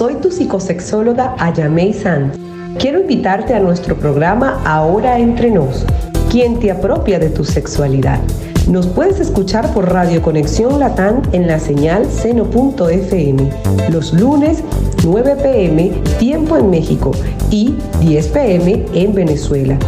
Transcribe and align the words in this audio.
soy 0.00 0.14
tu 0.14 0.30
psicosexóloga 0.30 1.34
Ayamei 1.38 1.92
Sanz. 1.92 2.34
Quiero 2.78 3.02
invitarte 3.02 3.52
a 3.52 3.60
nuestro 3.60 3.98
programa 3.98 4.58
Ahora 4.64 5.18
Entre 5.18 5.50
Nos, 5.50 5.84
quien 6.30 6.58
te 6.58 6.70
apropia 6.70 7.18
de 7.18 7.28
tu 7.28 7.44
sexualidad. 7.44 8.18
Nos 8.66 8.86
puedes 8.86 9.20
escuchar 9.20 9.74
por 9.74 9.92
Radio 9.92 10.22
Conexión 10.22 10.80
Latán 10.80 11.20
en 11.32 11.46
la 11.46 11.58
señal 11.58 12.06
seno.fm 12.10 13.50
los 13.90 14.14
lunes 14.14 14.64
9 15.04 15.36
pm 15.36 15.90
tiempo 16.18 16.56
en 16.56 16.70
México 16.70 17.10
y 17.50 17.74
10 18.00 18.28
pm 18.28 18.86
en 18.94 19.14
Venezuela 19.14 19.78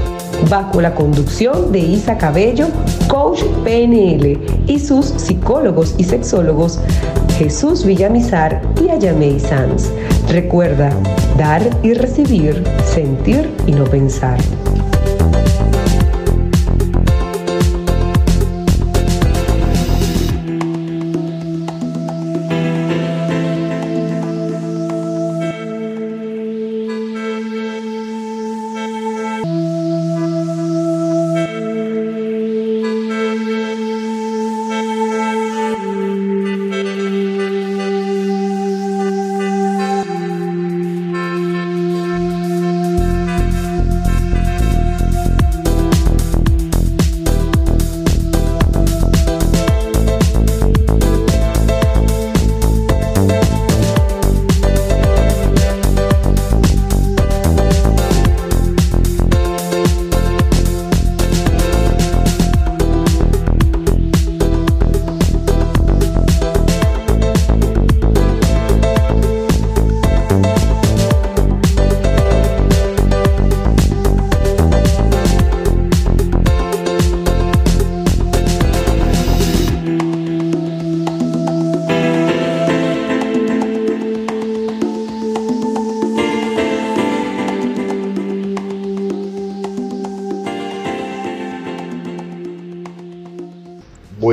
bajo 0.48 0.80
la 0.80 0.94
conducción 0.94 1.72
de 1.72 1.78
Isa 1.78 2.18
Cabello, 2.18 2.66
coach 3.08 3.42
PNL, 3.64 4.38
y 4.66 4.78
sus 4.78 5.06
psicólogos 5.06 5.94
y 5.98 6.04
sexólogos 6.04 6.80
Jesús 7.38 7.84
Villamizar 7.84 8.62
y 8.80 8.88
Ayamei 8.90 9.40
Sanz. 9.40 9.90
Recuerda, 10.28 10.90
dar 11.36 11.62
y 11.82 11.94
recibir, 11.94 12.62
sentir 12.84 13.50
y 13.66 13.72
no 13.72 13.84
pensar. 13.84 14.38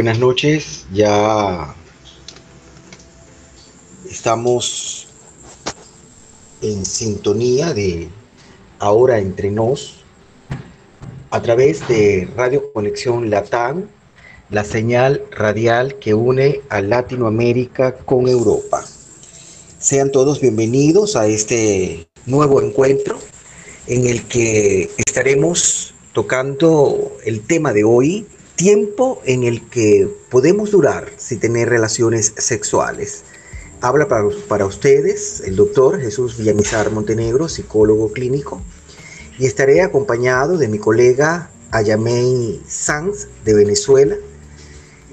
Buenas 0.09 0.21
noches, 0.21 0.85
ya 0.91 1.75
estamos 4.09 5.07
en 6.63 6.83
sintonía 6.83 7.75
de 7.75 8.09
Ahora 8.79 9.19
entre 9.19 9.51
nos 9.51 10.03
a 11.29 11.39
través 11.43 11.87
de 11.87 12.27
Radio 12.35 12.73
Conexión 12.73 13.29
Latán, 13.29 13.87
la 14.49 14.63
señal 14.63 15.21
radial 15.29 15.99
que 15.99 16.15
une 16.15 16.61
a 16.69 16.81
Latinoamérica 16.81 17.95
con 17.97 18.27
Europa. 18.27 18.83
Sean 19.77 20.11
todos 20.11 20.41
bienvenidos 20.41 21.15
a 21.15 21.27
este 21.27 22.09
nuevo 22.25 22.63
encuentro 22.63 23.19
en 23.85 24.07
el 24.07 24.23
que 24.23 24.89
estaremos 24.97 25.93
tocando 26.13 27.15
el 27.25 27.41
tema 27.45 27.73
de 27.73 27.83
hoy, 27.83 28.25
tiempo 28.59 29.21
en 29.23 29.43
el 29.43 29.69
que 29.69 30.13
podemos 30.29 30.71
durar 30.71 31.13
sin 31.15 31.39
tener 31.39 31.69
relaciones 31.69 32.33
sexuales. 32.35 33.23
Habla 33.79 34.09
para, 34.09 34.27
para, 34.49 34.65
ustedes 34.65 35.41
el 35.45 35.55
doctor 35.55 36.01
Jesús 36.01 36.37
Villamizar 36.37 36.91
Montenegro, 36.91 37.47
psicólogo 37.47 38.11
clínico, 38.11 38.61
y 39.37 39.45
estaré 39.45 39.81
acompañado 39.81 40.57
de 40.57 40.67
mi 40.67 40.77
colega 40.77 41.49
Ayamei 41.71 42.61
Sanz 42.67 43.29
de 43.45 43.53
Venezuela, 43.53 44.17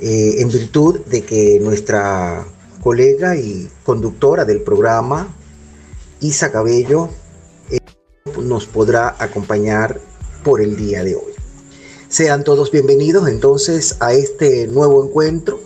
eh, 0.01 0.35
en 0.39 0.49
virtud 0.49 1.03
de 1.07 1.23
que 1.23 1.61
nuestra 1.61 2.45
colega 2.83 3.37
y 3.37 3.71
conductora 3.85 4.45
del 4.45 4.63
programa, 4.63 5.33
Isa 6.19 6.51
Cabello, 6.51 7.11
eh, 7.71 7.79
nos 8.43 8.67
podrá 8.67 9.15
acompañar 9.21 10.01
por 10.43 10.61
el 10.61 10.77
día 10.77 11.05
de 11.05 11.15
hoy. 11.15 11.26
Sean 12.09 12.45
todos 12.45 12.71
bienvenidos 12.71 13.29
entonces 13.29 13.97
a 13.99 14.13
este 14.13 14.69
nuevo 14.69 15.05
encuentro 15.05 15.61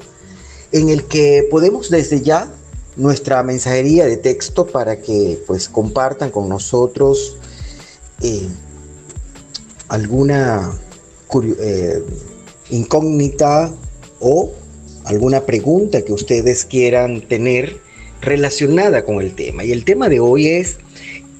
en 0.73 0.89
el 0.89 1.05
que 1.05 1.47
podemos 1.51 1.91
desde 1.91 2.23
ya 2.23 2.51
nuestra 2.97 3.43
mensajería 3.43 4.07
de 4.07 4.17
texto 4.17 4.67
para 4.67 5.03
que 5.03 5.39
pues 5.47 5.69
compartan 5.69 6.31
con 6.31 6.49
nosotros 6.49 7.37
eh, 8.23 8.49
alguna 9.89 10.73
eh, 11.61 12.03
incógnita 12.71 13.75
o 14.19 14.53
alguna 15.05 15.45
pregunta 15.45 16.01
que 16.01 16.15
ustedes 16.15 16.65
quieran 16.65 17.21
tener 17.21 17.81
relacionada 18.23 19.05
con 19.05 19.21
el 19.21 19.35
tema. 19.35 19.63
Y 19.63 19.73
el 19.73 19.85
tema 19.85 20.09
de 20.09 20.21
hoy 20.21 20.47
es, 20.47 20.79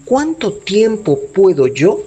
¿cuánto 0.05 0.53
tiempo 0.53 1.19
puedo 1.33 1.69
yo 1.69 2.03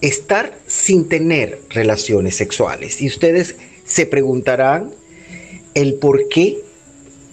estar 0.00 0.58
sin 0.66 1.08
tener 1.08 1.60
relaciones 1.70 2.36
sexuales. 2.36 3.00
Y 3.00 3.08
ustedes 3.08 3.56
se 3.84 4.06
preguntarán 4.06 4.92
el 5.74 5.94
por 5.94 6.28
qué 6.28 6.62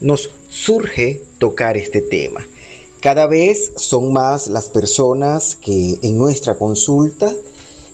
nos 0.01 0.31
surge 0.49 1.23
tocar 1.37 1.77
este 1.77 2.01
tema. 2.01 2.45
Cada 3.01 3.27
vez 3.27 3.73
son 3.75 4.11
más 4.11 4.47
las 4.47 4.69
personas 4.69 5.55
que 5.55 5.97
en 6.01 6.17
nuestra 6.17 6.57
consulta 6.57 7.33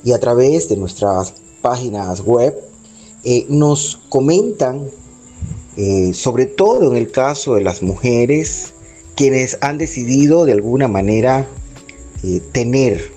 y 0.03 0.11
a 0.11 0.19
través 0.19 0.69
de 0.69 0.77
nuestras 0.77 1.33
páginas 1.61 2.21
web 2.21 2.55
eh, 3.23 3.45
nos 3.49 4.01
comentan, 4.09 4.89
eh, 5.77 6.13
sobre 6.13 6.45
todo 6.45 6.91
en 6.91 6.97
el 6.97 7.11
caso 7.11 7.55
de 7.55 7.61
las 7.61 7.81
mujeres, 7.81 8.73
quienes 9.15 9.57
han 9.61 9.77
decidido 9.77 10.45
de 10.45 10.53
alguna 10.53 10.87
manera 10.87 11.47
eh, 12.23 12.41
tener 12.51 13.12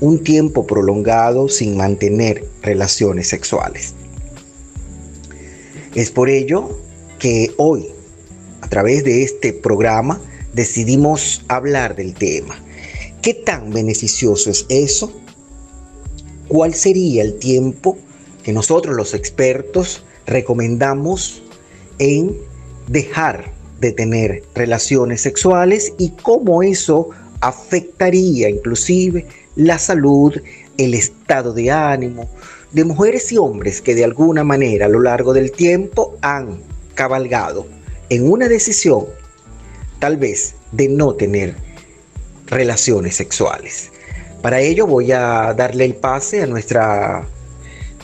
un 0.00 0.22
tiempo 0.22 0.66
prolongado 0.66 1.48
sin 1.48 1.76
mantener 1.76 2.46
relaciones 2.62 3.28
sexuales. 3.28 3.94
Es 5.94 6.10
por 6.10 6.30
ello 6.30 6.78
que 7.18 7.52
hoy, 7.56 7.86
a 8.62 8.68
través 8.68 9.04
de 9.04 9.22
este 9.22 9.52
programa, 9.52 10.20
decidimos 10.52 11.44
hablar 11.48 11.96
del 11.96 12.14
tema. 12.14 12.58
¿Qué 13.22 13.34
tan 13.34 13.70
beneficioso 13.70 14.50
es 14.50 14.64
eso? 14.68 15.12
¿Cuál 16.48 16.74
sería 16.74 17.22
el 17.22 17.38
tiempo 17.38 17.98
que 18.42 18.52
nosotros 18.52 18.96
los 18.96 19.14
expertos 19.14 20.02
recomendamos 20.26 21.42
en 21.98 22.36
dejar 22.88 23.52
de 23.80 23.92
tener 23.92 24.42
relaciones 24.54 25.20
sexuales 25.20 25.92
y 25.98 26.10
cómo 26.22 26.62
eso 26.62 27.10
afectaría 27.40 28.48
inclusive 28.48 29.26
la 29.56 29.78
salud, 29.78 30.40
el 30.76 30.94
estado 30.94 31.52
de 31.52 31.70
ánimo 31.70 32.28
de 32.72 32.84
mujeres 32.84 33.32
y 33.32 33.38
hombres 33.38 33.80
que 33.80 33.94
de 33.94 34.04
alguna 34.04 34.44
manera 34.44 34.86
a 34.86 34.88
lo 34.88 35.00
largo 35.00 35.32
del 35.32 35.50
tiempo 35.50 36.16
han 36.22 36.60
cabalgado 36.94 37.66
en 38.08 38.30
una 38.30 38.48
decisión 38.48 39.06
tal 39.98 40.16
vez 40.16 40.54
de 40.72 40.88
no 40.88 41.14
tener 41.14 41.54
relaciones 42.46 43.16
sexuales. 43.16 43.90
Para 44.42 44.60
ello 44.60 44.86
voy 44.86 45.12
a 45.12 45.52
darle 45.54 45.84
el 45.84 45.94
pase 45.94 46.42
a 46.42 46.46
nuestra 46.46 47.26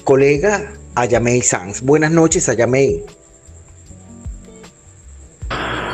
colega 0.05 0.73
Ayamei 0.95 1.43
Sanz. 1.43 1.83
Buenas 1.83 2.11
noches, 2.11 2.49
Ayamei. 2.49 3.05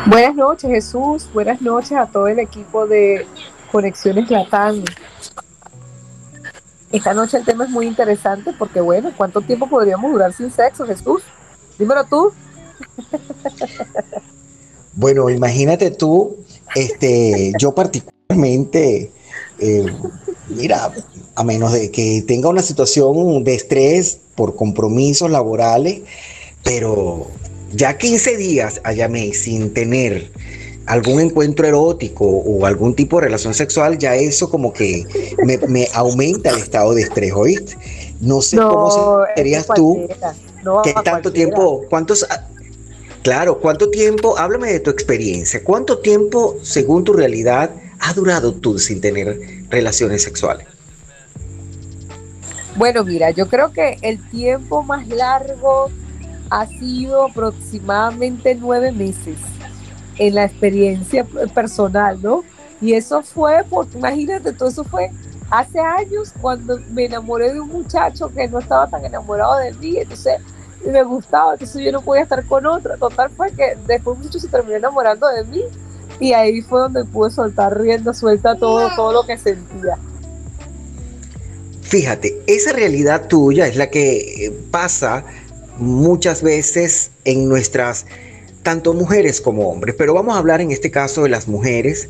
Buenas 0.07 0.35
noches, 0.35 0.71
Jesús. 0.71 1.29
Buenas 1.33 1.63
noches 1.63 1.93
a 1.93 2.07
todo 2.07 2.27
el 2.27 2.41
equipo 2.41 2.87
de 2.87 3.27
Conexiones 3.71 4.31
Latán. 4.31 4.83
Esta 6.93 7.15
noche 7.15 7.39
el 7.39 7.45
tema 7.45 7.65
es 7.65 7.71
muy 7.71 7.87
interesante 7.87 8.53
porque, 8.59 8.81
bueno, 8.81 9.13
¿cuánto 9.17 9.41
tiempo 9.41 9.69
podríamos 9.69 10.13
durar 10.13 10.33
sin 10.33 10.51
sexo, 10.51 10.87
Jesús? 10.87 11.23
Dímelo 11.79 12.05
tú. 12.05 12.33
Bueno, 14.95 15.31
imagínate 15.31 15.91
tú 15.91 16.37
este, 16.75 17.53
yo 17.59 17.75
particularmente, 17.75 19.11
eh, 19.59 19.87
mira, 20.49 20.93
a 21.35 21.45
menos 21.45 21.73
de 21.73 21.91
que 21.91 22.23
tenga 22.27 22.49
una 22.49 22.63
situación 22.63 23.45
de 23.45 23.55
estrés 23.55 24.19
por 24.35 24.57
compromisos 24.57 25.31
laborales, 25.31 26.03
pero 26.63 27.29
ya 27.73 27.99
15 27.99 28.37
días, 28.37 28.81
Ayamé, 28.85 29.33
sin 29.35 29.73
tener 29.75 30.31
algún 30.87 31.21
encuentro 31.21 31.67
erótico 31.67 32.25
o 32.25 32.67
algún 32.67 32.95
tipo 32.95 33.17
de 33.17 33.27
relación 33.27 33.55
sexual, 33.55 33.99
ya 33.99 34.15
eso 34.15 34.51
como 34.51 34.73
que 34.73 35.07
me, 35.45 35.89
aumenta 35.95 36.51
el 36.51 36.59
estado 36.59 36.95
de 36.95 37.03
estrés, 37.03 37.33
¿oíste? 37.33 37.77
No 38.21 38.41
sé 38.41 38.57
cómo 38.57 39.25
serías 39.37 39.67
tú. 39.75 40.09
¿Qué 40.85 40.95
tanto 41.05 41.33
tiempo? 41.33 41.85
¿Cuántos? 41.89 42.27
Claro, 43.23 43.59
¿cuánto 43.59 43.91
tiempo? 43.91 44.37
Háblame 44.37 44.73
de 44.73 44.81
tu 44.81 44.91
experiencia. 44.91 45.63
¿Cuánto 45.63 45.99
tiempo, 45.99 46.57
según 46.63 47.05
tu 47.05 47.13
realidad, 47.13 47.71
ha 48.01 48.13
durado 48.15 48.53
tú 48.53 48.79
sin 48.79 49.01
tener 49.01 49.39
relaciones 49.71 50.23
sexuales? 50.23 50.67
Bueno, 52.77 53.05
mira, 53.05 53.31
yo 53.31 53.49
creo 53.49 53.73
que 53.73 53.99
el 54.03 54.19
tiempo 54.31 54.83
más 54.83 55.07
largo 55.09 55.91
ha 56.51 56.67
sido 56.67 57.27
aproximadamente 57.27 58.55
nueve 58.55 58.93
meses 58.93 59.37
en 60.27 60.37
la 60.37 60.45
experiencia 60.45 61.25
personal, 61.55 62.21
¿no? 62.23 62.45
Y 62.81 62.95
eso 62.95 63.23
fue, 63.23 63.65
porque 63.69 63.99
imagínate, 63.99 64.53
todo 64.53 64.69
eso 64.69 64.85
fue 64.85 65.11
hace 65.51 65.81
años 65.81 66.33
cuando 66.41 66.79
me 66.91 67.07
enamoré 67.07 67.53
de 67.53 67.61
un 67.61 67.69
muchacho 67.69 68.33
que 68.33 68.49
no 68.49 68.61
estaba 68.61 68.89
tan 68.89 69.05
enamorado 69.05 69.59
de 69.59 69.73
mí, 69.75 69.99
entonces 69.99 70.41
me 70.85 71.03
gustaba, 71.03 71.55
entonces 71.55 71.85
yo 71.85 71.93
no 71.93 72.03
podía 72.03 72.23
estar 72.23 72.45
con 72.47 72.67
otra. 72.67 72.97
Total 72.97 73.31
fue 73.37 73.51
que 73.53 73.77
después 73.87 74.19
mucho 74.19 74.39
se 74.39 74.49
terminó 74.49 74.77
enamorando 74.77 75.27
de 75.29 75.45
mí 75.45 75.63
y 76.21 76.33
ahí 76.33 76.63
fue 76.63 76.81
donde 76.81 77.05
pude 77.05 77.31
soltar 77.31 77.79
rienda 77.81 78.15
suelta 78.15 78.57
todo, 78.57 78.89
todo 78.95 79.13
lo 79.13 79.27
que 79.27 79.37
sentía. 79.37 79.99
Fíjate, 81.83 82.43
esa 82.47 82.73
realidad 82.73 83.27
tuya 83.29 83.67
es 83.67 83.77
la 83.77 83.91
que 83.91 84.53
pasa 84.71 85.25
muchas 85.79 86.43
veces 86.43 87.11
en 87.25 87.49
nuestras, 87.49 88.07
tanto 88.63 88.95
mujeres 88.95 89.41
como 89.41 89.69
hombres, 89.69 89.95
pero 89.97 90.15
vamos 90.15 90.35
a 90.35 90.39
hablar 90.39 90.61
en 90.61 90.71
este 90.71 90.91
caso 90.91 91.25
de 91.25 91.29
las 91.29 91.49
mujeres, 91.49 92.09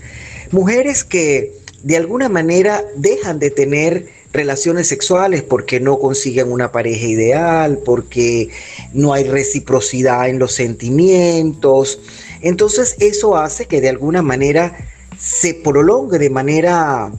mujeres 0.51 1.05
que 1.05 1.53
de 1.83 1.97
alguna 1.97 2.29
manera 2.29 2.85
dejan 2.97 3.39
de 3.39 3.51
tener 3.51 4.07
relaciones 4.33 4.89
sexuales 4.89 5.43
porque 5.43 5.81
no 5.81 5.99
consiguen 5.99 6.51
una 6.51 6.73
pareja 6.73 7.07
ideal, 7.07 7.79
porque 7.85 8.49
no 8.93 9.13
hay 9.13 9.25
reciprocidad 9.25 10.29
en 10.29 10.39
los 10.39 10.53
sentimientos. 10.53 12.01
Entonces 12.41 12.97
eso 12.99 13.37
hace 13.37 13.67
que 13.67 13.81
de 13.81 13.91
alguna 13.91 14.23
manera 14.23 14.77
se 15.19 15.55
prolongue 15.55 16.19
de 16.19 16.31
manera 16.31 17.13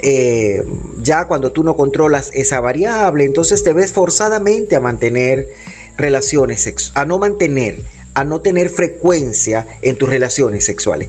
eh, 0.00 0.64
ya 1.00 1.26
cuando 1.26 1.52
tú 1.52 1.62
no 1.62 1.76
controlas 1.76 2.30
esa 2.34 2.60
variable, 2.60 3.24
entonces 3.24 3.62
te 3.62 3.72
ves 3.72 3.92
forzadamente 3.92 4.74
a 4.74 4.80
mantener 4.80 5.48
relaciones 5.96 6.62
sexuales, 6.62 6.96
a 6.96 7.04
no 7.04 7.18
mantener, 7.18 7.82
a 8.14 8.24
no 8.24 8.40
tener 8.40 8.68
frecuencia 8.68 9.66
en 9.82 9.96
tus 9.96 10.08
relaciones 10.08 10.64
sexuales. 10.64 11.08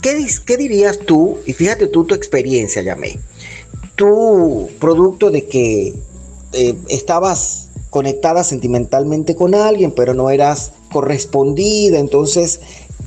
¿Qué, 0.00 0.26
¿Qué, 0.46 0.56
dirías 0.56 0.98
tú? 0.98 1.38
Y 1.46 1.52
fíjate 1.52 1.86
tú 1.86 2.04
tu 2.04 2.14
experiencia, 2.14 2.82
llamé. 2.82 3.18
Tu 3.96 4.70
producto 4.78 5.30
de 5.30 5.46
que 5.46 5.94
eh, 6.52 6.74
estabas 6.88 7.68
conectada 7.90 8.44
sentimentalmente 8.44 9.34
con 9.34 9.54
alguien, 9.54 9.92
pero 9.92 10.14
no 10.14 10.30
eras 10.30 10.72
correspondida, 10.92 11.98
entonces 11.98 12.60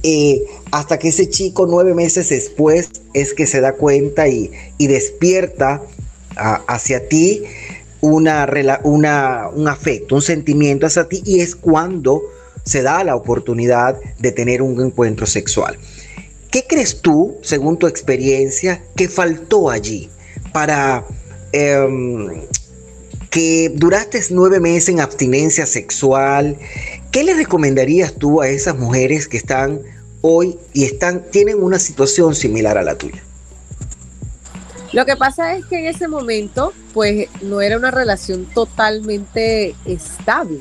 eh, 0.03 0.43
hasta 0.71 0.99
que 0.99 1.09
ese 1.09 1.29
chico 1.29 1.65
nueve 1.65 1.93
meses 1.93 2.29
después 2.29 2.89
es 3.13 3.33
que 3.33 3.47
se 3.47 3.61
da 3.61 3.73
cuenta 3.73 4.27
y, 4.27 4.51
despierta 4.77 5.81
hacia 6.35 7.07
ti 7.07 7.43
una, 8.01 8.49
una, 8.83 9.49
un 9.53 9.67
afecto, 9.67 10.15
un 10.15 10.21
sentimiento 10.21 10.87
hacia 10.87 11.07
ti 11.07 11.21
y 11.25 11.39
es 11.39 11.55
cuando 11.55 12.23
se 12.63 12.81
da 12.81 13.03
la 13.03 13.15
oportunidad 13.15 13.99
de 14.19 14.31
tener 14.31 14.61
un 14.61 14.81
encuentro 14.81 15.25
sexual. 15.25 15.77
¿Qué 16.51 16.65
crees 16.67 17.01
tú, 17.01 17.37
según 17.41 17.77
tu 17.77 17.87
experiencia, 17.87 18.83
que 18.95 19.09
faltó 19.09 19.69
allí 19.69 20.09
para 20.51 21.05
em, 21.51 22.43
que 23.29 23.71
duraste 23.73 24.21
nueve 24.29 24.59
meses 24.59 24.89
en 24.89 24.99
abstinencia 24.99 25.65
sexual? 25.65 26.57
¿Qué 27.11 27.23
le 27.23 27.33
recomendarías 27.33 28.13
tú 28.13 28.41
a 28.41 28.47
esas 28.47 28.77
mujeres 28.77 29.27
que 29.27 29.37
están 29.37 29.81
hoy 30.21 30.57
y 30.73 30.85
están, 30.85 31.23
tienen 31.31 31.61
una 31.61 31.79
situación 31.79 32.35
similar 32.35 32.77
a 32.77 32.83
la 32.83 32.95
tuya? 32.95 33.23
Lo 34.93 35.07
que 35.07 35.15
pasa 35.15 35.55
es 35.55 35.65
que 35.65 35.79
en 35.79 35.85
ese 35.87 36.07
momento, 36.07 36.71
pues 36.93 37.27
no 37.41 37.61
era 37.61 37.77
una 37.77 37.89
relación 37.89 38.45
totalmente 38.45 39.75
estable. 39.85 40.59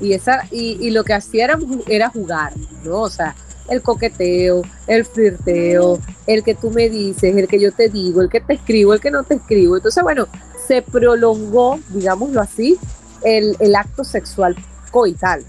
Y, 0.00 0.12
esa, 0.12 0.44
y, 0.50 0.90
lo 0.90 1.04
que 1.04 1.14
hacía 1.14 1.44
era, 1.44 1.58
era 1.88 2.08
jugar, 2.08 2.52
¿no? 2.84 3.02
O 3.02 3.10
sea, 3.10 3.34
el 3.68 3.82
coqueteo, 3.82 4.62
el 4.86 5.04
flirteo, 5.04 5.98
el 6.26 6.42
que 6.42 6.54
tú 6.54 6.70
me 6.70 6.88
dices, 6.88 7.36
el 7.36 7.48
que 7.48 7.60
yo 7.60 7.72
te 7.72 7.88
digo, 7.88 8.22
el 8.22 8.28
que 8.28 8.40
te 8.40 8.54
escribo, 8.54 8.94
el 8.94 9.00
que 9.00 9.10
no 9.10 9.24
te 9.24 9.34
escribo. 9.34 9.76
Entonces, 9.76 10.02
bueno, 10.02 10.28
se 10.66 10.82
prolongó, 10.82 11.80
digámoslo 11.88 12.40
así, 12.40 12.78
el, 13.22 13.56
el 13.58 13.74
acto 13.74 14.04
sexual 14.04 14.56
coital 14.90 15.44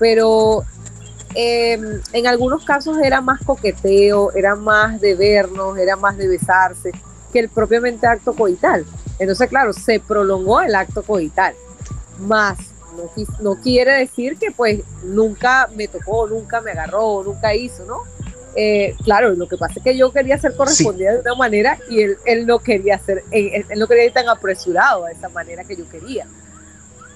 pero 0.00 0.64
em, 1.34 2.00
en 2.14 2.26
algunos 2.26 2.64
casos 2.64 2.96
era 3.04 3.20
más 3.20 3.38
coqueteo, 3.44 4.32
era 4.32 4.56
más 4.56 5.00
de 5.00 5.14
vernos, 5.14 5.78
era 5.78 5.94
más 5.94 6.16
de 6.16 6.26
besarse 6.26 6.90
que 7.32 7.38
el 7.38 7.48
propiamente 7.50 8.06
acto 8.06 8.32
coital. 8.32 8.84
Entonces, 9.20 9.48
claro, 9.48 9.74
se 9.74 10.00
prolongó 10.00 10.62
el 10.62 10.74
acto 10.74 11.02
coital. 11.02 11.54
Más, 12.18 12.58
no, 13.40 13.56
quiere 13.56 13.92
decir 13.92 14.36
que 14.38 14.50
pues 14.50 14.80
nunca 15.02 15.68
me 15.74 15.88
tocó, 15.88 16.26
nunca 16.26 16.60
me 16.60 16.72
agarró, 16.72 17.22
nunca 17.24 17.54
hizo, 17.54 17.84
¿no? 17.84 18.02
Eh, 18.56 18.96
claro, 19.04 19.30
lo 19.34 19.48
que 19.48 19.56
pasa 19.56 19.74
es 19.76 19.84
que 19.84 19.96
yo 19.96 20.12
quería 20.12 20.36
ser 20.38 20.56
correspondida 20.56 21.12
de 21.12 21.20
una 21.20 21.34
manera 21.36 21.78
y 21.88 22.02
él, 22.02 22.16
él 22.24 22.46
no 22.46 22.58
quería 22.58 22.98
ser, 22.98 23.22
él, 23.30 23.64
él, 23.68 23.78
no 23.78 23.86
quería 23.86 24.06
ir 24.06 24.12
tan 24.12 24.28
apresurado 24.28 25.04
a 25.04 25.12
esa 25.12 25.28
manera 25.28 25.64
que 25.64 25.76
yo 25.76 25.88
quería. 25.88 26.26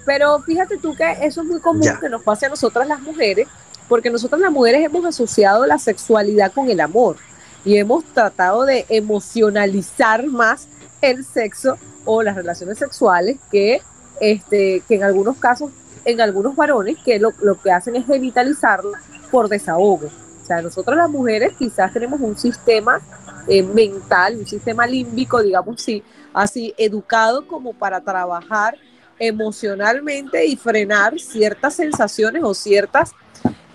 Pero 0.07 0.41
fíjate 0.41 0.76
tú 0.79 0.95
que 0.95 1.11
eso 1.23 1.43
es 1.43 1.47
muy 1.47 1.61
común 1.61 1.88
que 2.00 2.09
nos 2.09 2.23
pase 2.23 2.47
a 2.47 2.50
nosotras 2.50 2.87
las 2.87 3.00
mujeres, 3.00 3.49
porque 3.88 4.11
nosotras 4.11 4.41
las 4.41 4.53
mujeres 4.53 4.85
hemos 4.85 5.05
asociado 5.05 5.67
la 5.67 5.79
sexualidad 5.79 6.53
con 6.53 6.71
el 6.71 6.81
amor 6.81 7.17
y 7.64 7.79
hemos 7.79 8.05
tratado 8.05 8.64
de 8.64 8.85
emocionalizar 8.88 10.26
más 10.26 10.69
el 11.00 11.25
sexo 11.25 11.79
o 12.05 12.23
las 12.23 12.37
relaciones 12.37 12.79
sexuales 12.79 13.38
que, 13.50 13.83
este, 14.21 14.83
que 14.87 14.97
en 14.97 15.04
algunos 15.04 15.37
casos, 15.38 15.71
en 16.04 16.21
algunos 16.21 16.56
varones, 16.56 16.97
que 17.04 17.18
lo, 17.18 17.33
que 17.62 17.71
hacen 17.71 17.97
es 17.97 18.06
revitalizarla 18.06 18.99
por 19.30 19.49
desahogo. 19.49 20.09
O 20.42 20.47
sea, 20.47 20.61
nosotras 20.61 20.97
las 20.97 21.11
mujeres 21.11 21.54
quizás 21.59 21.92
tenemos 21.92 22.21
un 22.21 22.37
sistema 22.37 23.00
eh, 23.49 23.62
mental, 23.62 24.37
un 24.38 24.47
sistema 24.47 24.87
límbico, 24.87 25.42
digamos 25.42 25.80
así, 25.80 26.02
así 26.33 26.75
educado 26.76 27.47
como 27.47 27.73
para 27.73 28.00
trabajar 28.00 28.76
emocionalmente 29.18 30.44
y 30.44 30.56
frenar 30.56 31.18
ciertas 31.18 31.75
sensaciones 31.75 32.42
o 32.42 32.52
ciertas 32.52 33.12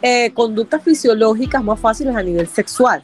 eh, 0.01 0.31
conductas 0.33 0.81
fisiológicas 0.83 1.63
más 1.63 1.79
fáciles 1.79 2.15
a 2.15 2.23
nivel 2.23 2.47
sexual, 2.47 3.03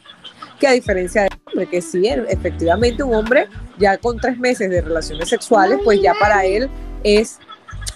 que 0.58 0.66
a 0.66 0.72
diferencia 0.72 1.22
del 1.22 1.32
hombre, 1.46 1.66
que 1.66 1.82
sí, 1.82 2.06
efectivamente 2.06 3.02
un 3.02 3.14
hombre 3.14 3.48
ya 3.78 3.98
con 3.98 4.18
tres 4.18 4.38
meses 4.38 4.70
de 4.70 4.80
relaciones 4.80 5.28
sexuales, 5.28 5.78
pues 5.84 6.00
ya 6.00 6.14
para 6.18 6.44
él 6.44 6.70
es, 7.06 7.38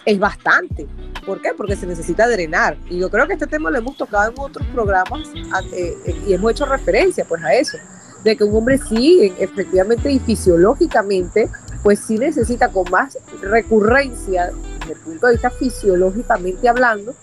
es 0.07 0.19
bastante. 0.19 0.87
¿Por 1.27 1.43
qué? 1.43 1.51
Porque 1.57 1.75
se 1.75 1.87
necesita 1.87 2.29
drenar. 2.29 2.77
Y 2.89 2.99
yo 2.99 3.11
creo 3.11 3.27
que 3.27 3.35
este 3.35 3.47
tema 3.47 3.71
lo 3.71 3.79
hemos 3.79 3.97
tocado 3.97 4.31
en 4.31 4.39
otros 4.39 4.67
programas 4.69 5.29
eh, 5.73 5.97
eh, 6.07 6.23
y 6.27 6.33
hemos 6.33 6.53
hecho 6.53 6.65
referencia 6.65 7.25
pues 7.25 7.43
a 7.43 7.53
eso, 7.53 7.77
de 8.23 8.37
que 8.37 8.45
un 8.45 8.57
hombre 8.57 8.79
sí, 8.79 9.33
efectivamente 9.39 10.11
y 10.11 10.21
fisiológicamente 10.21 11.49
pues 11.83 11.99
sí 12.01 12.19
necesita 12.19 12.69
con 12.69 12.89
más 12.91 13.19
recurrencia, 13.41 14.51
desde 14.81 14.93
el 14.93 14.99
punto 15.01 15.27
de 15.27 15.33
vista 15.33 15.51
fisiológicamente 15.51 16.69
hablando, 16.69 17.15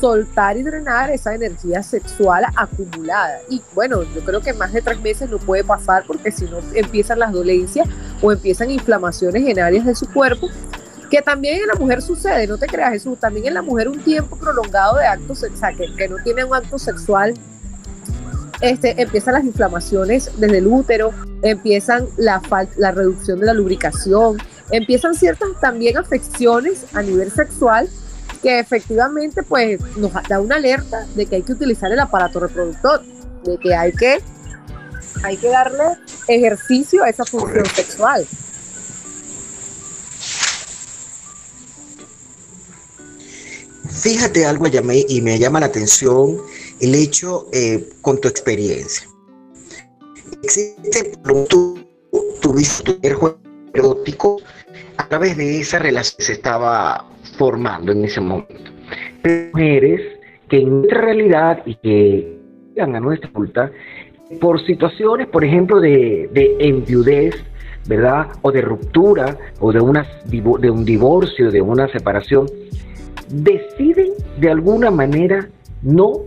soltar 0.00 0.56
y 0.56 0.62
drenar 0.62 1.10
esa 1.10 1.34
energía 1.34 1.82
sexual 1.82 2.44
acumulada. 2.54 3.40
Y 3.50 3.60
bueno, 3.74 4.02
yo 4.02 4.20
creo 4.24 4.40
que 4.40 4.52
más 4.52 4.72
de 4.72 4.80
tres 4.80 5.00
meses 5.00 5.28
no 5.28 5.38
puede 5.38 5.64
pasar 5.64 6.04
porque 6.06 6.30
si 6.30 6.44
no 6.44 6.58
empiezan 6.74 7.18
las 7.18 7.32
dolencias 7.32 7.88
o 8.22 8.32
empiezan 8.32 8.70
inflamaciones 8.70 9.46
en 9.46 9.58
áreas 9.58 9.84
de 9.84 9.94
su 9.94 10.06
cuerpo, 10.12 10.48
que 11.10 11.22
también 11.22 11.60
en 11.60 11.66
la 11.68 11.74
mujer 11.74 12.02
sucede, 12.02 12.46
no 12.46 12.58
te 12.58 12.66
creas 12.66 12.92
Jesús, 12.92 13.18
también 13.18 13.46
en 13.46 13.54
la 13.54 13.62
mujer 13.62 13.88
un 13.88 13.98
tiempo 14.00 14.36
prolongado 14.36 14.96
de 14.96 15.06
actos, 15.06 15.42
o 15.42 15.56
sea, 15.56 15.72
que, 15.72 15.94
que 15.94 16.08
no 16.08 16.16
tiene 16.24 16.44
un 16.44 16.54
acto 16.54 16.78
sexual 16.78 17.34
este, 18.60 19.00
empiezan 19.00 19.34
las 19.34 19.44
inflamaciones 19.44 20.30
desde 20.38 20.58
el 20.58 20.66
útero, 20.66 21.12
empiezan 21.42 22.06
la, 22.16 22.40
la 22.76 22.90
reducción 22.90 23.38
de 23.38 23.46
la 23.46 23.54
lubricación, 23.54 24.38
empiezan 24.70 25.14
ciertas 25.14 25.48
también 25.60 25.98
afecciones 25.98 26.86
a 26.94 27.02
nivel 27.02 27.30
sexual 27.30 27.88
que 28.42 28.58
efectivamente 28.58 29.42
pues 29.42 29.80
nos 29.96 30.12
da 30.28 30.40
una 30.40 30.56
alerta 30.56 31.06
de 31.14 31.26
que 31.26 31.36
hay 31.36 31.42
que 31.42 31.52
utilizar 31.52 31.92
el 31.92 32.00
aparato 32.00 32.40
reproductor, 32.40 33.02
de 33.44 33.58
que 33.58 33.74
hay 33.74 33.92
que 33.92 34.18
hay 35.22 35.36
que 35.36 35.48
darle 35.48 35.84
ejercicio 36.28 37.02
a 37.02 37.08
esa 37.08 37.24
función 37.24 37.64
sexual. 37.66 38.26
Fíjate 43.88 44.44
algo, 44.46 44.66
y 44.66 45.20
me 45.22 45.38
llama 45.38 45.60
la 45.60 45.66
atención 45.66 46.38
el 46.80 46.94
hecho 46.94 47.46
eh, 47.52 47.88
con 48.02 48.20
tu 48.20 48.28
experiencia. 48.28 49.08
Existe, 50.42 51.12
tuviste 52.40 52.94
tu 52.94 53.14
juego 53.14 53.38
erótico 53.72 54.38
a 54.96 55.08
través 55.08 55.36
de 55.36 55.60
esa 55.60 55.78
relación 55.78 56.16
que 56.18 56.24
se 56.24 56.32
estaba 56.34 57.06
formando 57.38 57.92
en 57.92 58.04
ese 58.04 58.20
momento. 58.20 58.70
mujeres 59.52 60.00
que 60.48 60.58
en 60.58 60.72
nuestra 60.78 61.00
realidad 61.00 61.62
y 61.66 61.74
que 61.76 62.38
llegan 62.74 62.96
a 62.96 63.00
nuestra 63.00 63.30
culta 63.32 63.72
por 64.40 64.64
situaciones, 64.64 65.28
por 65.28 65.44
ejemplo, 65.44 65.80
de, 65.80 66.28
de 66.32 66.56
enviudez, 66.60 67.34
¿verdad? 67.86 68.28
O 68.42 68.50
de 68.50 68.60
ruptura, 68.60 69.36
o 69.60 69.72
de, 69.72 69.78
de 69.78 70.70
un 70.70 70.84
divorcio, 70.84 71.50
de 71.50 71.62
una 71.62 71.88
separación, 71.88 72.46
deciden 73.28 74.12
de 74.38 74.50
alguna 74.50 74.90
manera 74.90 75.48
no 75.82 76.20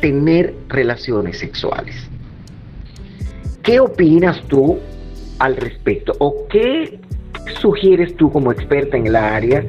tener 0.00 0.54
relaciones 0.68 1.38
sexuales. 1.38 1.96
¿Qué 3.62 3.80
opinas 3.80 4.42
tú 4.48 4.78
al 5.38 5.56
respecto? 5.56 6.12
¿O 6.18 6.46
qué 6.48 6.98
sugieres 7.60 8.14
tú 8.16 8.30
como 8.30 8.52
experta 8.52 8.96
en 8.96 9.06
el 9.06 9.16
área 9.16 9.64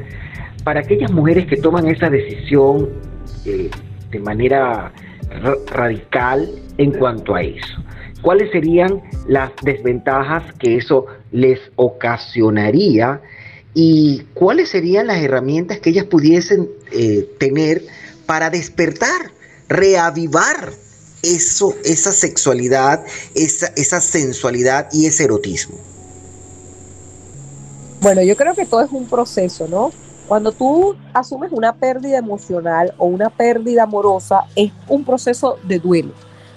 para 0.64 0.82
aquellas 0.82 1.12
mujeres 1.12 1.46
que 1.48 1.58
toman 1.58 1.88
esa 1.88 2.10
decisión 2.10 2.90
eh, 3.46 3.70
de 4.12 4.20
manera 4.20 4.92
radical 5.72 6.50
en 6.78 6.92
cuanto 6.92 7.36
a 7.36 7.42
eso? 7.42 7.82
¿Cuáles 8.22 8.52
serían 8.52 9.02
las 9.28 9.52
desventajas 9.64 10.52
que 10.60 10.78
eso 10.78 11.06
les 11.32 11.60
ocasionaría 11.76 13.22
y 13.76 14.24
cuáles 14.34 14.70
serían 14.70 15.08
las 15.08 15.22
herramientas 15.22 15.80
que 15.80 15.92
ellas 15.92 16.06
pudiesen 16.06 16.70
eh, 16.92 17.30
tener 17.38 17.86
para 18.26 18.50
despertar, 18.50 19.32
reavivar 19.68 20.72
eso, 21.22 21.76
esa 21.84 22.12
sexualidad, 22.12 23.04
esa, 23.36 23.68
esa 23.76 24.00
sensualidad 24.00 24.88
y 24.92 25.06
ese 25.08 25.26
erotismo? 25.26 25.76
Bueno, 28.02 28.24
yo 28.24 28.38
creo 28.38 28.56
que 28.56 28.66
todo 28.66 28.82
es 28.82 28.92
un 28.92 29.08
proceso, 29.08 29.68
¿no? 29.68 29.92
Cuando 30.28 30.52
tú 30.54 30.96
asumes 31.14 31.52
una 31.52 31.76
pérdida 31.76 32.18
emocional 32.18 32.94
o 32.98 33.06
una 33.08 33.30
pérdida 33.30 33.84
amorosa, 33.84 34.42
es 34.56 34.72
un 34.88 35.04
proceso 35.04 35.58
de 35.64 35.80
duelo. 35.80 36.14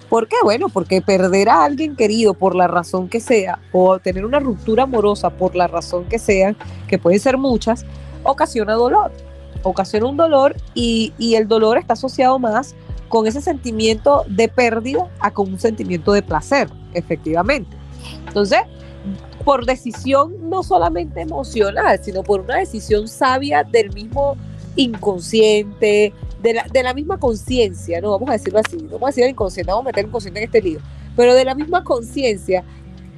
¿Por 0.08 0.26
qué? 0.26 0.36
Bueno, 0.42 0.68
porque 0.68 1.02
perder 1.02 1.48
a 1.48 1.64
alguien 1.64 1.94
querido 1.94 2.34
por 2.34 2.54
la 2.54 2.66
razón 2.66 3.08
que 3.08 3.20
sea, 3.20 3.58
o 3.72 3.98
tener 3.98 4.24
una 4.24 4.40
ruptura 4.40 4.84
amorosa 4.84 5.30
por 5.30 5.54
la 5.54 5.66
razón 5.66 6.06
que 6.06 6.18
sea, 6.18 6.54
que 6.86 6.98
pueden 6.98 7.20
ser 7.20 7.36
muchas, 7.36 7.84
ocasiona 8.22 8.74
dolor. 8.74 9.12
Ocasiona 9.62 10.06
un 10.06 10.16
dolor 10.16 10.56
y, 10.74 11.12
y 11.18 11.34
el 11.34 11.48
dolor 11.48 11.78
está 11.78 11.94
asociado 11.94 12.38
más 12.38 12.74
con 13.08 13.26
ese 13.26 13.40
sentimiento 13.40 14.24
de 14.28 14.48
pérdida 14.48 15.08
a 15.20 15.30
con 15.32 15.52
un 15.52 15.58
sentimiento 15.58 16.12
de 16.12 16.22
placer, 16.22 16.68
efectivamente. 16.94 17.76
Entonces, 18.26 18.60
por 19.44 19.66
decisión 19.66 20.48
no 20.48 20.62
solamente 20.62 21.20
emocional, 21.20 21.98
sino 22.02 22.22
por 22.22 22.40
una 22.40 22.58
decisión 22.58 23.08
sabia 23.08 23.64
del 23.64 23.92
mismo 23.92 24.36
inconsciente, 24.76 26.12
de 26.42 26.82
la, 26.82 26.94
misma 26.94 27.18
conciencia, 27.18 28.00
¿no? 28.00 28.12
Vamos 28.12 28.30
a 28.30 28.32
decirlo 28.32 28.60
así, 28.60 28.76
no 28.76 28.90
vamos 28.92 29.04
a 29.04 29.06
decir 29.08 29.28
inconsciente, 29.28 29.72
vamos 29.72 29.86
a 29.86 29.88
meter 29.88 30.06
inconsciente 30.06 30.40
en 30.40 30.44
este 30.46 30.62
lío, 30.62 30.78
pero 31.16 31.34
de 31.34 31.44
la 31.44 31.54
misma 31.54 31.82
conciencia, 31.82 32.64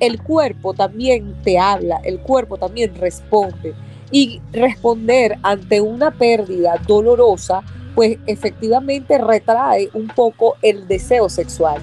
el 0.00 0.22
cuerpo 0.22 0.72
también 0.72 1.34
te 1.42 1.58
habla, 1.58 2.00
el 2.04 2.20
cuerpo 2.20 2.56
también 2.56 2.94
responde. 2.94 3.74
Y 4.12 4.40
responder 4.50 5.38
ante 5.42 5.80
una 5.80 6.10
pérdida 6.10 6.74
dolorosa, 6.88 7.62
pues 7.94 8.18
efectivamente 8.26 9.18
retrae 9.18 9.88
un 9.94 10.08
poco 10.08 10.56
el 10.62 10.88
deseo 10.88 11.28
sexual. 11.28 11.80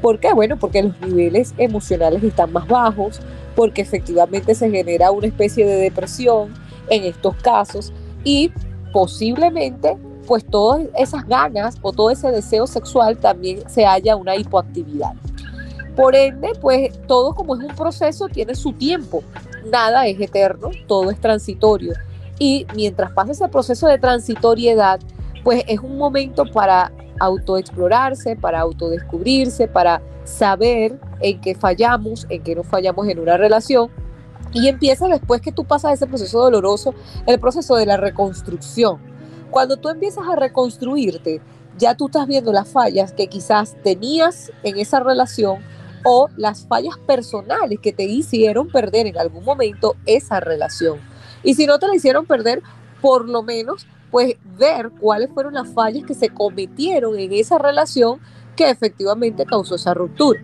¿Por 0.00 0.18
qué? 0.18 0.32
Bueno, 0.32 0.58
porque 0.58 0.82
los 0.82 1.00
niveles 1.00 1.54
emocionales 1.58 2.24
están 2.24 2.52
más 2.52 2.66
bajos, 2.66 3.20
porque 3.54 3.82
efectivamente 3.82 4.54
se 4.54 4.70
genera 4.70 5.10
una 5.10 5.26
especie 5.26 5.66
de 5.66 5.76
depresión 5.76 6.54
en 6.88 7.04
estos 7.04 7.36
casos 7.36 7.92
y 8.24 8.50
posiblemente 8.92 9.96
pues 10.26 10.44
todas 10.44 10.82
esas 10.96 11.26
ganas 11.26 11.76
o 11.82 11.92
todo 11.92 12.10
ese 12.10 12.30
deseo 12.30 12.66
sexual 12.66 13.16
también 13.16 13.68
se 13.68 13.86
haya 13.86 14.16
una 14.16 14.36
hipoactividad. 14.36 15.12
Por 15.96 16.14
ende, 16.14 16.52
pues 16.60 16.92
todo 17.06 17.34
como 17.34 17.56
es 17.56 17.62
un 17.62 17.74
proceso 17.74 18.28
tiene 18.28 18.54
su 18.54 18.72
tiempo. 18.72 19.22
Nada 19.70 20.06
es 20.06 20.20
eterno, 20.20 20.70
todo 20.86 21.10
es 21.10 21.20
transitorio. 21.20 21.94
Y 22.38 22.66
mientras 22.74 23.12
pasa 23.12 23.32
ese 23.32 23.48
proceso 23.48 23.86
de 23.86 23.98
transitoriedad, 23.98 25.00
pues 25.44 25.64
es 25.66 25.80
un 25.80 25.98
momento 25.98 26.44
para 26.46 26.92
autoexplorarse, 27.18 28.36
para 28.36 28.60
autodescubrirse, 28.60 29.68
para 29.68 30.00
saber 30.24 30.98
en 31.20 31.40
qué 31.40 31.54
fallamos, 31.54 32.26
en 32.30 32.42
qué 32.42 32.54
no 32.54 32.62
fallamos 32.62 33.06
en 33.08 33.18
una 33.18 33.36
relación. 33.36 33.90
Y 34.52 34.68
empieza 34.68 35.06
después 35.06 35.40
que 35.40 35.52
tú 35.52 35.64
pasas 35.64 35.94
ese 35.94 36.06
proceso 36.06 36.40
doloroso, 36.40 36.94
el 37.26 37.38
proceso 37.38 37.76
de 37.76 37.86
la 37.86 37.96
reconstrucción. 37.96 39.09
Cuando 39.50 39.76
tú 39.76 39.88
empiezas 39.88 40.26
a 40.26 40.36
reconstruirte, 40.36 41.40
ya 41.78 41.94
tú 41.94 42.06
estás 42.06 42.26
viendo 42.26 42.52
las 42.52 42.68
fallas 42.68 43.12
que 43.12 43.28
quizás 43.28 43.76
tenías 43.82 44.52
en 44.62 44.78
esa 44.78 45.00
relación 45.00 45.58
o 46.04 46.28
las 46.36 46.66
fallas 46.66 46.96
personales 47.06 47.78
que 47.80 47.92
te 47.92 48.04
hicieron 48.04 48.68
perder 48.68 49.06
en 49.06 49.18
algún 49.18 49.44
momento 49.44 49.96
esa 50.06 50.40
relación. 50.40 50.98
Y 51.42 51.54
si 51.54 51.66
no 51.66 51.78
te 51.78 51.88
la 51.88 51.96
hicieron 51.96 52.26
perder, 52.26 52.62
por 53.00 53.28
lo 53.28 53.42
menos 53.42 53.86
pues 54.10 54.34
ver 54.58 54.90
cuáles 54.98 55.30
fueron 55.30 55.54
las 55.54 55.68
fallas 55.68 56.04
que 56.04 56.14
se 56.14 56.30
cometieron 56.30 57.18
en 57.18 57.32
esa 57.32 57.58
relación 57.58 58.20
que 58.56 58.68
efectivamente 58.68 59.46
causó 59.46 59.76
esa 59.76 59.94
ruptura. 59.94 60.40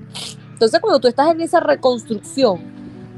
Entonces, 0.53 0.81
cuando 0.81 1.01
tú 1.01 1.09
estás 1.09 1.31
en 1.31 1.41
esa 1.41 1.61
reconstrucción, 1.61 2.61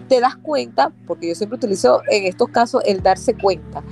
te 0.08 0.20
das 0.20 0.36
cuenta, 0.36 0.90
porque 1.06 1.28
yo 1.28 1.34
siempre 1.34 1.58
utilizo 1.58 2.00
en 2.10 2.24
estos 2.24 2.48
casos 2.48 2.82
el 2.86 3.02
darse 3.02 3.34
cuenta, 3.34 3.82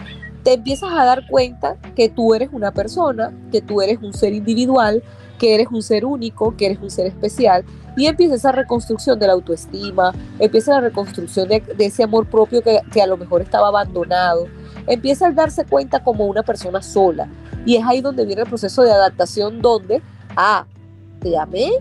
te 0.46 0.52
empiezas 0.52 0.92
a 0.92 1.04
dar 1.04 1.26
cuenta 1.26 1.76
que 1.96 2.08
tú 2.08 2.32
eres 2.32 2.50
una 2.52 2.70
persona, 2.70 3.32
que 3.50 3.60
tú 3.60 3.82
eres 3.82 3.98
un 4.00 4.12
ser 4.12 4.32
individual, 4.32 5.02
que 5.40 5.56
eres 5.56 5.66
un 5.72 5.82
ser 5.82 6.04
único, 6.04 6.56
que 6.56 6.66
eres 6.66 6.78
un 6.80 6.88
ser 6.88 7.08
especial, 7.08 7.64
y 7.96 8.06
empieza 8.06 8.36
esa 8.36 8.52
reconstrucción 8.52 9.18
de 9.18 9.26
la 9.26 9.32
autoestima, 9.32 10.14
empieza 10.38 10.74
la 10.74 10.82
reconstrucción 10.82 11.48
de, 11.48 11.64
ese 11.80 12.04
amor 12.04 12.26
propio 12.26 12.62
que, 12.62 13.02
a 13.02 13.06
lo 13.08 13.16
mejor 13.16 13.42
estaba 13.42 13.66
abandonado, 13.66 14.46
empieza 14.86 15.26
a 15.26 15.32
darse 15.32 15.64
cuenta 15.64 16.04
como 16.04 16.26
una 16.26 16.44
persona 16.44 16.80
sola. 16.80 17.28
Y 17.64 17.74
es 17.74 17.84
ahí 17.84 18.00
donde 18.00 18.24
viene 18.24 18.42
el 18.42 18.48
proceso 18.48 18.82
de 18.82 18.92
adaptación 18.92 19.60
donde, 19.60 20.00
ah, 20.36 20.64
te 21.18 21.36
amé, 21.36 21.72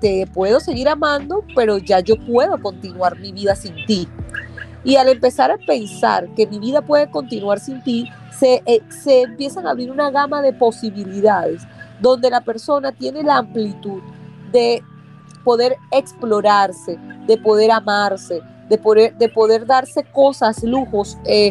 te 0.00 0.28
puedo 0.32 0.60
seguir 0.60 0.88
amando, 0.88 1.42
pero 1.56 1.78
ya 1.78 1.98
yo 1.98 2.14
puedo 2.26 2.62
continuar 2.62 3.18
mi 3.18 3.32
vida 3.32 3.56
sin 3.56 3.74
ti. 3.86 4.06
Y 4.86 4.94
al 4.94 5.08
empezar 5.08 5.50
a 5.50 5.58
pensar 5.58 6.28
que 6.36 6.46
mi 6.46 6.60
vida 6.60 6.80
puede 6.80 7.10
continuar 7.10 7.58
sin 7.58 7.82
ti, 7.82 8.08
se, 8.30 8.62
eh, 8.66 8.80
se 8.88 9.22
empiezan 9.22 9.66
a 9.66 9.70
abrir 9.70 9.90
una 9.90 10.12
gama 10.12 10.40
de 10.42 10.52
posibilidades 10.52 11.62
donde 12.00 12.30
la 12.30 12.40
persona 12.40 12.92
tiene 12.92 13.24
la 13.24 13.38
amplitud 13.38 14.00
de 14.52 14.80
poder 15.42 15.76
explorarse, 15.90 16.98
de 17.26 17.36
poder 17.36 17.72
amarse, 17.72 18.40
de 18.68 18.78
poder, 18.78 19.16
de 19.16 19.28
poder 19.28 19.66
darse 19.66 20.04
cosas, 20.04 20.62
lujos, 20.62 21.18
eh, 21.24 21.50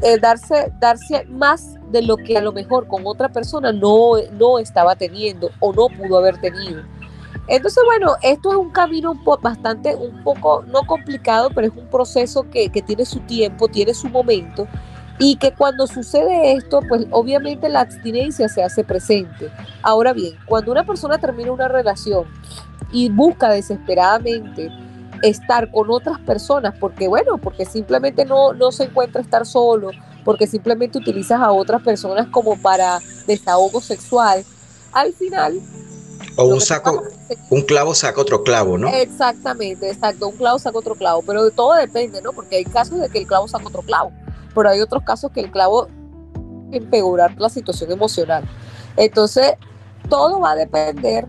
eh, 0.00 0.18
darse, 0.18 0.72
darse 0.80 1.26
más 1.26 1.76
de 1.92 2.00
lo 2.00 2.16
que 2.16 2.38
a 2.38 2.40
lo 2.40 2.52
mejor 2.52 2.88
con 2.88 3.02
otra 3.06 3.28
persona 3.28 3.72
no, 3.72 4.12
no 4.38 4.58
estaba 4.58 4.96
teniendo 4.96 5.50
o 5.60 5.70
no 5.74 5.88
pudo 5.88 6.16
haber 6.16 6.40
tenido. 6.40 6.82
Entonces, 7.46 7.82
bueno, 7.84 8.14
esto 8.22 8.50
es 8.50 8.56
un 8.56 8.70
camino 8.70 9.14
bastante, 9.42 9.94
un 9.94 10.22
poco, 10.22 10.64
no 10.66 10.82
complicado, 10.86 11.50
pero 11.54 11.66
es 11.66 11.72
un 11.76 11.86
proceso 11.88 12.48
que, 12.50 12.70
que 12.70 12.80
tiene 12.80 13.04
su 13.04 13.20
tiempo, 13.20 13.68
tiene 13.68 13.92
su 13.92 14.08
momento 14.08 14.66
y 15.18 15.36
que 15.36 15.52
cuando 15.52 15.86
sucede 15.86 16.54
esto, 16.54 16.80
pues 16.88 17.06
obviamente 17.10 17.68
la 17.68 17.80
abstinencia 17.80 18.48
se 18.48 18.62
hace 18.62 18.82
presente. 18.82 19.50
Ahora 19.82 20.12
bien, 20.12 20.34
cuando 20.46 20.72
una 20.72 20.84
persona 20.84 21.18
termina 21.18 21.52
una 21.52 21.68
relación 21.68 22.26
y 22.90 23.08
busca 23.10 23.50
desesperadamente 23.50 24.70
estar 25.22 25.70
con 25.70 25.90
otras 25.90 26.18
personas, 26.20 26.74
porque 26.78 27.08
bueno, 27.08 27.38
porque 27.38 27.64
simplemente 27.64 28.24
no, 28.24 28.52
no 28.52 28.72
se 28.72 28.84
encuentra 28.84 29.20
estar 29.20 29.46
solo, 29.46 29.90
porque 30.24 30.46
simplemente 30.46 30.98
utilizas 30.98 31.40
a 31.40 31.52
otras 31.52 31.82
personas 31.82 32.26
como 32.28 32.56
para 32.56 32.98
desahogo 33.26 33.80
sexual, 33.80 34.44
al 34.92 35.12
final... 35.12 35.60
O 36.36 36.44
un 36.44 36.60
saco, 36.60 37.02
un 37.50 37.62
clavo 37.62 37.94
saca 37.94 38.20
otro 38.20 38.42
clavo, 38.42 38.76
¿no? 38.76 38.88
Exactamente, 38.88 39.88
exacto, 39.90 40.28
un 40.28 40.36
clavo 40.36 40.58
saca 40.58 40.78
otro 40.78 40.94
clavo, 40.94 41.22
pero 41.26 41.44
de 41.44 41.50
todo 41.50 41.74
depende, 41.74 42.20
¿no? 42.22 42.32
Porque 42.32 42.56
hay 42.56 42.64
casos 42.64 43.00
de 43.00 43.08
que 43.08 43.18
el 43.18 43.26
clavo 43.26 43.46
saca 43.46 43.68
otro 43.68 43.82
clavo, 43.82 44.12
pero 44.54 44.68
hay 44.68 44.80
otros 44.80 45.02
casos 45.04 45.30
que 45.32 45.40
el 45.40 45.50
clavo 45.50 45.88
empeorar 46.72 47.38
la 47.38 47.48
situación 47.48 47.92
emocional. 47.92 48.44
Entonces, 48.96 49.54
todo 50.08 50.40
va 50.40 50.52
a 50.52 50.56
depender 50.56 51.26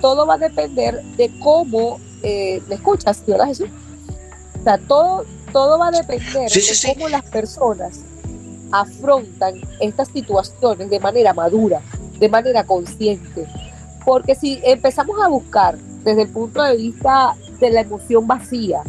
todo 0.00 0.26
va 0.26 0.34
a 0.34 0.38
depender 0.38 1.02
de 1.16 1.30
cómo, 1.40 1.98
eh, 2.22 2.62
¿me 2.68 2.76
escuchas, 2.76 3.18
señora 3.18 3.46
Jesús? 3.46 3.68
O 4.60 4.62
sea, 4.62 4.78
todo, 4.78 5.24
todo 5.52 5.78
va 5.78 5.88
a 5.88 5.90
depender 5.90 6.50
de 6.50 6.94
cómo 6.94 7.08
las 7.08 7.24
personas 7.24 8.00
afrontan 8.72 9.54
estas 9.80 10.08
situaciones 10.08 10.90
de 10.90 11.00
manera 11.00 11.32
madura, 11.32 11.80
de 12.18 12.28
manera 12.28 12.64
consciente. 12.64 13.46
Porque 14.04 14.34
si 14.34 14.60
empezamos 14.64 15.16
a 15.22 15.28
buscar 15.28 15.76
desde 16.04 16.22
el 16.22 16.28
punto 16.28 16.62
de 16.62 16.76
vista 16.76 17.34
de 17.60 17.70
la 17.70 17.80
emoción 17.80 18.26
vacía, 18.26 18.82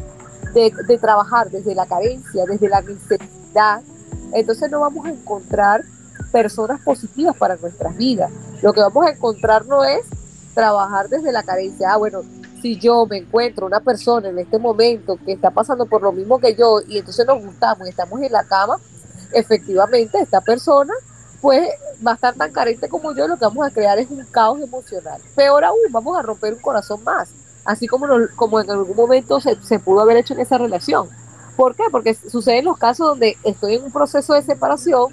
de, 0.53 0.98
trabajar 1.00 1.50
desde 1.50 1.75
la 1.75 1.86
carencia, 1.86 2.46
desde 2.46 2.69
la 2.69 2.81
necesidad, 2.81 3.81
entonces 4.34 4.72
no 4.72 4.79
vamos 4.79 5.05
a 5.05 5.10
encontrar 5.10 5.84
personas 6.31 6.81
positivas 6.81 7.36
para 7.38 7.55
nuestras 7.57 7.96
vidas. 7.96 8.31
Lo 8.62 8.74
que 8.74 8.81
vamos 8.81 9.05
a 9.05 9.12
encontrar 9.12 9.65
no 9.65 9.84
es 9.84 10.01
trabajar 10.53 11.10
desde 11.10 11.31
la 11.31 11.43
carencia. 11.43 11.93
Ah, 11.93 11.98
bueno, 11.98 12.22
si 12.62 12.79
yo 12.79 13.05
me 13.05 13.17
encuentro 13.17 13.65
una 13.65 13.79
persona 13.79 14.29
en 14.29 14.39
este 14.39 14.57
momento 14.57 15.17
que 15.24 15.34
está 15.34 15.51
pasando 15.51 15.86
por 15.86 16.01
lo 16.01 16.12
mismo 16.12 16.39
que 16.39 16.55
yo 16.55 16.81
y 16.88 16.98
entonces 16.98 17.25
nos 17.25 17.43
gustamos 17.43 17.88
y 17.88 17.91
estamos 17.91 18.22
en 18.22 18.31
la 18.31 18.43
cama, 18.43 18.77
efectivamente 19.34 20.19
esta 20.19 20.41
persona 20.41 20.93
pues 21.41 21.70
va 22.06 22.12
a 22.12 22.15
estar 22.15 22.34
tan 22.34 22.51
carente 22.51 22.89
como 22.89 23.15
yo, 23.15 23.27
lo 23.27 23.38
que 23.38 23.46
vamos 23.46 23.67
a 23.67 23.72
crear 23.72 24.00
es 24.00 24.10
un 24.10 24.24
caos 24.25 24.60
emocional. 24.62 25.22
Peor 25.36 25.63
aún, 25.63 25.79
vamos 25.91 26.17
a 26.17 26.22
romper 26.22 26.53
un 26.53 26.60
corazón 26.60 27.03
más, 27.03 27.29
así 27.65 27.88
como, 27.88 28.08
como 28.36 28.60
en 28.60 28.70
algún 28.72 28.96
momento 28.96 29.39
se, 29.39 29.56
se 29.63 29.79
pudo 29.79 30.01
haber 30.01 30.17
hecho 30.17 30.34
en 30.34 30.39
esa 30.39 30.58
relación. 30.58 31.10
¿Por 31.56 31.75
qué? 31.75 31.84
Porque 31.91 32.13
suceden 32.13 32.65
los 32.65 32.77
casos 32.77 33.08
donde 33.08 33.38
estoy 33.44 33.75
en 33.75 33.84
un 33.84 33.91
proceso 33.91 34.34
de 34.34 34.44
separación, 34.44 35.12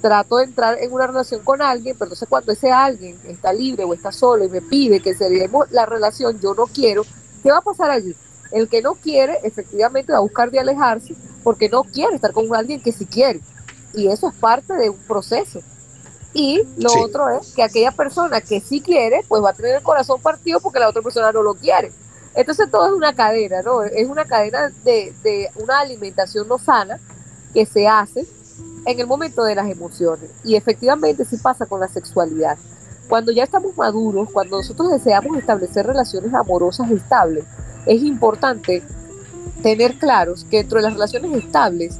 trato 0.00 0.36
de 0.36 0.44
entrar 0.44 0.78
en 0.80 0.92
una 0.92 1.06
relación 1.06 1.40
con 1.42 1.62
alguien, 1.62 1.96
pero 1.96 2.06
entonces 2.06 2.28
cuando 2.28 2.52
ese 2.52 2.70
alguien 2.70 3.16
está 3.24 3.52
libre 3.52 3.84
o 3.84 3.94
está 3.94 4.12
solo 4.12 4.44
y 4.44 4.48
me 4.48 4.60
pide 4.60 5.00
que 5.00 5.14
cerremos 5.14 5.70
la 5.70 5.86
relación, 5.86 6.40
yo 6.40 6.54
no 6.54 6.66
quiero, 6.66 7.02
¿qué 7.42 7.50
va 7.50 7.58
a 7.58 7.62
pasar 7.62 7.90
allí? 7.90 8.14
El 8.50 8.68
que 8.68 8.82
no 8.82 8.94
quiere, 8.94 9.38
efectivamente, 9.42 10.12
va 10.12 10.18
a 10.18 10.22
buscar 10.22 10.50
de 10.50 10.60
alejarse 10.60 11.14
porque 11.44 11.68
no 11.68 11.84
quiere 11.84 12.14
estar 12.14 12.32
con 12.32 12.54
alguien 12.54 12.80
que 12.80 12.92
sí 12.92 13.06
quiere. 13.06 13.40
Y 13.98 14.06
eso 14.06 14.28
es 14.28 14.34
parte 14.34 14.74
de 14.74 14.90
un 14.90 14.98
proceso. 14.98 15.60
Y 16.32 16.62
lo 16.76 16.92
otro 17.02 17.28
es 17.30 17.52
que 17.52 17.64
aquella 17.64 17.90
persona 17.90 18.40
que 18.40 18.60
sí 18.60 18.80
quiere, 18.80 19.24
pues 19.26 19.42
va 19.42 19.50
a 19.50 19.54
tener 19.54 19.74
el 19.74 19.82
corazón 19.82 20.20
partido 20.20 20.60
porque 20.60 20.78
la 20.78 20.88
otra 20.88 21.02
persona 21.02 21.32
no 21.32 21.42
lo 21.42 21.54
quiere. 21.54 21.90
Entonces 22.36 22.70
todo 22.70 22.86
es 22.86 22.92
una 22.92 23.12
cadena, 23.12 23.62
¿no? 23.62 23.82
Es 23.82 24.08
una 24.08 24.24
cadena 24.24 24.70
de, 24.84 25.12
de 25.24 25.50
una 25.56 25.80
alimentación 25.80 26.46
no 26.46 26.58
sana 26.58 27.00
que 27.52 27.66
se 27.66 27.88
hace 27.88 28.24
en 28.84 29.00
el 29.00 29.06
momento 29.08 29.42
de 29.42 29.56
las 29.56 29.68
emociones. 29.68 30.30
Y 30.44 30.54
efectivamente 30.54 31.24
sí 31.24 31.38
pasa 31.38 31.66
con 31.66 31.80
la 31.80 31.88
sexualidad. 31.88 32.56
Cuando 33.08 33.32
ya 33.32 33.42
estamos 33.42 33.76
maduros, 33.76 34.28
cuando 34.32 34.58
nosotros 34.58 34.92
deseamos 34.92 35.36
establecer 35.36 35.86
relaciones 35.86 36.32
amorosas 36.34 36.88
estables, 36.92 37.44
es 37.84 38.00
importante 38.02 38.84
tener 39.60 39.98
claros 39.98 40.44
que 40.44 40.58
dentro 40.58 40.78
de 40.78 40.84
las 40.84 40.92
relaciones 40.92 41.32
estables 41.32 41.98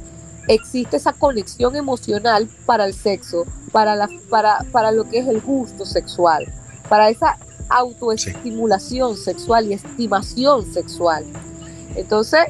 existe 0.49 0.97
esa 0.97 1.13
conexión 1.13 1.75
emocional 1.75 2.49
para 2.65 2.85
el 2.85 2.93
sexo, 2.93 3.45
para, 3.71 3.95
la, 3.95 4.09
para, 4.29 4.65
para 4.71 4.91
lo 4.91 5.07
que 5.09 5.19
es 5.19 5.27
el 5.27 5.39
gusto 5.39 5.85
sexual, 5.85 6.51
para 6.89 7.09
esa 7.09 7.37
autoestimulación 7.69 9.15
sexual 9.15 9.67
y 9.67 9.73
estimación 9.73 10.65
sexual. 10.73 11.23
Entonces, 11.95 12.41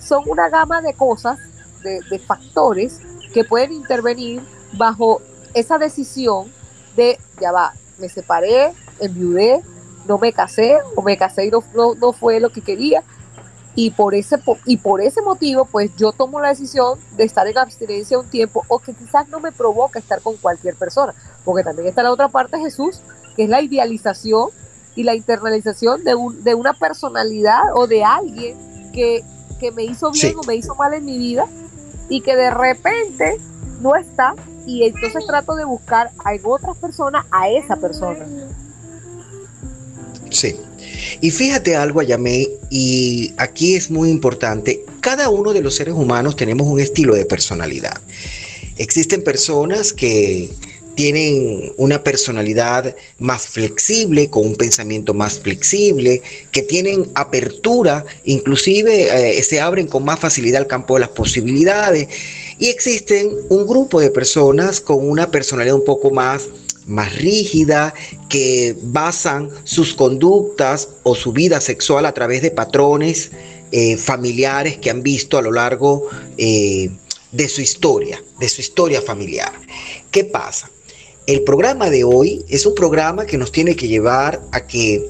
son 0.00 0.24
una 0.26 0.48
gama 0.48 0.80
de 0.80 0.94
cosas, 0.94 1.38
de, 1.82 2.00
de 2.10 2.18
factores 2.18 3.00
que 3.32 3.44
pueden 3.44 3.72
intervenir 3.72 4.42
bajo 4.72 5.20
esa 5.54 5.78
decisión 5.78 6.52
de, 6.96 7.18
ya 7.40 7.52
va, 7.52 7.74
me 7.98 8.08
separé, 8.08 8.72
enviudé, 8.98 9.62
no 10.06 10.18
me 10.18 10.32
casé 10.32 10.78
o 10.96 11.02
me 11.02 11.16
casé 11.16 11.46
y 11.46 11.50
no, 11.50 11.62
no, 11.74 12.12
fue 12.12 12.40
lo 12.40 12.50
que 12.50 12.60
quería. 12.60 13.02
Y 13.74 13.90
por, 13.90 14.14
ese, 14.14 14.36
y 14.66 14.76
por 14.76 15.00
ese 15.00 15.22
motivo, 15.22 15.64
pues 15.64 15.90
yo 15.96 16.12
tomo 16.12 16.40
la 16.40 16.48
decisión 16.48 16.98
de 17.16 17.24
estar 17.24 17.46
en 17.46 17.56
abstinencia 17.56 18.18
un 18.18 18.28
tiempo 18.28 18.64
o 18.68 18.78
que 18.78 18.92
quizás 18.92 19.28
no 19.28 19.40
me 19.40 19.50
provoca 19.50 19.98
estar 19.98 20.20
con 20.20 20.36
cualquier 20.36 20.76
persona. 20.76 21.14
Porque 21.44 21.64
también 21.64 21.88
está 21.88 22.02
la 22.02 22.12
otra 22.12 22.28
parte, 22.28 22.58
Jesús, 22.58 23.00
que 23.34 23.44
es 23.44 23.48
la 23.48 23.62
idealización 23.62 24.50
y 24.94 25.04
la 25.04 25.14
internalización 25.14 26.04
de, 26.04 26.14
un, 26.14 26.44
de 26.44 26.54
una 26.54 26.74
personalidad 26.74 27.62
o 27.74 27.86
de 27.86 28.04
alguien 28.04 28.56
que, 28.92 29.24
que 29.58 29.72
me 29.72 29.84
hizo 29.84 30.10
bien 30.10 30.36
o 30.36 30.46
me 30.46 30.54
hizo 30.54 30.74
mal 30.74 30.92
en 30.92 31.06
mi 31.06 31.16
vida 31.16 31.46
y 32.10 32.20
que 32.20 32.36
de 32.36 32.50
repente 32.50 33.38
no 33.80 33.96
está 33.96 34.34
y 34.66 34.84
entonces 34.84 35.26
trato 35.26 35.54
de 35.54 35.64
buscar 35.64 36.10
en 36.30 36.40
otras 36.44 36.76
personas 36.76 37.24
a 37.30 37.48
esa 37.48 37.76
persona. 37.76 38.26
Sí. 40.30 40.60
Y 41.20 41.30
fíjate 41.30 41.76
algo, 41.76 42.00
Ayamé, 42.00 42.48
y 42.70 43.32
aquí 43.36 43.74
es 43.74 43.90
muy 43.90 44.10
importante, 44.10 44.84
cada 45.00 45.28
uno 45.28 45.52
de 45.52 45.60
los 45.60 45.74
seres 45.74 45.94
humanos 45.94 46.36
tenemos 46.36 46.66
un 46.66 46.80
estilo 46.80 47.14
de 47.14 47.24
personalidad. 47.24 48.00
Existen 48.78 49.22
personas 49.22 49.92
que 49.92 50.50
tienen 50.94 51.72
una 51.76 52.02
personalidad 52.02 52.94
más 53.18 53.46
flexible, 53.46 54.28
con 54.28 54.46
un 54.46 54.56
pensamiento 54.56 55.14
más 55.14 55.40
flexible, 55.40 56.22
que 56.50 56.62
tienen 56.62 57.10
apertura, 57.14 58.04
inclusive 58.24 59.38
eh, 59.38 59.42
se 59.42 59.60
abren 59.60 59.86
con 59.86 60.04
más 60.04 60.20
facilidad 60.20 60.62
al 60.62 60.66
campo 60.66 60.94
de 60.94 61.00
las 61.00 61.08
posibilidades. 61.10 62.08
Y 62.58 62.68
existen 62.68 63.30
un 63.48 63.66
grupo 63.66 64.00
de 64.00 64.10
personas 64.10 64.80
con 64.80 65.08
una 65.08 65.30
personalidad 65.30 65.76
un 65.76 65.84
poco 65.84 66.10
más 66.10 66.48
más 66.86 67.14
rígida, 67.16 67.94
que 68.28 68.76
basan 68.82 69.50
sus 69.64 69.94
conductas 69.94 70.88
o 71.02 71.14
su 71.14 71.32
vida 71.32 71.60
sexual 71.60 72.06
a 72.06 72.12
través 72.12 72.42
de 72.42 72.50
patrones 72.50 73.30
eh, 73.70 73.96
familiares 73.96 74.78
que 74.78 74.90
han 74.90 75.02
visto 75.02 75.38
a 75.38 75.42
lo 75.42 75.52
largo 75.52 76.08
eh, 76.36 76.90
de 77.30 77.48
su 77.48 77.60
historia, 77.62 78.22
de 78.38 78.48
su 78.48 78.60
historia 78.60 79.00
familiar. 79.00 79.52
¿Qué 80.10 80.24
pasa? 80.24 80.70
El 81.26 81.42
programa 81.42 81.88
de 81.88 82.04
hoy 82.04 82.44
es 82.48 82.66
un 82.66 82.74
programa 82.74 83.26
que 83.26 83.38
nos 83.38 83.52
tiene 83.52 83.76
que 83.76 83.88
llevar 83.88 84.42
a 84.52 84.66
que 84.66 85.08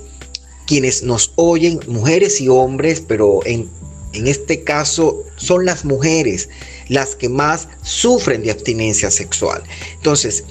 quienes 0.66 1.02
nos 1.02 1.32
oyen, 1.36 1.80
mujeres 1.88 2.40
y 2.40 2.48
hombres, 2.48 3.02
pero 3.06 3.40
en, 3.44 3.68
en 4.12 4.28
este 4.28 4.62
caso 4.62 5.24
son 5.36 5.64
las 5.64 5.84
mujeres 5.84 6.48
las 6.88 7.16
que 7.16 7.28
más 7.28 7.68
sufren 7.82 8.42
de 8.42 8.50
abstinencia 8.50 9.10
sexual. 9.10 9.62
Entonces, 9.94 10.44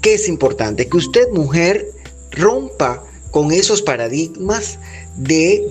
¿qué 0.00 0.14
es 0.14 0.28
importante? 0.28 0.88
Que 0.88 0.96
usted, 0.96 1.28
mujer, 1.32 1.86
rompa 2.30 3.02
con 3.30 3.52
esos 3.52 3.82
paradigmas 3.82 4.78
de 5.16 5.68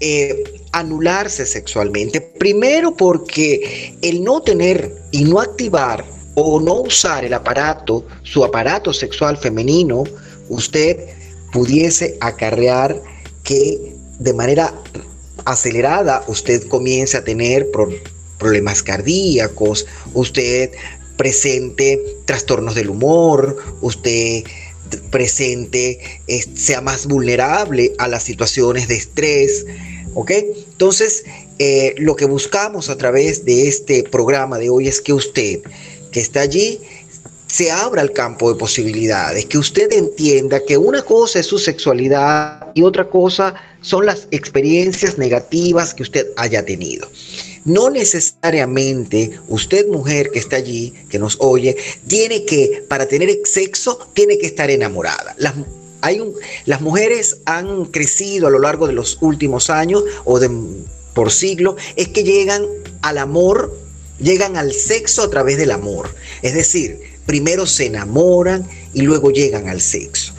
eh, 0.00 0.44
anularse 0.72 1.46
sexualmente. 1.46 2.20
Primero 2.20 2.96
porque 2.96 3.96
el 4.02 4.22
no 4.22 4.42
tener 4.42 4.94
y 5.10 5.24
no 5.24 5.40
activar 5.40 6.04
o 6.34 6.60
no 6.60 6.82
usar 6.82 7.24
el 7.24 7.32
aparato, 7.32 8.06
su 8.22 8.44
aparato 8.44 8.92
sexual 8.92 9.38
femenino, 9.38 10.04
usted 10.48 10.98
pudiese 11.50 12.18
acarrear 12.20 13.00
que 13.42 13.96
de 14.18 14.32
manera 14.34 14.74
acelerada 15.46 16.24
usted 16.26 16.66
comience 16.68 17.16
a 17.16 17.24
tener 17.24 17.68
problemas 18.38 18.82
cardíacos, 18.82 19.86
usted 20.12 20.72
presente 21.16 22.00
trastornos 22.24 22.74
del 22.74 22.90
humor, 22.90 23.56
usted 23.80 24.44
presente 25.10 26.20
sea 26.54 26.80
más 26.80 27.06
vulnerable 27.06 27.92
a 27.98 28.08
las 28.08 28.22
situaciones 28.22 28.88
de 28.88 28.96
estrés, 28.96 29.66
¿ok? 30.14 30.30
Entonces, 30.30 31.24
eh, 31.58 31.94
lo 31.98 32.16
que 32.16 32.26
buscamos 32.26 32.90
a 32.90 32.96
través 32.96 33.44
de 33.44 33.68
este 33.68 34.04
programa 34.04 34.58
de 34.58 34.70
hoy 34.70 34.88
es 34.88 35.00
que 35.00 35.12
usted 35.12 35.60
que 36.12 36.20
está 36.20 36.40
allí 36.40 36.80
se 37.46 37.70
abra 37.70 38.02
el 38.02 38.12
campo 38.12 38.52
de 38.52 38.58
posibilidades, 38.58 39.46
que 39.46 39.58
usted 39.58 39.92
entienda 39.92 40.60
que 40.64 40.76
una 40.76 41.02
cosa 41.02 41.38
es 41.40 41.46
su 41.46 41.58
sexualidad 41.58 42.66
y 42.74 42.82
otra 42.82 43.08
cosa 43.08 43.54
son 43.80 44.06
las 44.06 44.26
experiencias 44.30 45.16
negativas 45.16 45.94
que 45.94 46.02
usted 46.02 46.26
haya 46.36 46.64
tenido. 46.64 47.08
No 47.66 47.90
necesariamente 47.90 49.38
usted 49.48 49.86
mujer 49.88 50.30
que 50.30 50.38
está 50.38 50.56
allí, 50.56 50.94
que 51.10 51.18
nos 51.18 51.36
oye, 51.40 51.76
tiene 52.06 52.46
que, 52.46 52.82
para 52.88 53.06
tener 53.06 53.28
sexo, 53.44 53.98
tiene 54.14 54.38
que 54.38 54.46
estar 54.46 54.70
enamorada. 54.70 55.34
Las, 55.36 55.52
hay 56.00 56.20
un, 56.20 56.32
las 56.64 56.80
mujeres 56.80 57.38
han 57.44 57.84
crecido 57.86 58.46
a 58.46 58.50
lo 58.50 58.60
largo 58.60 58.86
de 58.86 58.94
los 58.94 59.18
últimos 59.20 59.68
años 59.68 60.02
o 60.24 60.38
de, 60.38 60.50
por 61.12 61.30
siglo, 61.30 61.76
es 61.96 62.08
que 62.08 62.24
llegan 62.24 62.64
al 63.02 63.18
amor 63.18 63.86
llegan 64.18 64.56
al 64.56 64.72
sexo 64.72 65.22
a 65.22 65.30
través 65.30 65.56
del 65.58 65.70
amor. 65.70 66.14
Es 66.42 66.54
decir, 66.54 67.00
primero 67.26 67.66
se 67.66 67.86
enamoran 67.86 68.68
y 68.94 69.02
luego 69.02 69.30
llegan 69.30 69.68
al 69.68 69.80
sexo. 69.80 70.32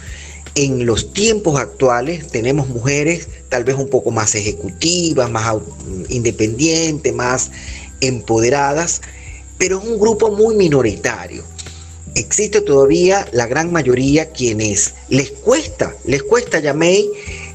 En 0.55 0.85
los 0.85 1.13
tiempos 1.13 1.59
actuales 1.59 2.27
tenemos 2.27 2.67
mujeres 2.67 3.29
tal 3.49 3.63
vez 3.63 3.75
un 3.75 3.89
poco 3.89 4.11
más 4.11 4.35
ejecutivas, 4.35 5.29
más 5.29 5.55
independientes, 6.09 7.13
más 7.13 7.51
empoderadas, 8.01 9.01
pero 9.57 9.79
es 9.79 9.85
un 9.85 9.99
grupo 9.99 10.31
muy 10.31 10.55
minoritario. 10.55 11.43
existe 12.15 12.61
todavía 12.61 13.27
la 13.31 13.45
gran 13.45 13.71
mayoría 13.71 14.31
quienes 14.31 14.95
les 15.09 15.29
cuesta, 15.31 15.95
les 16.05 16.23
cuesta, 16.23 16.59
Yamei, 16.59 17.09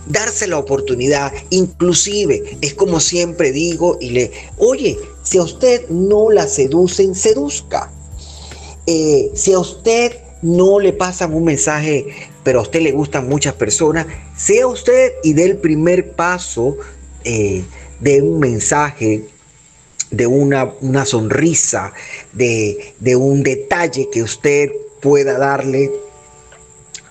darse 0.06 0.46
la 0.46 0.58
oportunidad. 0.58 1.32
Inclusive, 1.50 2.58
es 2.60 2.74
como 2.74 3.00
siempre 3.00 3.52
digo 3.52 3.98
y 4.00 4.10
le, 4.10 4.30
oye, 4.58 4.98
si 5.22 5.38
a 5.38 5.42
usted 5.42 5.88
no 5.88 6.30
la 6.30 6.46
seducen, 6.46 7.14
seduzca. 7.14 7.90
Eh, 8.86 9.30
si 9.34 9.52
a 9.52 9.60
usted 9.60 10.21
no 10.42 10.80
le 10.80 10.92
pasan 10.92 11.32
un 11.32 11.44
mensaje, 11.44 12.06
pero 12.42 12.58
a 12.58 12.62
usted 12.62 12.80
le 12.80 12.92
gustan 12.92 13.28
muchas 13.28 13.54
personas, 13.54 14.06
sea 14.36 14.66
usted 14.66 15.12
y 15.22 15.32
dé 15.32 15.44
el 15.44 15.56
primer 15.58 16.12
paso 16.12 16.76
eh, 17.24 17.64
de 18.00 18.20
un 18.20 18.40
mensaje, 18.40 19.24
de 20.10 20.26
una, 20.26 20.72
una 20.80 21.04
sonrisa, 21.06 21.92
de, 22.32 22.94
de 22.98 23.16
un 23.16 23.42
detalle 23.42 24.08
que 24.10 24.22
usted 24.22 24.70
pueda 25.00 25.38
darle 25.38 25.90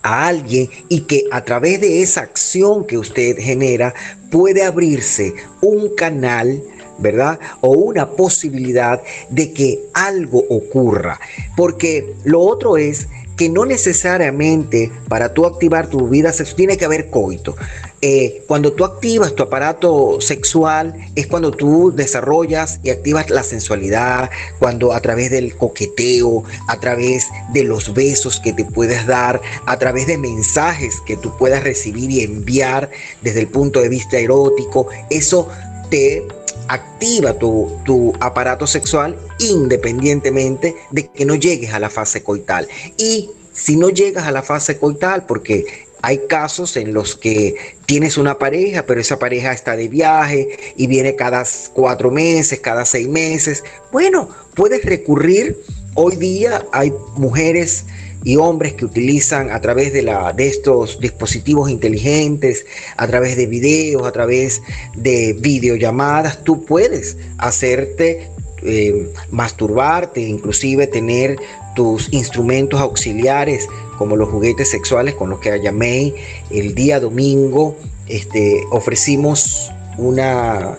a 0.04 0.28
alguien 0.28 0.70
y 0.90 1.02
que 1.02 1.24
a 1.32 1.44
través 1.44 1.80
de 1.80 2.02
esa 2.02 2.22
acción 2.22 2.86
que 2.86 2.98
usted 2.98 3.38
genera 3.38 3.94
puede 4.30 4.64
abrirse 4.64 5.34
un 5.62 5.96
canal 5.96 6.62
¿verdad? 7.02 7.40
O 7.62 7.70
una 7.70 8.10
posibilidad 8.12 9.02
de 9.30 9.52
que 9.52 9.80
algo 9.94 10.44
ocurra. 10.50 11.20
Porque 11.58 12.14
lo 12.24 12.42
otro 12.42 12.78
es 12.78 13.08
que 13.42 13.50
no 13.50 13.66
necesariamente 13.66 14.92
para 15.10 15.34
tú 15.34 15.48
activar 15.48 15.88
tu 15.88 16.08
vida 16.08 16.32
sexual 16.32 16.58
tiene 16.58 16.78
que 16.78 16.86
haber 16.86 17.10
coito. 17.10 17.56
Eh, 18.00 18.44
cuando 18.46 18.72
tú 18.72 18.86
activas 18.86 19.34
tu 19.34 19.42
aparato 19.42 20.22
sexual 20.22 20.94
es 21.16 21.26
cuando 21.26 21.50
tú 21.50 21.92
desarrollas 21.92 22.80
y 22.84 22.92
activas 22.92 23.32
la 23.32 23.42
sensualidad, 23.42 24.30
cuando 24.60 24.94
a 24.94 25.00
través 25.00 25.32
del 25.32 25.58
coqueteo, 25.58 26.44
a 26.68 26.80
través 26.80 27.30
de 27.52 27.64
los 27.64 27.96
besos 27.96 28.40
que 28.40 28.54
te 28.54 28.64
puedes 28.64 29.08
dar, 29.08 29.42
a 29.66 29.80
través 29.80 30.06
de 30.06 30.20
mensajes 30.20 31.02
que 31.08 31.18
tú 31.18 31.36
puedas 31.40 31.64
recibir 31.64 32.12
y 32.12 32.22
enviar 32.22 32.92
desde 33.24 33.40
el 33.40 33.48
punto 33.48 33.82
de 33.82 33.90
vista 33.90 34.20
erótico, 34.20 34.86
eso 35.10 35.48
te 35.90 36.28
activa 36.72 37.38
tu, 37.38 37.80
tu, 37.84 38.14
aparato 38.22 38.66
sexual 38.66 39.18
independientemente 39.40 40.76
de 40.92 41.08
que 41.10 41.26
no 41.26 41.36
llegues 41.36 41.74
a 41.74 41.80
la 41.80 41.90
fase 41.90 42.24
coital. 42.24 42.68
Y 42.98 43.30
si 43.52 43.76
no 43.76 43.90
llegas 43.90 44.26
a 44.26 44.32
la 44.32 44.42
fase 44.42 44.78
coital, 44.78 45.26
porque 45.26 45.66
hay 46.02 46.22
casos 46.28 46.78
en 46.78 46.94
los 46.94 47.16
que 47.16 47.56
tienes 47.86 48.18
una 48.18 48.40
pareja, 48.40 48.86
pero 48.86 49.02
esa 49.02 49.20
pareja 49.20 49.52
está 49.52 49.76
de 49.76 49.88
viaje 49.88 50.74
y 50.76 50.88
viene 50.88 51.16
cada 51.16 51.44
cuatro 51.74 52.10
meses, 52.10 52.60
cada 52.60 52.86
seis 52.86 53.08
meses. 53.08 53.64
Bueno, 53.92 54.30
puedes 54.56 54.84
recurrir. 54.84 55.62
Hoy 55.94 56.16
día 56.16 56.66
hay 56.72 56.94
mujeres 57.18 57.84
y 58.24 58.36
hombres 58.38 58.74
que 58.74 58.86
utilizan 58.86 59.52
a 59.52 59.60
través 59.62 59.94
de, 59.94 60.04
la, 60.04 60.34
de 60.34 60.48
estos 60.48 61.00
dispositivos 61.00 61.70
inteligentes, 61.70 62.66
a 62.98 63.08
través 63.08 63.36
de 63.36 63.48
videos, 63.48 64.06
a 64.08 64.12
través 64.12 64.62
de 64.96 65.36
videollamadas, 65.40 66.44
tú 66.44 66.66
puedes 66.66 67.18
hacerte 67.38 68.30
eh, 68.64 69.12
masturbarte, 69.32 70.22
inclusive 70.22 70.88
tener 70.88 71.38
tus 71.76 72.12
instrumentos 72.12 72.80
auxiliares 72.80 73.68
como 73.98 74.16
los 74.16 74.30
juguetes 74.30 74.70
sexuales 74.70 75.16
con 75.16 75.30
los 75.30 75.40
que 75.40 75.60
llamé 75.62 76.14
el 76.50 76.76
día 76.76 77.00
domingo 77.00 77.78
este, 78.12 78.66
ofrecimos 78.72 79.72
una, 79.98 80.78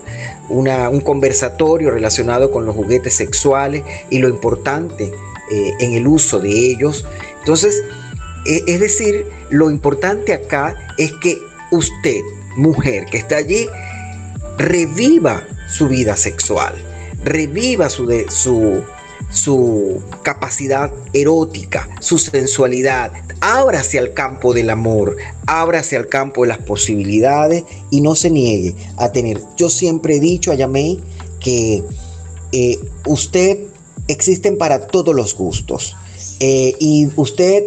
una, 0.50 0.90
un 0.90 1.00
conversatorio 1.00 1.90
relacionado 1.90 2.50
con 2.50 2.66
los 2.66 2.74
juguetes 2.74 3.14
sexuales 3.14 3.82
y 4.10 4.18
lo 4.18 4.28
importante 4.28 5.12
eh, 5.50 5.74
en 5.80 5.94
el 5.94 6.06
uso 6.06 6.40
de 6.40 6.50
ellos. 6.50 7.06
Entonces, 7.42 7.82
e, 8.46 8.62
es 8.66 8.80
decir, 8.80 9.26
lo 9.50 9.68
importante 9.68 10.32
acá 10.32 10.76
es 10.96 11.12
que 11.14 11.38
usted, 11.72 12.20
mujer 12.56 13.06
que 13.06 13.18
está 13.18 13.38
allí, 13.38 13.66
reviva 14.58 15.42
su 15.68 15.88
vida 15.88 16.16
sexual, 16.16 16.74
reviva 17.24 17.90
su, 17.90 18.84
su 19.30 20.02
capacidad 20.22 20.92
erótica, 21.12 21.88
su 22.00 22.18
sensualidad. 22.18 23.10
Ábrase 23.40 23.98
al 23.98 24.12
campo 24.12 24.54
del 24.54 24.70
amor, 24.70 25.16
ábrase 25.46 25.96
al 25.96 26.06
campo 26.06 26.42
de 26.42 26.48
las 26.48 26.58
posibilidades 26.58 27.64
y 27.90 28.02
no 28.02 28.14
se 28.14 28.30
niegue 28.30 28.76
a 28.98 29.10
tener. 29.10 29.40
Yo 29.56 29.68
siempre 29.68 30.16
he 30.16 30.20
dicho 30.20 30.52
a 30.52 30.54
Yamei 30.54 31.00
que 31.40 31.82
eh, 32.52 32.78
usted 33.06 33.58
existen 34.06 34.58
para 34.58 34.86
todos 34.86 35.12
los 35.12 35.34
gustos 35.34 35.96
eh, 36.44 36.74
y 36.80 37.08
usted 37.14 37.62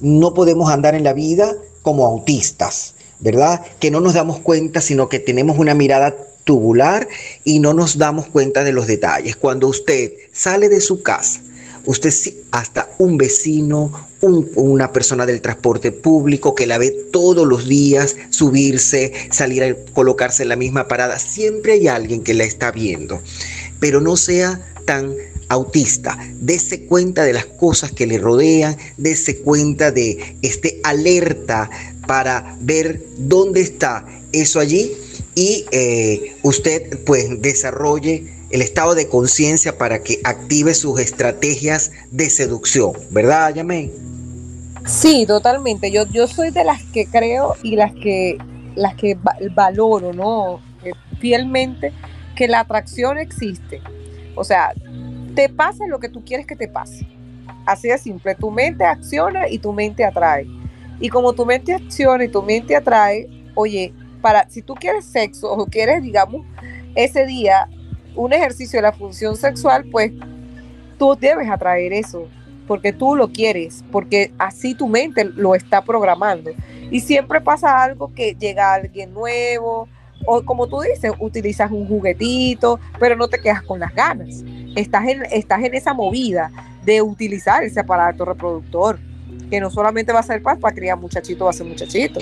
no 0.00 0.34
podemos 0.34 0.68
andar 0.68 0.96
en 0.96 1.04
la 1.04 1.12
vida 1.12 1.54
como 1.82 2.04
autistas, 2.04 2.94
¿verdad? 3.20 3.62
Que 3.78 3.92
no 3.92 4.00
nos 4.00 4.14
damos 4.14 4.40
cuenta, 4.40 4.80
sino 4.80 5.08
que 5.08 5.20
tenemos 5.20 5.60
una 5.60 5.74
mirada 5.74 6.16
tubular 6.42 7.06
y 7.44 7.60
no 7.60 7.72
nos 7.72 7.98
damos 7.98 8.26
cuenta 8.26 8.64
de 8.64 8.72
los 8.72 8.88
detalles. 8.88 9.36
Cuando 9.36 9.68
usted 9.68 10.10
sale 10.32 10.68
de 10.68 10.80
su 10.80 11.04
casa, 11.04 11.40
usted 11.84 12.12
hasta 12.50 12.90
un 12.98 13.16
vecino, 13.16 13.92
una 14.56 14.92
persona 14.92 15.24
del 15.24 15.40
transporte 15.40 15.92
público 15.92 16.56
que 16.56 16.66
la 16.66 16.78
ve 16.78 16.90
todos 17.12 17.46
los 17.46 17.68
días 17.68 18.16
subirse, 18.30 19.12
salir 19.30 19.62
a 19.62 19.76
colocarse 19.92 20.42
en 20.42 20.48
la 20.48 20.56
misma 20.56 20.88
parada, 20.88 21.20
siempre 21.20 21.74
hay 21.74 21.86
alguien 21.86 22.24
que 22.24 22.34
la 22.34 22.42
está 22.42 22.72
viendo, 22.72 23.22
pero 23.78 24.00
no 24.00 24.16
sea 24.16 24.60
tan 24.84 25.14
autista, 25.48 26.18
dése 26.40 26.86
cuenta 26.86 27.24
de 27.24 27.32
las 27.32 27.46
cosas 27.46 27.92
que 27.92 28.06
le 28.06 28.18
rodean, 28.18 28.76
dése 28.96 29.38
cuenta 29.38 29.90
de 29.90 30.36
este 30.42 30.80
alerta 30.84 31.70
para 32.06 32.56
ver 32.60 33.02
dónde 33.18 33.60
está 33.60 34.06
eso 34.32 34.60
allí 34.60 34.92
y 35.34 35.66
eh, 35.70 36.36
usted 36.42 37.04
pues 37.04 37.40
desarrolle 37.40 38.32
el 38.50 38.62
estado 38.62 38.94
de 38.94 39.08
conciencia 39.08 39.76
para 39.76 40.02
que 40.02 40.20
active 40.24 40.74
sus 40.74 41.00
estrategias 41.00 41.90
de 42.10 42.30
seducción, 42.30 42.92
¿verdad, 43.10 43.54
Yamei? 43.54 43.92
Sí, 44.86 45.26
totalmente. 45.26 45.90
Yo, 45.90 46.06
yo 46.06 46.28
soy 46.28 46.50
de 46.50 46.64
las 46.64 46.82
que 46.84 47.06
creo 47.06 47.56
y 47.62 47.74
las 47.74 47.92
que, 47.92 48.38
las 48.76 48.94
que 48.94 49.18
valoro, 49.54 50.12
¿no? 50.12 50.60
Eh, 50.84 50.92
fielmente 51.18 51.92
que 52.36 52.46
la 52.46 52.60
atracción 52.60 53.18
existe. 53.18 53.80
O 54.36 54.44
sea, 54.44 54.72
te 55.36 55.50
pasa 55.50 55.86
lo 55.86 56.00
que 56.00 56.08
tú 56.08 56.24
quieres 56.24 56.46
que 56.46 56.56
te 56.56 56.66
pase. 56.66 57.06
Así 57.66 57.88
de 57.88 57.98
simple. 57.98 58.34
Tu 58.34 58.50
mente 58.50 58.84
acciona 58.84 59.48
y 59.48 59.58
tu 59.58 59.72
mente 59.72 60.04
atrae. 60.04 60.46
Y 60.98 61.10
como 61.10 61.34
tu 61.34 61.44
mente 61.44 61.74
acciona 61.74 62.24
y 62.24 62.28
tu 62.28 62.42
mente 62.42 62.74
atrae, 62.74 63.28
oye, 63.54 63.92
para, 64.22 64.48
si 64.48 64.62
tú 64.62 64.74
quieres 64.74 65.04
sexo 65.04 65.52
o 65.52 65.66
quieres, 65.66 66.02
digamos, 66.02 66.44
ese 66.94 67.26
día 67.26 67.68
un 68.14 68.32
ejercicio 68.32 68.78
de 68.78 68.82
la 68.82 68.92
función 68.92 69.36
sexual, 69.36 69.84
pues 69.92 70.10
tú 70.98 71.14
debes 71.20 71.50
atraer 71.50 71.92
eso, 71.92 72.26
porque 72.66 72.94
tú 72.94 73.14
lo 73.14 73.28
quieres, 73.28 73.84
porque 73.92 74.32
así 74.38 74.74
tu 74.74 74.88
mente 74.88 75.24
lo 75.24 75.54
está 75.54 75.82
programando. 75.82 76.50
Y 76.90 77.00
siempre 77.00 77.42
pasa 77.42 77.82
algo 77.82 78.14
que 78.14 78.34
llega 78.34 78.72
alguien 78.72 79.12
nuevo, 79.12 79.86
o 80.26 80.44
como 80.44 80.66
tú 80.66 80.80
dices, 80.80 81.12
utilizas 81.18 81.70
un 81.70 81.86
juguetito, 81.86 82.80
pero 82.98 83.16
no 83.16 83.28
te 83.28 83.40
quedas 83.40 83.62
con 83.62 83.80
las 83.80 83.94
ganas. 83.94 84.42
Estás 84.74 85.06
en, 85.08 85.24
estás 85.26 85.62
en 85.62 85.74
esa 85.74 85.94
movida 85.94 86.50
de 86.84 87.02
utilizar 87.02 87.62
ese 87.62 87.80
aparato 87.80 88.24
reproductor 88.24 88.98
que 89.50 89.60
no 89.60 89.70
solamente 89.70 90.12
va 90.12 90.20
a 90.20 90.22
ser 90.22 90.42
para, 90.42 90.58
criar 90.74 90.98
muchachito 90.98 91.44
va 91.44 91.50
a 91.50 91.54
ser 91.54 91.66
muchachito, 91.66 92.20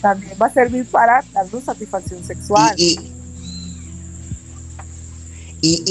también 0.00 0.32
va 0.40 0.46
a 0.46 0.50
servir 0.50 0.86
para 0.86 1.22
darnos 1.32 1.64
satisfacción 1.64 2.22
sexual. 2.22 2.74
Y, 2.76 2.98
y, 3.00 3.15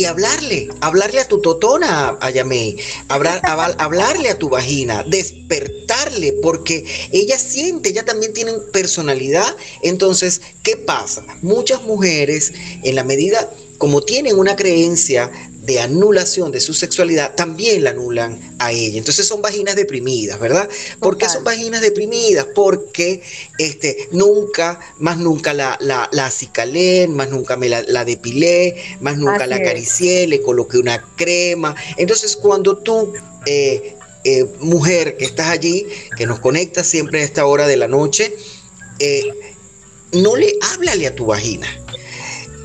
hablarle, 0.05 0.69
hablarle 0.81 1.21
a 1.21 1.27
tu 1.27 1.41
totona, 1.41 2.17
a 2.19 2.29
Yamei, 2.29 2.77
hablar, 3.09 3.41
hablarle 3.77 4.29
a 4.29 4.37
tu 4.37 4.49
vagina, 4.49 5.03
despertarle, 5.03 6.33
porque 6.41 6.83
ella 7.11 7.37
siente, 7.37 7.89
ella 7.89 8.05
también 8.05 8.33
tiene 8.33 8.53
personalidad. 8.71 9.55
Entonces, 9.81 10.41
¿qué 10.63 10.77
pasa? 10.77 11.25
Muchas 11.41 11.81
mujeres, 11.83 12.53
en 12.83 12.95
la 12.95 13.03
medida 13.03 13.49
como 13.77 14.01
tienen 14.01 14.39
una 14.39 14.55
creencia 14.55 15.29
de 15.65 15.79
anulación 15.79 16.51
de 16.51 16.59
su 16.59 16.73
sexualidad, 16.73 17.33
también 17.35 17.83
la 17.83 17.89
anulan 17.91 18.55
a 18.59 18.71
ella. 18.71 18.97
Entonces 18.97 19.27
son 19.27 19.41
vaginas 19.41 19.75
deprimidas, 19.75 20.39
¿verdad? 20.39 20.69
¿Por 20.99 21.17
qué 21.17 21.27
son 21.27 21.43
vaginas 21.43 21.81
deprimidas? 21.81 22.45
Porque 22.53 23.23
este, 23.57 24.07
nunca, 24.11 24.79
más 24.99 25.17
nunca 25.17 25.53
la, 25.53 25.77
la, 25.81 26.07
la 26.11 26.27
acicalé, 26.27 27.07
más 27.07 27.29
nunca 27.29 27.57
me 27.57 27.69
la, 27.69 28.05
depilé, 28.05 28.97
más 29.01 29.17
nunca 29.17 29.47
la 29.47 29.55
acaricié, 29.57 30.27
le 30.27 30.41
coloqué 30.41 30.77
una 30.77 31.03
crema. 31.15 31.75
Entonces 31.97 32.35
cuando 32.35 32.77
tú... 32.77 33.13
Eh, 33.45 33.95
eh, 34.27 34.43
mujer 34.59 35.17
que 35.17 35.25
estás 35.25 35.49
allí, 35.49 35.85
que 36.17 36.25
nos 36.25 36.39
conecta 36.39 36.83
siempre 36.83 37.21
a 37.21 37.23
esta 37.23 37.45
hora 37.45 37.67
de 37.67 37.77
la 37.77 37.87
noche, 37.87 38.35
eh, 38.97 39.53
no 40.13 40.35
le 40.35 40.51
háblale 40.73 41.05
a 41.05 41.13
tu 41.13 41.27
vagina. 41.27 41.67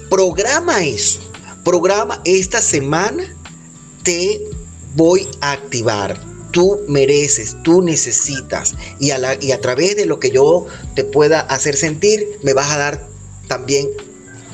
Programa 0.08 0.82
eso 0.82 1.29
programa 1.64 2.20
esta 2.24 2.60
semana 2.60 3.24
te 4.02 4.40
voy 4.94 5.28
a 5.40 5.52
activar. 5.52 6.18
Tú 6.52 6.80
mereces, 6.88 7.56
tú 7.62 7.80
necesitas. 7.80 8.74
Y 8.98 9.12
a, 9.12 9.18
la, 9.18 9.34
y 9.40 9.52
a 9.52 9.60
través 9.60 9.96
de 9.96 10.06
lo 10.06 10.18
que 10.18 10.30
yo 10.30 10.66
te 10.94 11.04
pueda 11.04 11.40
hacer 11.40 11.76
sentir, 11.76 12.26
me 12.42 12.54
vas 12.54 12.70
a 12.70 12.78
dar 12.78 13.08
también 13.46 13.88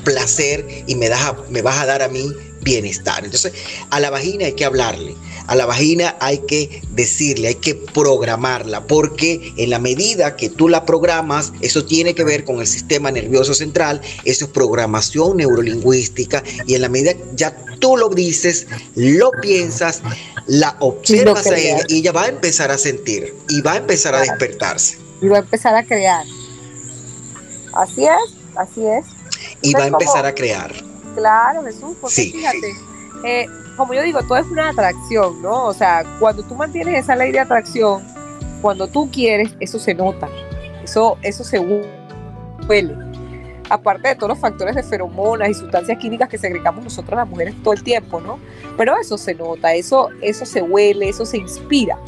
placer 0.03 0.83
y 0.87 0.95
me, 0.95 1.09
me 1.49 1.61
vas 1.61 1.79
a 1.79 1.85
dar 1.85 2.01
a 2.01 2.07
mí 2.07 2.31
bienestar. 2.61 3.23
Entonces, 3.23 3.53
a 3.89 3.99
la 3.99 4.09
vagina 4.09 4.45
hay 4.45 4.53
que 4.53 4.65
hablarle, 4.65 5.15
a 5.47 5.55
la 5.55 5.65
vagina 5.65 6.15
hay 6.19 6.39
que 6.39 6.81
decirle, 6.91 7.49
hay 7.49 7.55
que 7.55 7.75
programarla, 7.75 8.85
porque 8.85 9.53
en 9.57 9.69
la 9.69 9.79
medida 9.79 10.35
que 10.35 10.49
tú 10.49 10.67
la 10.67 10.85
programas, 10.85 11.53
eso 11.61 11.85
tiene 11.85 12.13
que 12.13 12.23
ver 12.23 12.43
con 12.43 12.59
el 12.59 12.67
sistema 12.67 13.11
nervioso 13.11 13.53
central, 13.53 14.01
eso 14.25 14.45
es 14.45 14.51
programación 14.51 15.37
neurolingüística, 15.37 16.43
y 16.65 16.75
en 16.75 16.81
la 16.81 16.89
medida 16.89 17.13
ya 17.33 17.55
tú 17.79 17.97
lo 17.97 18.09
dices, 18.09 18.67
lo 18.95 19.31
piensas, 19.41 20.01
la 20.47 20.75
observas 20.79 21.47
a 21.47 21.57
ella 21.57 21.83
y 21.87 21.99
ella 21.99 22.11
va 22.11 22.23
a 22.23 22.27
empezar 22.27 22.71
a 22.71 22.77
sentir 22.77 23.35
y 23.49 23.61
va 23.61 23.73
a 23.73 23.77
empezar 23.77 24.15
a 24.15 24.21
despertarse. 24.21 24.97
Y 25.21 25.27
va 25.27 25.37
a 25.37 25.39
empezar 25.41 25.75
a 25.75 25.83
crear. 25.83 26.25
Así 27.73 28.05
es, 28.05 28.35
así 28.55 28.85
es. 28.85 29.05
Y 29.61 29.73
va 29.73 29.83
a 29.83 29.87
empezar 29.87 30.25
a 30.25 30.33
crear. 30.33 30.73
Claro, 31.15 31.63
Jesús, 31.63 31.95
porque 31.99 32.31
fíjate, 32.31 32.75
eh, 33.23 33.47
como 33.77 33.93
yo 33.93 34.01
digo, 34.01 34.21
todo 34.23 34.37
es 34.37 34.47
una 34.47 34.69
atracción, 34.69 35.41
¿no? 35.41 35.65
O 35.65 35.73
sea, 35.73 36.03
cuando 36.19 36.43
tú 36.43 36.55
mantienes 36.55 36.95
esa 36.95 37.15
ley 37.15 37.31
de 37.31 37.39
atracción, 37.39 38.03
cuando 38.61 38.87
tú 38.87 39.09
quieres, 39.11 39.55
eso 39.59 39.77
se 39.77 39.93
nota, 39.93 40.27
eso, 40.83 41.17
eso 41.21 41.43
se 41.43 41.59
huele. 42.67 42.95
Aparte 43.69 44.07
de 44.07 44.15
todos 44.15 44.29
los 44.29 44.39
factores 44.39 44.75
de 44.75 44.83
feromonas 44.83 45.49
y 45.49 45.53
sustancias 45.53 45.97
químicas 45.99 46.29
que 46.29 46.37
segregamos 46.37 46.83
nosotros 46.83 47.17
las 47.17 47.27
mujeres 47.27 47.53
todo 47.63 47.73
el 47.73 47.83
tiempo, 47.83 48.19
¿no? 48.19 48.39
Pero 48.77 48.97
eso 48.97 49.17
se 49.17 49.35
nota, 49.35 49.73
eso, 49.73 50.09
eso 50.21 50.45
se 50.45 50.61
huele, 50.61 51.09
eso 51.09 51.25
se 51.25 51.37
inspira. 51.37 51.99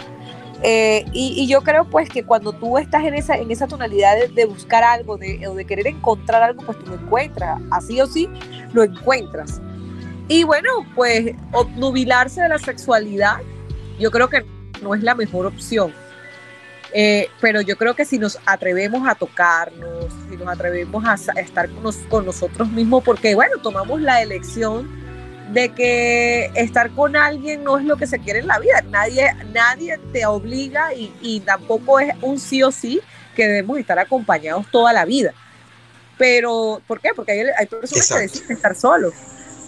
Eh, 0.61 1.05
y, 1.13 1.47
yo 1.47 1.61
creo 1.61 1.85
pues 1.85 2.09
que 2.09 2.23
cuando 2.23 2.51
tú 2.51 2.77
estás 2.77 3.05
en 3.05 3.13
esa, 3.13 3.37
en 3.37 3.49
esa 3.49 3.67
tonalidad 3.67 4.17
de, 4.27 4.45
buscar 4.45 4.83
algo 4.83 5.17
de, 5.17 5.65
querer 5.65 5.87
encontrar 5.87 6.43
algo, 6.43 6.63
pues 6.63 6.77
tú 6.79 6.87
lo 6.87 6.95
encuentras, 6.95 7.61
así 7.71 8.01
o 8.01 8.07
sí, 8.07 8.27
lo 8.73 8.83
encuentras. 8.83 9.61
Y 10.29 10.43
bueno, 10.43 10.69
pues 10.95 11.33
obnubilarse 11.51 12.41
de 12.41 12.49
la 12.49 12.59
sexualidad, 12.59 13.39
yo 13.99 14.11
creo 14.11 14.29
que 14.29 14.45
no 14.81 14.95
es 14.95 15.03
la 15.03 15.15
mejor 15.15 15.47
opción. 15.47 15.93
Eh, 16.93 17.29
pero 17.41 17.61
yo 17.61 17.77
creo 17.77 17.95
que 17.95 18.05
si 18.05 18.17
nos 18.17 18.39
atrevemos 18.45 19.07
a 19.07 19.15
tocarnos, 19.15 20.05
si 20.29 20.37
nos 20.37 20.47
atrevemos 20.47 21.03
a, 21.05 21.15
estar 21.39 21.69
con, 21.69 21.93
con 22.09 22.25
nosotros 22.25 22.69
mismos, 22.69 23.03
porque 23.03 23.35
bueno, 23.35 23.57
tomamos 23.61 24.01
la 24.01 24.21
elección 24.21 24.87
de 25.51 25.69
que 25.69 26.51
estar 26.55 26.91
con 26.91 27.15
alguien 27.15 27.63
no 27.63 27.79
es 27.79 27.85
lo 27.85 27.97
que 27.97 28.07
se 28.07 28.19
quiere 28.19 28.39
en 28.39 28.47
la 28.47 28.59
vida. 28.59 28.81
Nadie, 28.89 29.33
nadie 29.51 29.99
te 30.13 30.25
obliga 30.25 30.93
y, 30.93 31.39
tampoco 31.41 31.99
es 31.99 32.13
un 32.21 32.39
sí 32.39 32.61
o 32.63 32.71
sí 32.71 33.01
que 33.35 33.47
debemos 33.47 33.79
estar 33.79 33.97
acompañados 33.97 34.67
toda 34.71 34.93
la 34.93 35.05
vida. 35.05 35.33
Pero, 36.17 36.81
¿por 36.85 36.99
qué? 36.99 37.09
Porque 37.15 37.31
hay, 37.57 37.65
personas 37.65 38.07
que 38.07 38.19
deciden 38.19 38.51
estar 38.51 38.75
solos. 38.75 39.13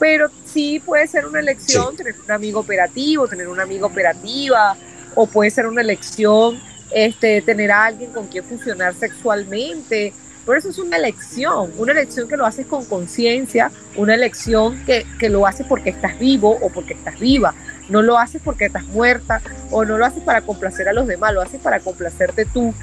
Pero 0.02 0.30
sí 0.44 0.82
puede 0.86 1.08
ser 1.08 1.26
una 1.26 1.40
elección 1.40 1.96
tener 1.96 2.16
un 2.20 2.32
amigo 2.32 2.60
operativo, 2.60 3.26
tener 3.30 3.48
una 3.48 3.64
amiga 3.64 3.86
operativa, 3.86 4.76
o 5.16 5.28
puede 5.28 5.50
ser 5.50 5.66
una 5.66 5.80
elección 5.80 6.60
este, 6.92 7.42
tener 7.42 7.72
a 7.72 7.86
alguien 7.86 8.12
con 8.12 8.28
quien 8.28 8.44
funcionar 8.44 8.94
sexualmente 8.94 10.14
por 10.46 10.58
eso 10.58 10.70
es 10.70 10.80
una 10.80 10.98
elección, 10.98 11.72
una 11.78 11.92
elección 11.92 12.28
que 12.28 12.36
lo 12.36 12.46
haces 12.46 12.66
con 12.66 12.84
conciencia, 12.86 13.72
una 13.96 14.16
elección 14.16 14.84
que, 14.86 15.06
lo 15.30 15.46
haces 15.46 15.68
porque 15.68 15.92
estás 15.92 16.18
vivo 16.18 16.58
o 16.62 16.70
porque 16.70 16.94
estás 16.94 17.20
viva. 17.20 17.54
No 17.90 18.02
lo 18.02 18.18
haces 18.18 18.42
porque 18.44 18.66
estás 18.66 18.86
muerta 18.86 19.42
o 19.70 19.86
no 19.86 19.98
lo 19.98 20.06
haces 20.06 20.24
para 20.24 20.42
complacer 20.42 20.90
a 20.90 20.94
los 20.94 21.06
demás, 21.06 21.34
lo 21.34 21.42
haces 21.42 21.62
para 21.62 21.80
complacerte 21.80 22.46
tú, 22.46 22.74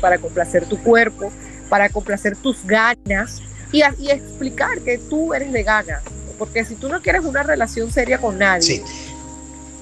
para 0.00 0.18
complacer 0.18 0.66
tu 0.66 0.78
cuerpo, 0.80 1.32
para 1.68 1.88
complacer 1.88 2.36
tus 2.36 2.64
ganas 2.64 3.42
y, 3.72 3.82
y 3.98 4.10
explicar 4.10 4.78
que 4.80 4.98
tú 4.98 5.34
eres 5.34 5.52
de 5.52 5.62
ganas. 5.64 6.02
Porque 6.32 6.64
si 6.64 6.74
tú 6.74 6.88
no 6.88 7.00
quieres 7.00 7.24
una 7.24 7.42
relación 7.42 7.90
seria 7.90 8.18
con 8.18 8.38
nadie 8.38 8.82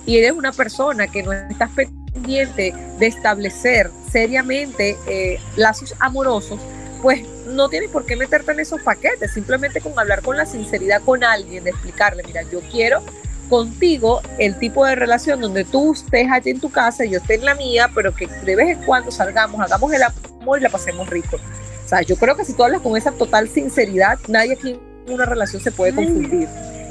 y 0.07 0.17
eres 0.17 0.33
una 0.33 0.53
persona 0.53 1.07
que 1.07 1.23
no 1.23 1.33
estás 1.33 1.71
pendiente 1.71 2.75
de 2.99 3.07
establecer 3.07 3.91
seriamente 4.11 4.97
eh, 5.07 5.39
lazos 5.57 5.95
amorosos, 6.01 6.61
pues 7.03 7.23
no 7.47 7.69
tienes 7.69 7.91
por 7.91 8.05
qué 8.05 8.17
meterte 8.17 8.53
en 8.53 8.61
esos 8.61 8.81
paquetes, 8.83 9.33
simplemente 9.33 9.81
con 9.81 9.99
hablar 9.99 10.23
con 10.23 10.37
la 10.37 10.47
sinceridad 10.47 11.03
con 11.03 11.25
alguien, 11.25 11.65
de 11.65 11.71
explicarle, 11.71 12.23
mira, 12.25 12.43
yo 12.51 12.61
quiero 12.71 13.03
contigo 13.49 14.23
el 14.39 14.59
tipo 14.59 14.87
de 14.87 14.95
relación 14.95 15.41
donde 15.41 15.65
tú 15.65 15.93
estés 15.93 16.31
allí 16.31 16.51
en 16.51 16.61
tu 16.61 16.71
casa 16.71 17.05
y 17.05 17.11
yo 17.11 17.19
esté 17.19 17.35
en 17.35 17.45
la 17.45 17.55
mía, 17.55 17.91
pero 17.95 18.15
que 18.15 18.27
de 18.27 18.57
vez 18.57 18.79
en 18.79 18.85
cuando 18.85 19.11
salgamos, 19.11 19.61
hagamos 19.61 19.93
el 19.93 20.03
amor 20.03 20.59
y 20.59 20.63
la 20.63 20.69
pasemos 20.69 21.09
rico. 21.11 21.37
O 21.37 21.89
sea, 21.89 22.03
yo 22.03 22.17
creo 22.17 22.37
que 22.37 22.45
si 22.45 22.53
tú 22.55 22.63
hablas 22.63 22.81
con 22.81 22.97
esa 22.97 23.11
total 23.11 23.49
sinceridad, 23.49 24.19
nadie 24.29 24.53
aquí 24.53 24.79
una 25.13 25.27
relación 25.27 25.63
se 25.63 25.73
puede 25.73 25.95
confundir. 25.95 26.49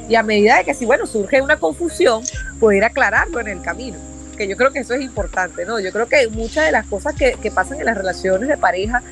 Y 0.07 0.15
a 0.15 0.23
medida 0.23 0.57
de 0.57 0.63
que 0.63 0.73
si, 0.73 0.85
bueno, 0.85 1.05
surge 1.05 1.41
una 1.41 1.57
confusión, 1.57 2.23
poder 2.59 2.83
aclararlo 2.83 3.39
en 3.39 3.47
el 3.47 3.61
camino. 3.61 3.97
Que 4.37 4.47
yo 4.47 4.57
creo 4.57 4.71
que 4.71 4.79
eso 4.79 4.93
es 4.93 5.01
importante, 5.01 5.65
¿no? 5.65 5.79
Yo 5.79 5.91
creo 5.91 6.07
que 6.07 6.27
muchas 6.29 6.65
de 6.65 6.71
las 6.71 6.85
cosas 6.87 7.13
que, 7.13 7.33
que 7.33 7.51
pasan 7.51 7.79
en 7.79 7.85
las 7.85 7.97
relaciones 7.97 8.47
de 8.47 8.57
pareja 8.57 9.03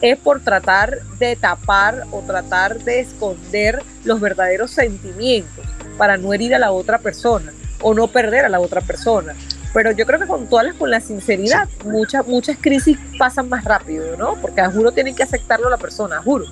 es 0.00 0.16
por 0.18 0.40
tratar 0.40 1.02
de 1.18 1.36
tapar 1.36 2.04
o 2.10 2.20
tratar 2.20 2.78
de 2.78 3.00
esconder 3.00 3.82
los 4.04 4.20
verdaderos 4.20 4.70
sentimientos 4.70 5.64
para 5.98 6.16
no 6.16 6.32
herir 6.32 6.54
a 6.54 6.58
la 6.58 6.72
otra 6.72 6.98
persona 6.98 7.52
o 7.82 7.94
no 7.94 8.08
perder 8.08 8.44
a 8.44 8.48
la 8.48 8.60
otra 8.60 8.80
persona. 8.80 9.34
Pero 9.72 9.90
yo 9.92 10.06
creo 10.06 10.18
que 10.18 10.26
con 10.26 10.46
todas 10.48 10.66
las, 10.66 10.74
con 10.74 10.90
la 10.90 11.00
sinceridad, 11.00 11.68
muchas, 11.84 12.26
muchas 12.26 12.56
crisis 12.58 12.98
pasan 13.18 13.48
más 13.48 13.64
rápido, 13.64 14.16
¿no? 14.16 14.34
Porque 14.40 14.62
a 14.62 14.70
juro 14.70 14.92
tienen 14.92 15.14
que 15.14 15.22
aceptarlo 15.22 15.68
la 15.68 15.76
persona, 15.76 16.22
juro. 16.22 16.46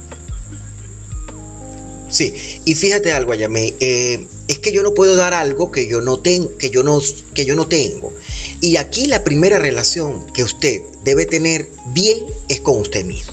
Sí, 2.15 2.61
y 2.65 2.77
fíjate 2.77 3.11
algo, 3.11 3.33
Ayame, 3.33 3.75
eh, 3.81 4.25
es 4.47 4.61
que 4.61 4.71
yo 4.71 4.85
no 4.85 4.95
puedo 4.95 5.17
dar 5.17 5.35
algo 5.35 5.73
que 5.73 5.89
yo 5.89 6.01
no 6.01 6.21
tengo, 6.21 6.57
que 6.59 6.71
yo 6.71 6.85
no, 6.85 7.03
que 7.35 7.45
yo 7.45 7.57
no 7.57 7.67
tengo. 7.67 8.13
Y 8.61 8.77
aquí 8.77 9.09
la 9.09 9.25
primera 9.25 9.59
relación 9.59 10.25
que 10.33 10.45
usted 10.45 10.81
debe 11.03 11.27
tener 11.27 11.69
bien 11.89 12.19
es 12.49 12.61
con 12.61 12.79
usted 12.79 13.05
mismo. 13.05 13.33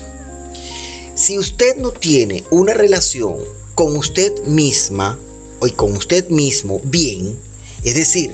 Si 1.13 1.37
usted 1.37 1.75
no 1.75 1.91
tiene 1.91 2.43
una 2.49 2.73
relación 2.73 3.37
con 3.75 3.95
usted 3.95 4.33
misma 4.45 5.19
o 5.59 5.67
con 5.75 5.95
usted 5.95 6.27
mismo 6.29 6.81
bien, 6.83 7.37
es 7.83 7.93
decir, 7.93 8.31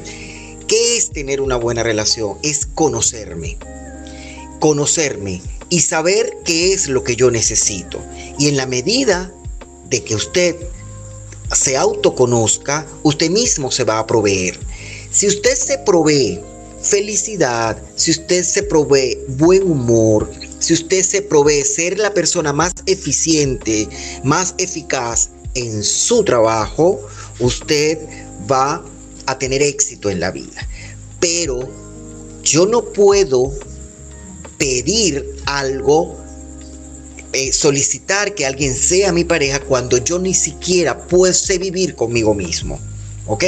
¿qué 0.65 0.95
es 0.95 1.11
tener 1.11 1.41
una 1.41 1.57
buena 1.57 1.83
relación? 1.83 2.37
Es 2.41 2.65
conocerme. 2.67 3.57
Conocerme 4.61 5.41
y 5.69 5.81
saber 5.81 6.37
qué 6.45 6.71
es 6.71 6.87
lo 6.87 7.03
que 7.03 7.17
yo 7.17 7.31
necesito. 7.31 8.01
Y 8.39 8.47
en 8.47 8.55
la 8.55 8.65
medida 8.65 9.33
de 9.89 10.03
que 10.03 10.15
usted 10.15 10.55
se 11.53 11.77
autoconozca, 11.77 12.85
usted 13.03 13.29
mismo 13.29 13.71
se 13.71 13.83
va 13.83 13.99
a 13.99 14.07
proveer. 14.07 14.59
Si 15.11 15.27
usted 15.27 15.55
se 15.55 15.77
provee 15.79 16.39
felicidad, 16.81 17.81
si 17.95 18.11
usted 18.11 18.43
se 18.43 18.63
provee 18.63 19.17
buen 19.27 19.63
humor, 19.63 20.29
si 20.59 20.73
usted 20.73 21.03
se 21.03 21.21
provee 21.21 21.63
ser 21.63 21.97
la 21.97 22.13
persona 22.13 22.51
más 22.53 22.73
eficiente, 22.85 23.87
más 24.23 24.55
eficaz 24.57 25.29
en 25.53 25.83
su 25.83 26.23
trabajo, 26.23 26.99
usted 27.39 27.97
va 28.49 28.83
a 29.25 29.37
tener 29.37 29.61
éxito 29.61 30.09
en 30.09 30.19
la 30.19 30.31
vida. 30.31 30.67
Pero 31.19 31.59
yo 32.43 32.65
no 32.65 32.83
puedo 32.83 33.53
pedir 34.57 35.25
algo, 35.45 36.17
eh, 37.37 37.53
solicitar 37.53 38.33
que 38.33 38.47
alguien 38.47 38.73
sea 38.73 39.11
mi 39.11 39.23
pareja 39.23 39.59
cuando 39.59 39.99
yo 39.99 40.17
ni 40.17 40.33
siquiera 40.33 40.97
puedo 41.07 41.31
vivir 41.59 41.93
conmigo 41.93 42.33
mismo. 42.33 42.79
¿Ok? 43.27 43.43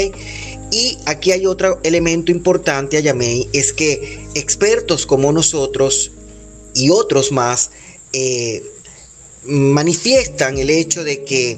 Y 0.69 0.99
aquí 1.07 1.31
hay 1.31 1.47
otro 1.47 1.79
elemento 1.81 2.31
importante, 2.31 2.97
Ayamei, 2.97 3.49
es 3.51 3.73
que 3.73 4.27
expertos 4.35 5.07
como 5.07 5.31
nosotros 5.31 6.11
y 6.75 6.91
otros 6.91 7.31
más 7.31 7.71
eh, 8.13 8.63
manifiestan 9.43 10.59
el 10.59 10.69
hecho 10.69 11.03
de 11.03 11.23
que 11.23 11.57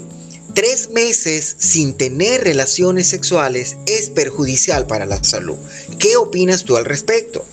tres 0.53 0.89
meses 0.89 1.57
sin 1.59 1.95
tener 1.95 2.45
relaciones 2.45 3.07
sexuales 3.07 3.75
es 3.87 4.09
perjudicial 4.09 4.87
para 4.87 5.05
la 5.05 5.21
salud. 5.21 5.57
¿Qué 5.99 6.15
opinas 6.15 6.63
tú 6.63 6.77
al 6.77 6.85
respecto? 6.85 7.45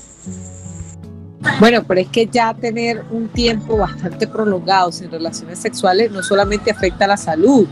Bueno, 1.61 1.83
pero 1.87 2.01
es 2.01 2.09
que 2.09 2.27
ya 2.27 2.55
tener 2.55 3.05
un 3.11 3.29
tiempo 3.29 3.77
bastante 3.77 4.27
prolongado 4.27 4.93
sin 4.93 5.11
relaciones 5.11 5.59
sexuales 5.59 6.11
no 6.11 6.23
solamente 6.23 6.71
afecta 6.71 7.05
a 7.05 7.09
la 7.09 7.17
salud, 7.17 7.67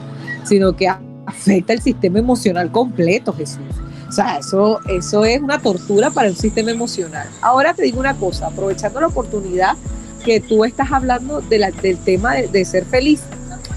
sino 0.44 0.74
que 0.74 0.88
afecta 1.26 1.72
el 1.72 1.80
sistema 1.80 2.18
emocional 2.18 2.70
completo, 2.72 3.32
Jesús. 3.32 3.60
O 4.08 4.12
sea, 4.12 4.38
eso, 4.38 4.80
eso 4.88 5.24
es 5.24 5.40
una 5.40 5.58
tortura 5.58 6.10
para 6.10 6.28
el 6.28 6.36
sistema 6.36 6.70
emocional. 6.70 7.28
Ahora 7.42 7.74
te 7.74 7.82
digo 7.82 7.98
una 8.00 8.14
cosa, 8.14 8.46
aprovechando 8.46 9.00
la 9.00 9.08
oportunidad 9.08 9.76
que 10.24 10.40
tú 10.40 10.64
estás 10.64 10.90
hablando 10.92 11.40
de 11.40 11.72
del 11.82 11.98
tema 11.98 12.34
de, 12.34 12.64
ser 12.64 12.84
feliz, 12.84 13.22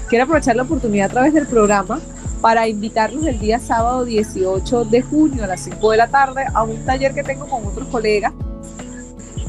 quiero 0.08 0.24
aprovechar 0.24 0.56
la 0.56 0.62
oportunidad 0.62 1.06
a 1.06 1.12
través 1.12 1.34
del 1.34 1.46
programa 1.46 2.00
para 2.40 2.66
invitarlos 2.66 3.26
el 3.26 3.38
día 3.38 3.58
sábado 3.58 4.04
18 4.04 4.84
de 4.86 5.02
junio 5.02 5.44
a 5.44 5.46
las 5.46 5.60
5 5.60 5.90
de 5.90 5.96
la 5.96 6.08
tarde 6.08 6.44
a 6.52 6.62
un 6.62 6.84
taller 6.84 7.14
que 7.14 7.22
tengo 7.22 7.46
con 7.46 7.66
otros 7.66 7.88
colegas. 7.88 8.32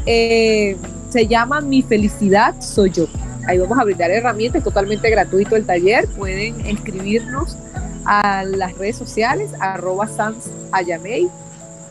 Eh, 0.06 0.78
se 1.10 1.28
llama 1.28 1.62
Mi 1.62 1.82
felicidad 1.82 2.56
soy 2.60 2.92
yo. 2.92 3.08
Ahí 3.48 3.58
vamos 3.58 3.78
a 3.80 3.84
brindar 3.84 4.12
herramientas, 4.12 4.64
totalmente 4.64 5.10
gratuito 5.10 5.56
el 5.56 5.66
taller. 5.66 6.08
Pueden 6.08 6.66
escribirnos 6.66 7.58
a 8.06 8.44
las 8.44 8.78
redes 8.78 8.98
sociales, 8.98 9.52
arroba 9.60 10.08
sans 10.08 10.50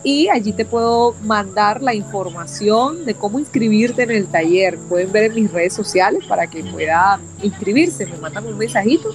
y 0.02 0.28
allí 0.28 0.52
te 0.52 0.64
puedo 0.64 1.14
mandar 1.24 1.82
la 1.82 1.94
información 1.94 3.04
de 3.04 3.14
cómo 3.14 3.38
inscribirte 3.38 4.04
en 4.04 4.10
el 4.10 4.26
taller. 4.26 4.78
Pueden 4.88 5.12
ver 5.12 5.24
en 5.24 5.34
mis 5.34 5.52
redes 5.52 5.74
sociales 5.74 6.24
para 6.26 6.46
que 6.46 6.64
puedan 6.64 7.20
inscribirse. 7.42 8.06
Me 8.06 8.16
mandan 8.16 8.46
un 8.46 8.56
mensajito 8.56 9.10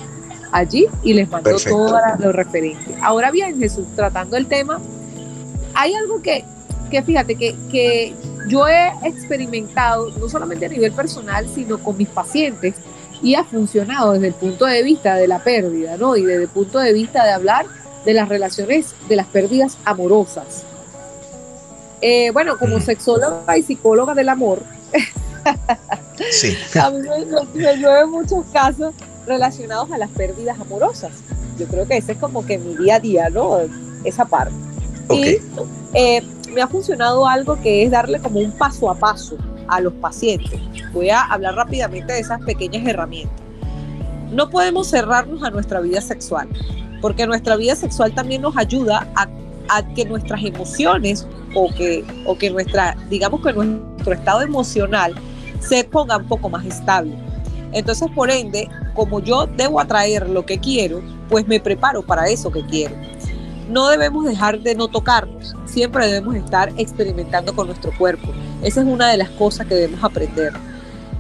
allí 0.52 0.86
y 1.02 1.14
les 1.14 1.30
mando 1.30 1.58
todo 1.58 2.00
lo 2.20 2.32
referente. 2.32 2.96
Ahora 3.02 3.32
bien, 3.32 3.58
Jesús, 3.58 3.88
tratando 3.96 4.38
el 4.38 4.46
tema, 4.46 4.80
hay 5.74 5.96
algo 5.96 6.22
que, 6.22 6.46
que 6.96 7.04
fíjate, 7.04 7.36
que, 7.36 7.56
que 7.70 8.14
yo 8.48 8.68
he 8.68 8.88
experimentado, 9.04 10.12
no 10.18 10.30
solamente 10.30 10.66
a 10.66 10.70
nivel 10.70 10.92
personal, 10.92 11.48
sino 11.54 11.78
con 11.78 11.98
mis 11.98 12.08
pacientes, 12.08 12.76
y 13.22 13.36
ha 13.36 13.44
funcionado 13.44 14.14
desde 14.14 14.28
el 14.28 14.34
punto 14.34 14.66
de 14.66 14.84
vista 14.84 15.16
de 15.16 15.28
la 15.28 15.44
pérdida, 15.44 15.98
¿no? 15.98 16.16
Y 16.16 16.24
desde 16.24 16.44
el 16.44 16.50
punto 16.50 16.80
de 16.80 16.94
vista 16.94 17.26
de 17.26 17.32
hablar 17.32 17.66
de 18.06 18.14
las 18.14 18.30
relaciones, 18.30 18.94
de 19.10 19.16
las 19.16 19.28
pérdidas 19.28 19.78
amorosas. 19.84 20.64
Eh, 22.02 22.30
bueno, 22.32 22.58
como 22.58 22.80
sexóloga 22.80 23.58
y 23.58 23.64
psicóloga 23.64 24.14
del 24.14 24.30
amor, 24.30 24.62
a 26.80 26.90
mí 26.92 27.00
me, 27.54 27.78
me, 27.78 28.06
muchos 28.06 28.46
casos 28.54 28.94
relacionados 29.26 29.92
a 29.92 29.98
las 29.98 30.10
pérdidas 30.12 30.60
amorosas. 30.60 31.12
Yo 31.58 31.66
creo 31.68 31.88
que 31.88 31.98
ese 31.98 32.14
es 32.14 32.18
como 32.20 32.46
que 32.46 32.58
mi 32.58 32.76
día 32.76 32.96
a 32.96 33.00
día, 33.00 33.30
¿no? 33.30 33.58
Esa 34.04 34.26
parte. 34.26 34.54
Y 35.10 35.40
eh, 35.94 36.24
me 36.56 36.62
ha 36.62 36.68
funcionado 36.68 37.28
algo 37.28 37.62
que 37.62 37.84
es 37.84 37.92
darle 37.92 38.20
como 38.20 38.40
un 38.40 38.52
paso 38.52 38.90
a 38.90 38.96
paso 38.96 39.38
a 39.68 39.82
los 39.82 39.94
pacientes. 39.94 40.60
Voy 40.94 41.10
a 41.10 41.22
hablar 41.22 41.56
rápidamente 41.56 42.14
de 42.14 42.20
esas 42.20 42.42
pequeñas 42.44 42.88
herramientas. 42.88 43.36
No 44.32 44.50
podemos 44.50 44.90
cerrarnos 44.90 45.44
a 45.44 45.52
nuestra 45.52 45.82
vida 45.82 46.02
sexual, 46.02 46.48
porque 47.02 47.28
nuestra 47.28 47.58
vida 47.58 47.76
sexual 47.76 48.14
también 48.14 48.42
nos 48.42 48.58
ayuda 48.58 49.08
a, 49.16 49.28
que 49.96 50.06
nuestras 50.06 50.44
emociones 50.44 51.28
o 51.56 51.74
que, 51.74 52.06
o 52.26 52.38
que 52.38 52.52
nuestra, 52.52 52.96
digamos 53.10 53.42
que 53.42 53.52
nuestro 53.52 54.14
estado 54.14 54.42
emocional 54.42 55.16
se 55.60 55.84
ponga 55.84 56.18
un 56.18 56.28
poco 56.28 56.50
más 56.50 56.66
estable. 56.66 57.16
Entonces, 57.72 58.08
por 58.14 58.30
ende, 58.30 58.70
como 58.94 59.20
yo 59.20 59.48
debo 59.48 59.80
atraer 59.80 60.30
lo 60.30 60.46
que 60.46 60.60
quiero, 60.60 61.02
pues 61.30 61.48
me 61.48 61.60
preparo 61.60 62.04
para 62.04 62.28
eso 62.28 62.52
que 62.52 62.64
quiero. 62.66 62.96
No 63.70 63.90
debemos 63.90 64.26
dejar 64.26 64.60
de 64.60 64.76
no 64.76 64.88
tocarnos, 64.88 65.56
siempre 65.76 66.08
debemos 66.08 66.36
estar 66.36 66.72
experimentando 66.78 67.54
con 67.54 67.68
nuestro 67.68 67.92
cuerpo. 67.98 68.30
Esa 68.64 68.80
es 68.80 68.88
una 68.88 69.10
de 69.10 69.18
las 69.18 69.30
cosas 69.32 69.68
que 69.68 69.76
debemos 69.76 70.02
aprender. 70.02 70.54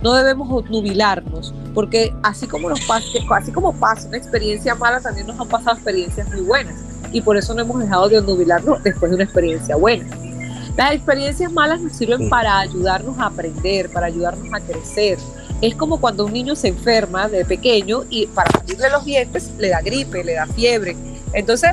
No 0.01 0.13
debemos 0.13 0.69
nubilarnos, 0.69 1.53
porque 1.73 2.13
así 2.23 2.47
como 2.47 2.69
nos 2.69 2.79
pasa, 2.85 3.05
así 3.31 3.51
como 3.51 3.77
pasa 3.77 4.07
una 4.07 4.15
experiencia 4.15 4.73
mala, 4.73 5.01
también 5.01 5.27
nos 5.27 5.37
han 5.41 5.49
pasado 5.49 5.75
experiencias 5.75 6.29
muy 6.29 6.39
buenas. 6.39 6.75
Y 7.11 7.19
por 7.19 7.35
eso 7.35 7.53
no 7.53 7.63
hemos 7.63 7.81
dejado 7.81 8.07
de 8.07 8.21
nubilarnos 8.21 8.81
después 8.81 9.11
de 9.11 9.15
una 9.15 9.25
experiencia 9.25 9.75
buena. 9.75 10.05
Las 10.77 10.93
experiencias 10.93 11.51
malas 11.51 11.81
nos 11.81 11.91
sirven 11.91 12.29
para 12.29 12.59
ayudarnos 12.59 13.19
a 13.19 13.25
aprender, 13.25 13.91
para 13.91 14.05
ayudarnos 14.05 14.53
a 14.53 14.61
crecer. 14.61 15.17
Es 15.61 15.75
como 15.75 15.99
cuando 15.99 16.25
un 16.25 16.31
niño 16.31 16.55
se 16.55 16.69
enferma 16.69 17.27
de 17.27 17.43
pequeño 17.43 18.03
y 18.09 18.27
para 18.27 18.51
salirle 18.51 18.89
los 18.89 19.03
dientes 19.03 19.51
le 19.57 19.67
da 19.67 19.81
gripe, 19.81 20.23
le 20.23 20.35
da 20.35 20.45
fiebre. 20.47 20.95
Entonces, 21.33 21.71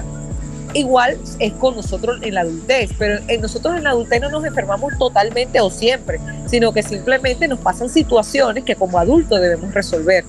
igual 0.74 1.18
es 1.38 1.52
con 1.54 1.76
nosotros 1.76 2.20
en 2.22 2.34
la 2.34 2.42
adultez, 2.42 2.90
pero 2.98 3.20
en 3.28 3.40
nosotros 3.40 3.76
en 3.76 3.84
la 3.84 3.90
adultez 3.90 4.20
no 4.20 4.30
nos 4.30 4.44
enfermamos 4.44 4.96
totalmente 4.98 5.60
o 5.60 5.70
siempre, 5.70 6.20
sino 6.46 6.72
que 6.72 6.82
simplemente 6.82 7.48
nos 7.48 7.58
pasan 7.58 7.88
situaciones 7.88 8.64
que 8.64 8.76
como 8.76 8.98
adultos 8.98 9.40
debemos 9.40 9.72
resolver. 9.74 10.24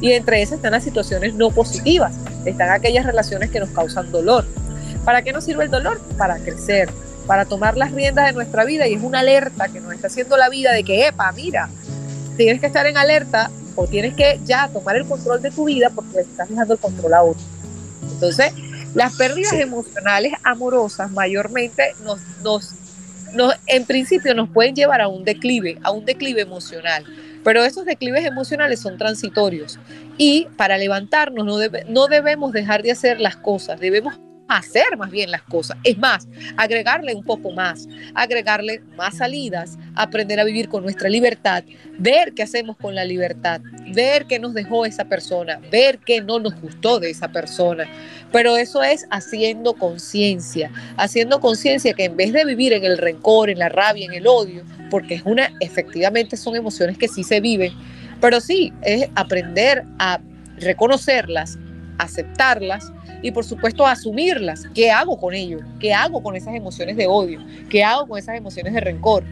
Y 0.00 0.12
entre 0.12 0.42
esas 0.42 0.56
están 0.56 0.72
las 0.72 0.84
situaciones 0.84 1.34
no 1.34 1.50
positivas, 1.50 2.14
están 2.44 2.70
aquellas 2.70 3.04
relaciones 3.04 3.50
que 3.50 3.60
nos 3.60 3.70
causan 3.70 4.10
dolor. 4.10 4.44
¿Para 5.04 5.22
qué 5.22 5.32
nos 5.32 5.44
sirve 5.44 5.64
el 5.64 5.70
dolor? 5.70 6.00
Para 6.16 6.38
crecer, 6.38 6.90
para 7.26 7.44
tomar 7.44 7.76
las 7.76 7.92
riendas 7.92 8.26
de 8.26 8.32
nuestra 8.32 8.64
vida 8.64 8.86
y 8.86 8.94
es 8.94 9.02
una 9.02 9.20
alerta 9.20 9.68
que 9.68 9.80
nos 9.80 9.92
está 9.92 10.06
haciendo 10.06 10.36
la 10.36 10.48
vida 10.48 10.72
de 10.72 10.84
que, 10.84 11.08
epa, 11.08 11.32
mira, 11.32 11.68
tienes 12.36 12.60
que 12.60 12.66
estar 12.66 12.86
en 12.86 12.96
alerta 12.96 13.50
o 13.74 13.86
tienes 13.86 14.14
que 14.14 14.40
ya 14.44 14.68
tomar 14.68 14.96
el 14.96 15.06
control 15.06 15.40
de 15.42 15.50
tu 15.50 15.64
vida 15.64 15.90
porque 15.94 16.20
estás 16.20 16.48
dejando 16.48 16.74
el 16.74 16.80
control 16.80 17.14
a 17.14 17.22
otro. 17.22 17.42
Entonces, 18.12 18.52
las 18.94 19.16
pérdidas 19.16 19.54
emocionales 19.54 20.32
amorosas 20.44 21.10
mayormente 21.10 21.94
nos, 22.04 22.20
nos, 22.42 22.74
nos, 23.34 23.54
en 23.66 23.84
principio 23.84 24.34
nos 24.34 24.48
pueden 24.48 24.74
llevar 24.74 25.00
a 25.00 25.08
un 25.08 25.24
declive, 25.24 25.78
a 25.82 25.90
un 25.90 26.04
declive 26.04 26.40
emocional. 26.40 27.04
Pero 27.44 27.64
esos 27.64 27.84
declives 27.84 28.24
emocionales 28.24 28.80
son 28.80 28.98
transitorios 28.98 29.78
y 30.16 30.48
para 30.56 30.76
levantarnos 30.76 31.46
no, 31.46 31.58
no 31.88 32.06
debemos 32.08 32.52
dejar 32.52 32.82
de 32.82 32.90
hacer 32.92 33.20
las 33.20 33.36
cosas, 33.36 33.78
debemos 33.80 34.18
hacer 34.48 34.96
más 34.96 35.10
bien 35.10 35.30
las 35.30 35.42
cosas. 35.42 35.76
Es 35.84 35.98
más, 35.98 36.26
agregarle 36.56 37.14
un 37.14 37.22
poco 37.22 37.52
más, 37.52 37.86
agregarle 38.14 38.82
más 38.96 39.18
salidas, 39.18 39.78
aprender 39.94 40.40
a 40.40 40.44
vivir 40.44 40.68
con 40.68 40.82
nuestra 40.82 41.08
libertad, 41.08 41.62
ver 41.98 42.32
qué 42.32 42.42
hacemos 42.42 42.76
con 42.76 42.94
la 42.94 43.04
libertad, 43.04 43.60
ver 43.94 44.26
qué 44.26 44.38
nos 44.38 44.54
dejó 44.54 44.86
esa 44.86 45.04
persona, 45.04 45.60
ver 45.70 45.98
qué 45.98 46.22
no 46.22 46.38
nos 46.38 46.58
gustó 46.60 46.98
de 46.98 47.10
esa 47.10 47.28
persona. 47.28 47.86
Pero 48.32 48.56
eso 48.56 48.82
es 48.82 49.06
haciendo 49.10 49.74
conciencia, 49.74 50.70
haciendo 50.96 51.40
conciencia 51.40 51.92
que 51.92 52.04
en 52.04 52.16
vez 52.16 52.32
de 52.32 52.44
vivir 52.44 52.72
en 52.72 52.84
el 52.84 52.98
rencor, 52.98 53.50
en 53.50 53.58
la 53.58 53.68
rabia, 53.68 54.06
en 54.06 54.14
el 54.14 54.26
odio, 54.26 54.64
porque 54.90 55.14
es 55.16 55.22
una, 55.24 55.52
efectivamente 55.60 56.36
son 56.36 56.56
emociones 56.56 56.96
que 56.96 57.08
sí 57.08 57.22
se 57.22 57.40
viven, 57.40 57.72
pero 58.20 58.40
sí 58.40 58.72
es 58.82 59.08
aprender 59.14 59.84
a 59.98 60.20
reconocerlas, 60.58 61.58
aceptarlas 61.98 62.92
y 63.22 63.30
por 63.30 63.44
supuesto 63.44 63.86
asumirlas. 63.86 64.64
¿Qué 64.74 64.90
hago 64.90 65.18
con 65.18 65.34
ello? 65.34 65.58
¿Qué 65.80 65.92
hago 65.92 66.22
con 66.22 66.36
esas 66.36 66.54
emociones 66.54 66.96
de 66.96 67.06
odio? 67.06 67.40
¿Qué 67.68 67.82
hago 67.84 68.06
con 68.06 68.18
esas 68.18 68.36
emociones 68.36 68.74
de 68.74 68.80
rencor? 68.80 69.24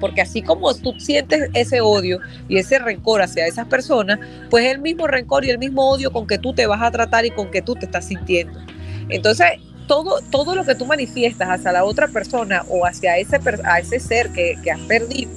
Porque 0.00 0.20
así 0.20 0.42
como 0.42 0.74
tú 0.74 0.92
sientes 0.98 1.50
ese 1.54 1.80
odio 1.80 2.20
y 2.48 2.58
ese 2.58 2.78
rencor 2.78 3.22
hacia 3.22 3.46
esas 3.46 3.66
personas, 3.66 4.20
pues 4.50 4.66
el 4.66 4.78
mismo 4.78 5.06
rencor 5.06 5.44
y 5.44 5.50
el 5.50 5.58
mismo 5.58 5.88
odio 5.88 6.12
con 6.12 6.26
que 6.26 6.38
tú 6.38 6.54
te 6.54 6.66
vas 6.66 6.82
a 6.82 6.90
tratar 6.90 7.26
y 7.26 7.30
con 7.30 7.50
que 7.50 7.62
tú 7.62 7.74
te 7.74 7.86
estás 7.86 8.06
sintiendo. 8.06 8.60
Entonces, 9.08 9.46
todo, 9.86 10.20
todo 10.30 10.54
lo 10.54 10.64
que 10.64 10.74
tú 10.74 10.86
manifiestas 10.86 11.48
hacia 11.48 11.72
la 11.72 11.84
otra 11.84 12.06
persona 12.08 12.64
o 12.68 12.86
hacia 12.86 13.16
ese, 13.16 13.40
a 13.64 13.78
ese 13.80 13.98
ser 13.98 14.30
que, 14.30 14.56
que 14.62 14.70
has 14.70 14.80
perdido, 14.80 15.30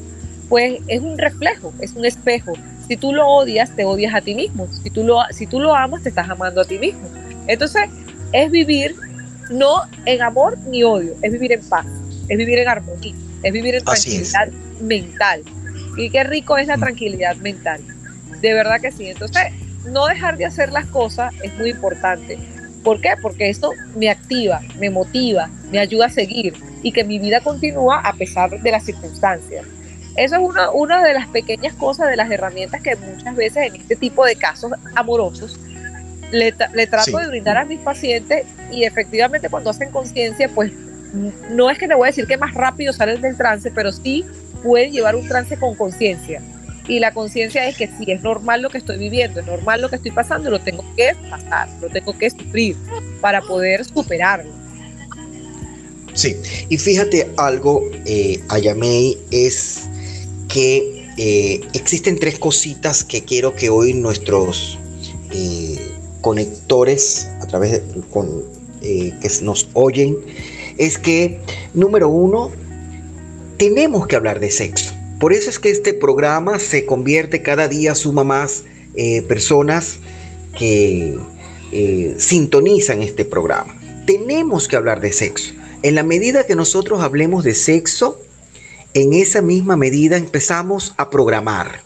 pues 0.50 0.82
es 0.88 1.02
un 1.02 1.18
reflejo, 1.18 1.74
es 1.80 1.94
un 1.94 2.06
espejo. 2.06 2.54
Si 2.88 2.98
tú 2.98 3.14
lo 3.14 3.26
odias, 3.26 3.74
te 3.76 3.86
odias 3.86 4.14
a 4.14 4.22
ti 4.22 4.36
mismo. 4.36 4.68
Si 4.68 4.90
tú 4.90 5.04
lo, 5.06 5.20
si 5.32 5.48
tú 5.48 5.60
lo 5.62 5.74
amas, 5.74 6.04
te 6.04 6.10
estás 6.10 6.30
amando 6.30 6.60
a 6.60 6.66
ti 6.66 6.78
mismo. 6.78 7.10
Entonces, 7.52 7.84
es 8.32 8.50
vivir 8.50 8.96
no 9.50 9.82
en 10.06 10.22
amor 10.22 10.58
ni 10.70 10.84
odio, 10.84 11.16
es 11.22 11.34
vivir 11.34 11.52
en 11.52 11.62
paz, 11.68 11.86
es 12.30 12.38
vivir 12.38 12.60
en 12.60 12.70
armonía, 12.70 13.14
es 13.44 13.52
vivir 13.52 13.76
en 13.76 13.84
tranquilidad 13.84 14.48
mental. 14.80 15.44
Y 15.98 16.10
qué 16.10 16.24
rico 16.24 16.58
es 16.58 16.68
la 16.68 16.78
mm. 16.78 16.80
tranquilidad 16.80 17.36
mental. 17.36 17.82
De 18.40 18.54
verdad 18.54 18.80
que 18.80 18.94
sí. 18.94 19.08
Entonces, 19.08 19.44
no 19.86 20.08
dejar 20.08 20.38
de 20.38 20.46
hacer 20.46 20.72
las 20.72 20.86
cosas 20.86 21.34
es 21.44 21.54
muy 21.56 21.72
importante. 21.72 22.40
¿Por 22.86 23.02
qué? 23.02 23.16
Porque 23.22 23.50
esto 23.50 23.72
me 23.98 24.10
activa, 24.10 24.62
me 24.80 24.90
motiva, 24.90 25.50
me 25.72 25.80
ayuda 25.80 26.06
a 26.06 26.10
seguir 26.10 26.54
y 26.82 26.94
que 26.94 27.04
mi 27.04 27.20
vida 27.20 27.42
continúa 27.42 28.00
a 28.00 28.14
pesar 28.14 28.62
de 28.62 28.72
las 28.72 28.86
circunstancias. 28.86 29.66
Eso 30.16 30.36
es 30.36 30.42
una, 30.42 30.72
una 30.72 31.04
de 31.04 31.14
las 31.14 31.28
pequeñas 31.28 31.74
cosas, 31.74 32.10
de 32.10 32.16
las 32.16 32.32
herramientas 32.32 32.82
que 32.82 32.96
muchas 32.96 33.36
veces 33.36 33.68
en 33.68 33.76
este 33.76 33.98
tipo 33.98 34.26
de 34.26 34.38
casos 34.38 34.72
amorosos 34.96 35.60
le, 36.32 36.52
trato 36.88 37.18
de 37.18 37.28
brindar 37.28 37.58
a 37.58 37.66
mis 37.66 37.80
pacientes 37.80 38.46
y 38.72 38.84
efectivamente 38.84 39.50
cuando 39.50 39.70
hacen 39.70 39.92
conciencia, 39.92 40.50
pues 40.54 40.72
no 41.50 41.70
es 41.70 41.78
que 41.78 41.88
le 41.88 41.96
voy 41.96 42.08
a 42.08 42.12
decir 42.12 42.26
que 42.26 42.38
más 42.38 42.54
rápido 42.54 42.94
salen 42.94 43.22
del 43.22 43.36
trance, 43.36 43.72
pero 43.72 43.92
sí 43.92 44.26
pueden 44.64 44.92
llevar 44.92 45.16
un 45.16 45.28
trance 45.28 45.58
con 45.58 45.76
conciencia. 45.76 46.42
Y 46.88 47.00
la 47.00 47.14
conciencia 47.14 47.68
es 47.68 47.78
que 47.78 47.88
si 47.88 48.12
es 48.12 48.22
normal 48.24 48.62
lo 48.62 48.70
que 48.70 48.78
estoy 48.78 48.98
viviendo, 48.98 49.40
es 49.40 49.46
normal 49.46 49.82
lo 49.82 49.90
que 49.90 49.98
estoy 49.98 50.12
pasando, 50.12 50.50
lo 50.50 50.60
tengo 50.60 50.84
que 50.96 51.16
pasar, 51.30 51.70
lo 51.80 51.90
tengo 51.90 52.18
que 52.18 52.30
sufrir 52.30 52.76
para 53.20 53.42
poder 53.42 53.86
superarlo. 53.86 54.52
Sí, 56.14 56.36
y 56.68 56.78
fíjate 56.78 57.32
algo, 57.38 57.90
eh, 58.06 58.42
Ayamei, 58.50 59.18
es 59.32 59.84
que 60.50 61.08
eh, 61.18 61.62
existen 61.74 62.20
tres 62.20 62.40
cositas 62.40 63.04
que 63.04 63.24
quiero 63.24 63.56
que 63.56 63.70
hoy 63.70 63.94
nuestros 63.94 64.78
eh, 65.32 65.91
conectores 66.22 67.30
a 67.42 67.48
través 67.48 67.72
de 67.72 67.82
eh, 68.82 69.14
que 69.22 69.30
nos 69.44 69.70
oyen 69.74 70.18
es 70.78 70.98
que, 70.98 71.40
número 71.74 72.10
uno, 72.10 72.52
tenemos 73.58 74.08
que 74.08 74.16
hablar 74.16 74.40
de 74.40 74.50
sexo. 74.50 74.94
Por 75.20 75.34
eso 75.34 75.50
es 75.50 75.60
que 75.60 75.70
este 75.70 75.94
programa 75.94 76.58
se 76.58 76.86
convierte 76.86 77.42
cada 77.44 77.68
día, 77.68 77.94
suma 77.94 78.24
más 78.24 78.64
eh, 78.96 79.22
personas 79.22 80.00
que 80.58 81.18
eh, 81.72 82.16
sintonizan 82.18 83.02
este 83.02 83.26
programa. 83.26 83.80
Tenemos 84.08 84.68
que 84.68 84.78
hablar 84.78 85.00
de 85.00 85.14
sexo. 85.14 85.54
En 85.84 85.96
la 85.96 86.04
medida 86.04 86.46
que 86.46 86.56
nosotros 86.56 87.02
hablemos 87.02 87.44
de 87.44 87.54
sexo, 87.54 88.20
en 88.94 89.14
esa 89.14 89.42
misma 89.42 89.78
medida 89.78 90.18
empezamos 90.18 90.94
a 90.98 91.10
programar 91.10 91.84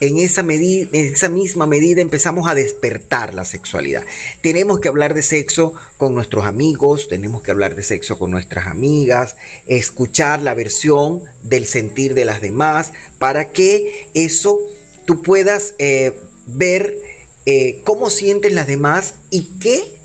en 0.00 0.18
esa, 0.18 0.42
en 0.42 0.88
esa 0.92 1.28
misma 1.28 1.66
medida 1.66 2.00
empezamos 2.00 2.48
a 2.48 2.54
despertar 2.54 3.34
la 3.34 3.44
sexualidad. 3.44 4.04
Tenemos 4.42 4.80
que 4.80 4.88
hablar 4.88 5.14
de 5.14 5.22
sexo 5.22 5.74
con 5.96 6.14
nuestros 6.14 6.44
amigos, 6.44 7.08
tenemos 7.08 7.42
que 7.42 7.50
hablar 7.50 7.74
de 7.74 7.82
sexo 7.82 8.18
con 8.18 8.30
nuestras 8.30 8.66
amigas, 8.66 9.36
escuchar 9.66 10.42
la 10.42 10.54
versión 10.54 11.24
del 11.42 11.66
sentir 11.66 12.14
de 12.14 12.24
las 12.24 12.40
demás, 12.40 12.92
para 13.18 13.52
que 13.52 14.08
eso 14.14 14.60
tú 15.06 15.22
puedas 15.22 15.74
eh, 15.78 16.18
ver 16.46 16.98
eh, 17.46 17.80
cómo 17.84 18.10
sienten 18.10 18.54
las 18.54 18.66
demás 18.66 19.14
y 19.30 19.44
qué 19.60 19.96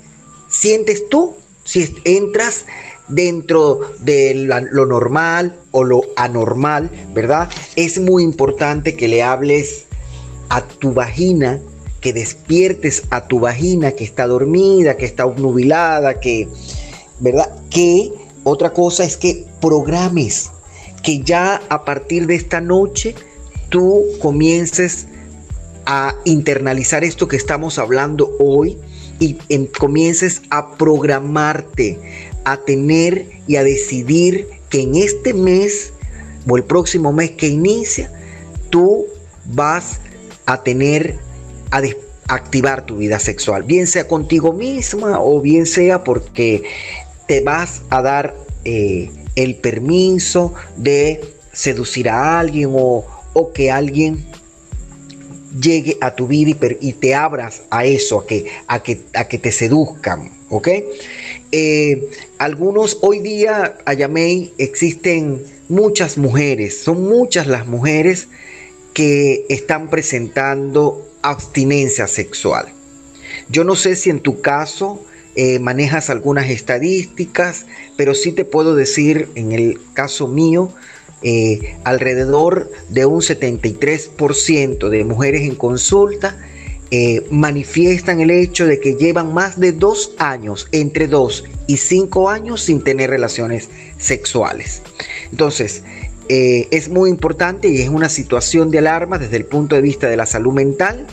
sientes 0.48 1.08
tú 1.08 1.36
si 1.64 1.94
entras 2.04 2.66
dentro 3.14 3.80
de 4.00 4.34
lo 4.34 4.86
normal 4.86 5.56
o 5.70 5.84
lo 5.84 6.02
anormal, 6.16 6.90
¿verdad? 7.14 7.48
Es 7.76 8.00
muy 8.00 8.22
importante 8.22 8.96
que 8.96 9.08
le 9.08 9.22
hables 9.22 9.86
a 10.48 10.66
tu 10.66 10.92
vagina, 10.92 11.60
que 12.00 12.12
despiertes 12.12 13.04
a 13.10 13.26
tu 13.28 13.40
vagina 13.40 13.92
que 13.92 14.04
está 14.04 14.26
dormida, 14.26 14.96
que 14.96 15.06
está 15.06 15.26
obnubilada, 15.26 16.20
que, 16.20 16.48
¿verdad? 17.20 17.50
Que 17.70 18.12
otra 18.44 18.72
cosa 18.72 19.04
es 19.04 19.16
que 19.16 19.46
programes, 19.60 20.50
que 21.02 21.20
ya 21.22 21.62
a 21.68 21.84
partir 21.84 22.26
de 22.26 22.34
esta 22.34 22.60
noche 22.60 23.14
tú 23.68 24.04
comiences 24.20 25.06
a 25.86 26.14
internalizar 26.24 27.04
esto 27.04 27.28
que 27.28 27.36
estamos 27.36 27.78
hablando 27.78 28.36
hoy 28.38 28.78
y 29.18 29.36
comiences 29.78 30.42
a 30.50 30.76
programarte, 30.76 32.31
a 32.44 32.58
tener 32.58 33.26
y 33.46 33.56
a 33.56 33.64
decidir 33.64 34.48
que 34.68 34.82
en 34.82 34.96
este 34.96 35.34
mes 35.34 35.92
o 36.48 36.56
el 36.56 36.64
próximo 36.64 37.12
mes 37.12 37.32
que 37.32 37.48
inicia, 37.48 38.10
tú 38.70 39.06
vas 39.44 40.00
a 40.46 40.62
tener, 40.62 41.18
a 41.70 41.82
activar 42.28 42.84
tu 42.86 42.96
vida 42.96 43.18
sexual, 43.18 43.62
bien 43.62 43.86
sea 43.86 44.08
contigo 44.08 44.52
misma 44.52 45.20
o 45.20 45.40
bien 45.40 45.66
sea 45.66 46.02
porque 46.02 46.62
te 47.26 47.40
vas 47.40 47.82
a 47.90 48.02
dar 48.02 48.34
eh, 48.64 49.10
el 49.36 49.56
permiso 49.56 50.54
de 50.76 51.20
seducir 51.52 52.08
a 52.08 52.40
alguien 52.40 52.70
o, 52.72 53.04
o 53.32 53.52
que 53.52 53.70
alguien 53.70 54.26
llegue 55.60 55.98
a 56.00 56.14
tu 56.14 56.26
vida 56.26 56.56
y, 56.80 56.92
te 56.94 57.14
abras 57.14 57.62
a 57.70 57.84
eso, 57.84 58.20
a 58.20 58.26
que, 58.26 58.46
a 58.66 58.82
que, 58.82 59.00
a 59.14 59.28
que 59.28 59.38
te 59.38 59.52
seduzcan, 59.52 60.30
¿ok? 60.48 60.68
Eh, 61.54 62.08
algunos, 62.38 62.96
hoy 63.02 63.18
día, 63.18 63.76
Ayamei, 63.84 64.54
existen 64.56 65.44
muchas 65.68 66.16
mujeres, 66.16 66.78
son 66.82 67.02
muchas 67.02 67.46
las 67.46 67.66
mujeres 67.66 68.28
que 68.94 69.44
están 69.50 69.90
presentando 69.90 71.06
abstinencia 71.20 72.06
sexual. 72.06 72.68
Yo 73.50 73.64
no 73.64 73.76
sé 73.76 73.96
si 73.96 74.08
en 74.08 74.20
tu 74.20 74.40
caso 74.40 75.04
eh, 75.34 75.58
manejas 75.58 76.08
algunas 76.08 76.48
estadísticas, 76.48 77.66
pero 77.98 78.14
sí 78.14 78.32
te 78.32 78.46
puedo 78.46 78.74
decir, 78.74 79.28
en 79.34 79.52
el 79.52 79.78
caso 79.92 80.28
mío, 80.28 80.70
eh, 81.22 81.76
alrededor 81.84 82.70
de 82.88 83.04
un 83.04 83.20
73% 83.20 84.88
de 84.88 85.04
mujeres 85.04 85.42
en 85.42 85.54
consulta 85.54 86.38
eh, 86.94 87.26
manifiestan 87.30 88.20
el 88.20 88.30
hecho 88.30 88.66
de 88.66 88.78
que 88.78 88.96
llevan 88.96 89.32
más 89.32 89.58
de 89.58 89.72
dos 89.72 90.12
años, 90.18 90.68
entre 90.72 91.08
dos 91.08 91.42
y 91.66 91.78
cinco 91.78 92.28
años 92.28 92.60
sin 92.60 92.84
tener 92.84 93.08
relaciones 93.08 93.70
sexuales. 93.96 94.82
Entonces, 95.30 95.84
eh, 96.28 96.68
es 96.70 96.90
muy 96.90 97.08
importante 97.08 97.70
y 97.70 97.80
es 97.80 97.88
una 97.88 98.10
situación 98.10 98.70
de 98.70 98.80
alarma 98.80 99.16
desde 99.16 99.38
el 99.38 99.46
punto 99.46 99.74
de 99.74 99.80
vista 99.80 100.06
de 100.10 100.18
la 100.18 100.26
salud 100.26 100.52
mental, 100.52 101.06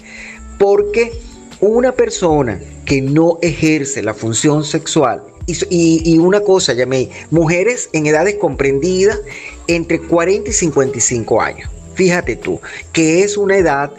porque 0.57 1.13
una 1.61 1.93
persona 1.93 2.59
que 2.83 3.01
no 3.01 3.39
ejerce 3.41 4.03
la 4.03 4.13
función 4.13 4.65
sexual 4.65 5.23
y, 5.47 6.17
una 6.17 6.41
cosa, 6.41 6.73
llamé, 6.73 7.09
mujeres 7.31 7.89
en 7.93 8.05
edades 8.05 8.35
comprendidas 8.35 9.21
entre 9.67 10.01
40 10.01 10.49
y 10.49 10.53
55 10.53 11.41
años. 11.41 11.71
Fíjate 11.93 12.35
tú, 12.35 12.59
que 12.91 13.23
es 13.23 13.37
una 13.37 13.55
edad 13.55 13.93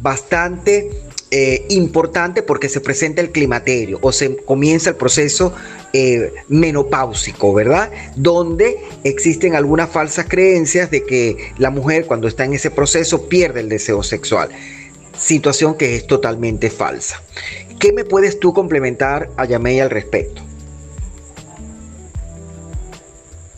bastante 0.00 0.88
eh, 1.32 1.66
importante 1.70 2.42
porque 2.42 2.68
se 2.68 2.80
presenta 2.80 3.20
el 3.20 3.32
climaterio 3.32 3.98
o 4.00 4.12
se 4.12 4.36
comienza 4.36 4.90
el 4.90 4.96
proceso 4.96 5.52
eh, 5.92 6.32
menopáusico, 6.48 7.52
¿verdad? 7.52 7.90
Donde 8.14 8.78
existen 9.02 9.56
algunas 9.56 9.90
falsas 9.90 10.26
creencias 10.28 10.90
de 10.90 11.04
que 11.04 11.52
la 11.58 11.70
mujer 11.70 12.06
cuando 12.06 12.28
está 12.28 12.44
en 12.44 12.54
ese 12.54 12.70
proceso 12.70 13.28
pierde 13.28 13.60
el 13.60 13.68
deseo 13.68 14.04
sexual. 14.04 14.50
Situación 15.18 15.76
que 15.76 15.96
es 15.96 16.06
totalmente 16.06 16.70
falsa. 16.70 17.20
¿Qué 17.80 17.92
me 17.92 18.04
puedes 18.04 18.38
tú 18.38 18.52
complementar 18.52 19.28
a 19.36 19.46
Yamei 19.46 19.80
al 19.80 19.90
respecto? 19.90 20.42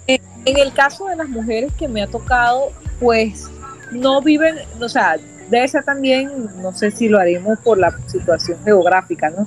En 0.07 0.57
el 0.57 0.73
caso 0.73 1.07
de 1.07 1.17
las 1.17 1.29
mujeres 1.29 1.71
que 1.79 1.87
me 1.89 2.03
ha 2.03 2.07
tocado, 2.07 2.73
pues 2.99 3.45
no 3.93 4.23
viven, 4.23 4.57
o 4.81 4.89
sea, 4.89 5.19
debe 5.51 5.69
ser 5.69 5.85
también, 5.85 6.31
no 6.63 6.73
sé 6.73 6.91
si 6.91 7.09
lo 7.09 7.19
haremos 7.19 7.59
por 7.61 7.79
la 7.79 7.95
situación 8.07 8.59
geográfica, 8.65 9.31
¿no? 9.31 9.47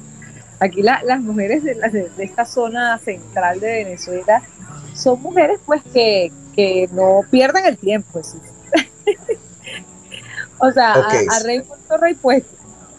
Aquí 0.59 0.83
las 0.83 1.21
mujeres 1.21 1.63
de, 1.63 1.73
de, 1.73 2.23
esta 2.23 2.45
zona 2.45 2.99
central 2.99 3.59
de 3.59 3.83
Venezuela 3.83 4.43
son 4.93 5.19
mujeres 5.21 5.59
pues 5.65 5.81
que, 5.91 6.31
no 6.91 7.21
pierden 7.31 7.65
el 7.65 7.77
tiempo. 7.77 8.19
o 10.59 10.71
sea, 10.71 10.93
a, 10.93 11.39
rey 11.43 11.61
puesto, 11.61 11.97
rey 11.97 12.13
puesto. 12.13 12.55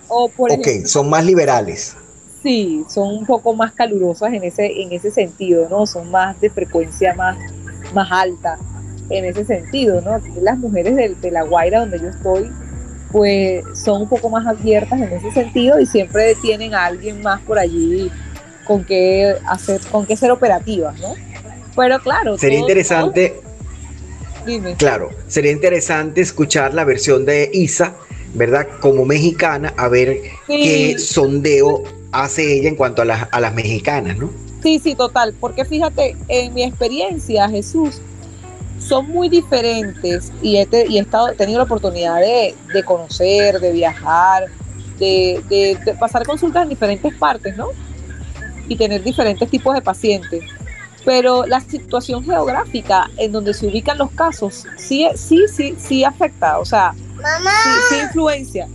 O 0.09 0.29
por 0.29 0.51
ok, 0.51 0.67
son 0.85 1.09
más 1.09 1.25
liberales. 1.25 1.97
Sí, 2.43 2.85
son 2.89 3.19
un 3.19 3.25
poco 3.25 3.55
más 3.55 3.73
calurosas 3.73 4.33
en 4.33 4.43
ese, 4.43 4.83
en 4.83 4.93
ese 4.93 5.13
sentido, 5.13 5.69
¿no? 5.69 5.87
Son 5.87 6.11
más 6.11 6.41
de 6.41 6.51
frecuencia 6.51 7.15
más 7.15 7.39
más 7.93 8.11
alta 8.11 8.59
en 9.11 9.25
ese 9.25 9.45
sentido, 9.45 10.01
¿no? 10.01 10.21
Las 10.41 10.59
mujeres 10.59 11.21
de, 11.21 11.31
La 11.31 11.43
Guaira, 11.43 11.81
donde 11.81 12.01
yo 12.01 12.09
estoy, 12.09 12.51
pues 13.13 13.65
son 13.75 14.03
un 14.03 14.09
poco 14.09 14.31
más 14.31 14.47
abiertas 14.47 15.01
en 15.01 15.13
ese 15.13 15.31
sentido 15.33 15.79
y 15.79 15.87
siempre 15.87 16.35
tienen 16.37 16.75
a 16.75 16.87
alguien 16.87 17.23
más 17.23 17.41
por 17.43 17.59
allí 17.59 18.11
con 18.65 18.85
que 18.85 19.37
hacer, 19.47 19.81
con 19.91 20.07
que 20.07 20.17
ser 20.17 20.31
operativas, 20.31 20.99
¿no? 21.01 21.15
Pero 21.77 22.01
claro. 22.01 22.39
Sería 22.39 22.59
interesante. 22.59 23.41
Dime. 24.47 24.75
Claro, 24.75 25.11
sería 25.29 25.53
interesante 25.53 26.21
escuchar 26.21 26.75
la 26.75 26.85
versión 26.85 27.25
de 27.25 27.49
Isa, 27.53 27.95
¿verdad? 28.35 28.67
Como 28.81 29.05
mexicana, 29.05 29.73
a 29.77 29.89
ver 29.89 30.21
qué 30.49 30.97
sondeo 30.99 31.85
hace 32.11 32.55
ella 32.55 32.69
en 32.69 32.75
cuanto 32.75 33.03
a 33.03 33.05
las, 33.05 33.29
a 33.31 33.41
las 33.41 33.55
mexicanas, 33.55 34.17
¿no? 34.17 34.31
Sí, 34.63 34.81
sí, 34.83 34.95
total, 34.95 35.35
porque 35.39 35.65
fíjate, 35.65 36.17
en 36.29 36.55
mi 36.55 36.65
experiencia, 36.65 37.49
Jesús, 37.49 38.01
son 38.83 39.09
muy 39.11 39.29
diferentes 39.29 40.33
y 40.43 40.57
he, 40.57 40.69
y 40.89 40.99
he, 40.99 41.01
estado, 41.01 41.33
tenido 41.35 41.59
la 41.59 41.65
oportunidad 41.65 42.21
de, 42.21 42.55
conocer, 42.85 43.61
de 43.61 43.73
viajar, 43.73 44.47
de, 44.99 45.79
pasar 45.99 46.27
consultas 46.27 46.65
en 46.65 46.71
diferentes 46.71 47.15
partes, 47.15 47.57
¿no? 47.57 47.69
Y 48.69 48.77
tener 48.77 49.03
diferentes 49.03 49.49
tipos 49.49 49.75
de 49.75 49.83
pacientes. 49.83 50.45
Pero 51.05 51.47
la 51.47 51.61
situación 51.61 52.25
geográfica 52.25 53.11
en 53.17 53.33
donde 53.33 53.55
se 53.55 53.67
ubican 53.67 53.99
los 53.99 54.11
casos 54.13 54.65
sí, 54.77 55.09
sí, 55.17 55.47
sí, 55.53 55.75
sí 55.77 56.05
afecta, 56.05 56.59
o 56.59 56.65
sea, 56.65 56.95
sí, 57.89 57.97
influencia, 58.03 58.69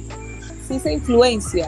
sí 0.67 0.79
se 0.79 0.93
influencia. 0.93 1.67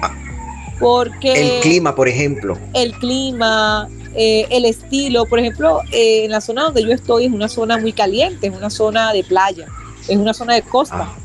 Porque 0.80 1.58
el 1.58 1.62
clima, 1.62 1.94
por 1.94 2.08
ejemplo. 2.08 2.58
El 2.74 2.94
clima, 2.94 3.90
eh, 4.16 4.47
el 4.49 4.66
estilo, 4.66 5.26
por 5.26 5.39
ejemplo, 5.39 5.82
eh, 5.91 6.26
en 6.26 6.32
la 6.32 6.41
zona 6.41 6.64
donde 6.64 6.84
yo 6.84 6.91
estoy 6.91 7.26
es 7.26 7.32
una 7.32 7.47
zona 7.47 7.78
muy 7.78 7.93
caliente, 7.93 8.47
es 8.47 8.55
una 8.55 8.70
zona 8.70 9.14
de 9.14 9.24
playa, 9.24 9.68
es 10.07 10.18
una 10.18 10.34
zona 10.34 10.55
de 10.55 10.62
costa. 10.62 11.10
Ah. 11.10 11.18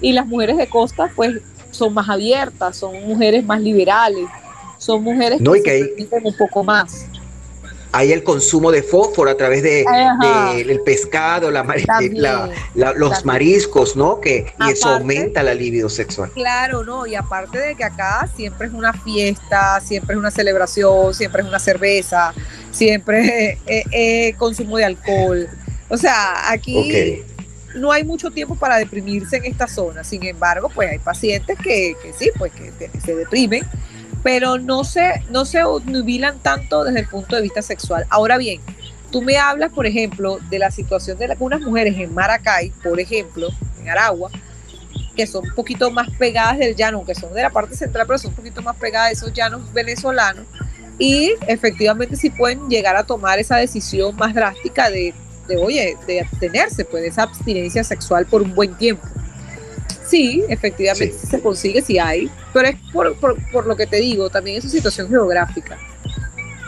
Y 0.00 0.12
las 0.12 0.26
mujeres 0.26 0.56
de 0.56 0.68
costa, 0.68 1.10
pues, 1.14 1.40
son 1.70 1.94
más 1.94 2.08
abiertas, 2.08 2.76
son 2.76 2.94
mujeres 3.06 3.44
más 3.44 3.60
liberales, 3.60 4.26
son 4.78 5.02
mujeres 5.02 5.40
que, 5.64 5.94
se 5.96 6.16
un 6.22 6.36
poco 6.36 6.64
más 6.64 7.06
hay 7.96 8.12
el 8.12 8.22
consumo 8.22 8.70
de 8.70 8.82
fósforo 8.82 9.30
a 9.30 9.36
través 9.38 9.62
de, 9.62 9.82
del 10.66 10.80
pescado, 10.80 11.50
la, 11.50 11.64
los 12.94 13.24
mariscos, 13.24 13.96
¿no? 13.96 14.20
Que 14.20 14.52
y 14.60 14.72
eso 14.72 14.90
aumenta 14.90 15.42
la 15.42 15.54
libido 15.54 15.88
sexual. 15.88 16.30
Claro, 16.34 16.84
no, 16.84 17.06
y 17.06 17.14
aparte 17.14 17.58
de 17.58 17.74
que 17.74 17.84
acá 17.84 18.28
siempre 18.36 18.66
es 18.66 18.74
una 18.74 18.92
fiesta, 18.92 19.80
siempre 19.80 20.14
es 20.14 20.18
una 20.18 20.30
celebración, 20.30 21.14
siempre 21.14 21.40
es 21.40 21.48
una 21.48 21.58
cerveza, 21.58 22.34
siempre 22.70 23.58
es, 23.64 24.36
consumo 24.36 24.76
de 24.76 24.84
alcohol. 24.84 25.48
O 25.88 25.96
sea, 25.96 26.52
aquí 26.52 27.24
no 27.76 27.92
hay 27.92 28.04
mucho 28.04 28.30
tiempo 28.30 28.56
para 28.56 28.76
deprimirse 28.76 29.38
en 29.38 29.46
esta 29.46 29.66
zona. 29.68 30.04
Sin 30.04 30.22
embargo, 30.26 30.70
pues 30.74 30.90
hay 30.90 30.98
pacientes 30.98 31.56
que, 31.58 31.96
que 32.02 32.12
sí, 32.12 32.30
pues 32.36 32.52
que 32.52 32.90
se 33.00 33.14
deprimen 33.14 33.62
pero 34.22 34.58
no 34.58 34.84
se, 34.84 35.22
no 35.30 35.44
se 35.44 35.62
nubilan 35.84 36.38
tanto 36.40 36.84
desde 36.84 37.00
el 37.00 37.08
punto 37.08 37.36
de 37.36 37.42
vista 37.42 37.62
sexual. 37.62 38.06
Ahora 38.10 38.38
bien, 38.38 38.60
tú 39.10 39.22
me 39.22 39.38
hablas, 39.38 39.72
por 39.72 39.86
ejemplo, 39.86 40.38
de 40.50 40.58
la 40.58 40.70
situación 40.70 41.18
de 41.18 41.26
algunas 41.26 41.60
mujeres 41.60 41.96
en 41.98 42.12
Maracay, 42.12 42.70
por 42.82 42.98
ejemplo, 43.00 43.48
en 43.80 43.88
Aragua, 43.88 44.30
que 45.14 45.26
son 45.26 45.48
un 45.48 45.54
poquito 45.54 45.90
más 45.90 46.10
pegadas 46.18 46.58
del 46.58 46.76
llano, 46.76 46.98
aunque 46.98 47.14
son 47.14 47.32
de 47.32 47.42
la 47.42 47.50
parte 47.50 47.74
central, 47.74 48.06
pero 48.06 48.18
son 48.18 48.30
un 48.30 48.36
poquito 48.36 48.62
más 48.62 48.76
pegadas 48.76 49.08
de 49.08 49.14
esos 49.14 49.32
llanos 49.32 49.72
venezolanos, 49.72 50.44
y 50.98 51.34
efectivamente 51.46 52.16
sí 52.16 52.30
pueden 52.30 52.68
llegar 52.68 52.96
a 52.96 53.04
tomar 53.04 53.38
esa 53.38 53.56
decisión 53.56 54.16
más 54.16 54.34
drástica 54.34 54.90
de, 54.90 55.14
de 55.46 55.56
oye, 55.56 55.96
de 56.06 56.20
abstenerse, 56.20 56.84
pues, 56.84 57.02
de 57.02 57.08
esa 57.08 57.22
abstinencia 57.22 57.84
sexual 57.84 58.26
por 58.26 58.42
un 58.42 58.54
buen 58.54 58.74
tiempo. 58.74 59.06
Sí, 60.08 60.44
efectivamente 60.48 61.12
se 61.12 61.40
consigue, 61.40 61.82
sí 61.82 61.98
hay, 61.98 62.30
pero 62.52 62.68
es 62.68 62.76
por, 62.92 63.16
por, 63.16 63.66
lo 63.66 63.76
que 63.76 63.86
te 63.86 63.96
digo, 63.96 64.30
también 64.30 64.58
es 64.58 64.64
su 64.64 64.70
situación 64.70 65.08
geográfica. 65.08 65.78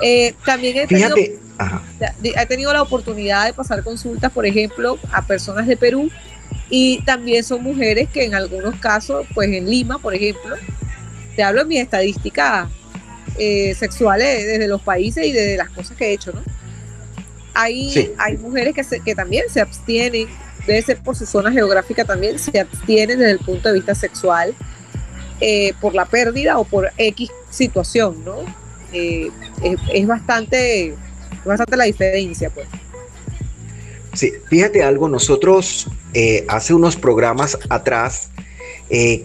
Eh, 0.02 0.34
también 0.44 0.76
he 0.76 0.86
tenido, 0.86 1.14
he 1.16 2.46
tenido 2.46 2.72
la 2.72 2.82
oportunidad 2.82 3.46
de 3.46 3.52
pasar 3.52 3.82
consultas, 3.84 4.32
por 4.32 4.44
ejemplo, 4.44 4.98
a 5.12 5.24
personas 5.26 5.66
de 5.66 5.76
Perú 5.76 6.10
y 6.70 7.00
también 7.02 7.44
son 7.44 7.62
mujeres 7.62 8.08
que 8.08 8.24
en 8.24 8.34
algunos 8.34 8.76
casos, 8.76 9.26
pues 9.34 9.50
en 9.50 9.68
Lima, 9.68 9.98
por 9.98 10.14
ejemplo, 10.14 10.56
te 11.36 11.42
hablo 11.42 11.62
de 11.62 11.68
mis 11.68 11.80
estadísticas 11.80 12.68
eh, 13.38 13.74
sexuales 13.74 14.46
desde 14.46 14.66
los 14.66 14.82
países 14.82 15.24
y 15.24 15.32
desde 15.32 15.56
las 15.56 15.70
cosas 15.70 15.96
que 15.96 16.06
he 16.06 16.12
hecho, 16.12 16.32
¿no? 16.32 16.42
Hay, 17.54 18.14
hay 18.18 18.36
mujeres 18.36 18.74
que, 18.74 19.00
que 19.00 19.14
también 19.14 19.44
se 19.48 19.60
abstienen 19.60 20.28
debe 20.68 20.82
ser 20.82 20.98
por 20.98 21.16
su 21.16 21.24
zona 21.24 21.50
geográfica 21.50 22.04
también, 22.04 22.38
se 22.38 22.60
abstienen 22.60 23.18
desde 23.18 23.32
el 23.32 23.38
punto 23.38 23.68
de 23.68 23.74
vista 23.74 23.94
sexual 23.94 24.54
eh, 25.40 25.72
por 25.80 25.94
la 25.94 26.04
pérdida 26.04 26.58
o 26.58 26.64
por 26.64 26.90
X 26.98 27.30
situación, 27.48 28.22
¿no? 28.24 28.36
Eh, 28.92 29.30
es, 29.92 30.06
bastante, 30.06 30.94
bastante 31.44 31.76
la 31.76 31.84
diferencia, 31.84 32.50
pues. 32.50 32.66
Sí, 34.12 34.32
fíjate 34.48 34.82
algo, 34.82 35.08
nosotros 35.08 35.86
eh, 36.12 36.44
hace 36.48 36.74
unos 36.74 36.96
programas 36.96 37.58
atrás 37.70 38.30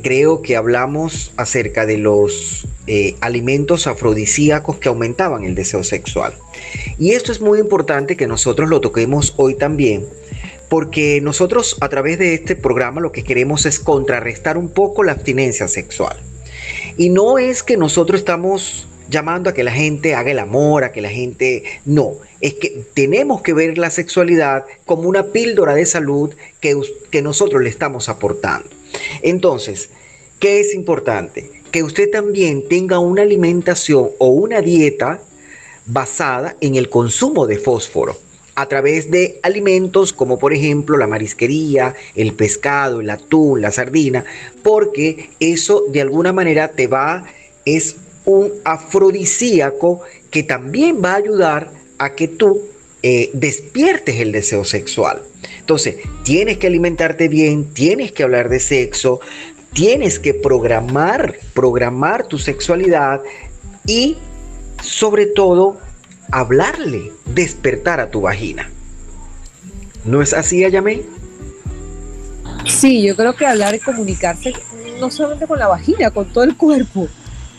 creo 0.03 0.41
que 0.41 0.57
hablamos 0.57 1.31
acerca 1.37 1.85
de 1.85 1.97
los 1.97 2.67
alimentos 3.21 3.87
afrodisíacos 3.87 4.77
que 4.77 4.89
aumentaban 4.89 5.45
el 5.45 5.55
deseo 5.55 5.85
sexual. 5.85 6.33
Y 6.99 7.11
esto 7.11 7.31
es 7.31 7.39
muy 7.39 7.59
importante 7.59 8.17
que 8.17 8.27
nosotros 8.27 8.67
lo 8.67 8.81
toquemos 8.81 9.33
hoy 9.37 9.55
también, 9.55 10.05
porque 10.73 11.21
nosotros 11.21 11.77
a 11.81 11.89
través 11.89 12.17
de 12.17 12.33
este 12.33 12.55
programa 12.55 12.99
lo 12.99 13.11
que 13.11 13.23
queremos 13.23 13.67
es 13.67 13.79
contrarrestar 13.79 14.57
un 14.57 14.69
poco 14.69 15.03
la 15.03 15.11
abstinencia 15.11 15.67
sexual. 15.67 16.17
Y 16.97 17.11
no 17.11 17.37
es 17.37 17.61
que 17.61 17.77
nosotros 17.77 18.21
estamos 18.21 18.87
llamando 19.07 19.51
a 19.51 19.53
que 19.53 19.63
la 19.63 19.71
gente 19.71 20.15
haga 20.15 20.31
el 20.31 20.39
amor, 20.39 20.83
a 20.83 20.91
que 20.91 21.01
la 21.01 21.09
gente... 21.09 21.63
No, 21.85 22.13
es 22.41 22.55
que 22.55 22.85
tenemos 22.95 23.43
que 23.43 23.53
ver 23.53 23.77
la 23.77 23.91
sexualidad 23.91 24.65
como 24.83 25.07
una 25.07 25.27
píldora 25.27 25.75
de 25.75 25.85
salud 25.85 26.33
que, 26.59 26.75
que 27.11 27.21
nosotros 27.21 27.61
le 27.61 27.69
estamos 27.69 28.09
aportando. 28.09 28.67
Entonces, 29.21 29.91
¿qué 30.39 30.59
es 30.59 30.73
importante? 30.73 31.51
Que 31.69 31.83
usted 31.83 32.09
también 32.09 32.67
tenga 32.67 32.97
una 32.97 33.21
alimentación 33.21 34.09
o 34.17 34.29
una 34.29 34.59
dieta 34.61 35.21
basada 35.85 36.57
en 36.61 36.73
el 36.73 36.89
consumo 36.89 37.45
de 37.45 37.59
fósforo 37.59 38.17
a 38.55 38.67
través 38.67 39.09
de 39.09 39.39
alimentos 39.43 40.13
como 40.13 40.37
por 40.37 40.53
ejemplo 40.53 40.97
la 40.97 41.07
marisquería, 41.07 41.95
el 42.15 42.33
pescado, 42.33 43.01
el 43.01 43.09
atún, 43.09 43.61
la 43.61 43.71
sardina, 43.71 44.23
porque 44.61 45.29
eso 45.39 45.85
de 45.89 46.01
alguna 46.01 46.33
manera 46.33 46.69
te 46.69 46.87
va, 46.87 47.25
es 47.65 47.95
un 48.25 48.51
afrodisíaco 48.63 50.01
que 50.29 50.43
también 50.43 51.01
va 51.03 51.13
a 51.13 51.17
ayudar 51.17 51.71
a 51.97 52.13
que 52.13 52.27
tú 52.27 52.61
eh, 53.01 53.29
despiertes 53.33 54.19
el 54.19 54.31
deseo 54.31 54.63
sexual. 54.63 55.21
Entonces, 55.59 55.95
tienes 56.23 56.57
que 56.57 56.67
alimentarte 56.67 57.27
bien, 57.27 57.73
tienes 57.73 58.11
que 58.11 58.23
hablar 58.23 58.49
de 58.49 58.59
sexo, 58.59 59.19
tienes 59.73 60.19
que 60.19 60.33
programar, 60.33 61.37
programar 61.53 62.27
tu 62.27 62.37
sexualidad 62.37 63.21
y 63.85 64.17
sobre 64.81 65.25
todo 65.25 65.77
hablarle, 66.33 67.13
despertar 67.25 67.99
a 67.99 68.09
tu 68.09 68.21
vagina. 68.21 68.69
¿No 70.03 70.21
es 70.21 70.33
así, 70.33 70.65
Ayamé? 70.65 71.03
Sí, 72.65 73.03
yo 73.03 73.15
creo 73.15 73.35
que 73.35 73.45
hablar 73.45 73.75
y 73.75 73.79
comunicarse 73.79 74.53
no 74.99 75.11
solamente 75.11 75.47
con 75.47 75.59
la 75.59 75.67
vagina, 75.67 76.11
con 76.11 76.31
todo 76.31 76.43
el 76.43 76.57
cuerpo. 76.57 77.07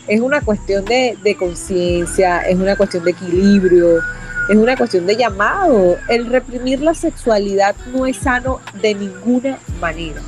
Es 0.07 0.19
una 0.19 0.41
cuestión 0.41 0.85
de, 0.85 1.17
de 1.23 1.35
conciencia, 1.35 2.41
es 2.41 2.55
una 2.55 2.75
cuestión 2.75 3.03
de 3.03 3.11
equilibrio, 3.11 3.99
es 4.49 4.55
una 4.55 4.75
cuestión 4.75 5.07
de 5.07 5.15
llamado. 5.15 5.97
El 6.09 6.27
reprimir 6.27 6.81
la 6.81 6.93
sexualidad 6.93 7.75
no 7.93 8.05
es 8.05 8.17
sano 8.17 8.59
de 8.81 8.93
ninguna 8.93 9.57
manera. 9.79 10.21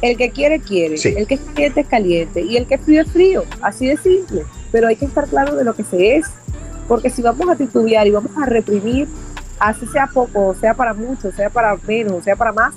El 0.00 0.16
que 0.16 0.30
quiere, 0.30 0.60
quiere. 0.60 0.94
El 0.94 1.26
que 1.26 1.34
es 1.34 1.40
caliente, 1.40 1.80
es 1.80 1.88
caliente. 1.88 2.40
Y 2.42 2.56
el 2.56 2.66
que 2.66 2.74
es 2.74 2.80
frío, 2.82 3.02
es 3.02 3.10
frío. 3.10 3.44
Así 3.62 3.86
de 3.86 3.96
simple. 3.96 4.44
Pero 4.70 4.88
hay 4.88 4.96
que 4.96 5.06
estar 5.06 5.26
claro 5.26 5.56
de 5.56 5.64
lo 5.64 5.74
que 5.74 5.82
se 5.82 6.16
es. 6.16 6.26
Porque 6.88 7.10
si 7.10 7.22
vamos 7.22 7.48
a 7.48 7.56
titubear 7.56 8.06
y 8.06 8.10
vamos 8.10 8.32
a 8.36 8.46
reprimir, 8.46 9.08
así 9.58 9.86
sea 9.86 10.06
poco, 10.06 10.54
sea 10.54 10.74
para 10.74 10.94
mucho, 10.94 11.32
sea 11.32 11.50
para 11.50 11.76
menos, 11.76 12.24
sea 12.24 12.36
para 12.36 12.52
más, 12.52 12.74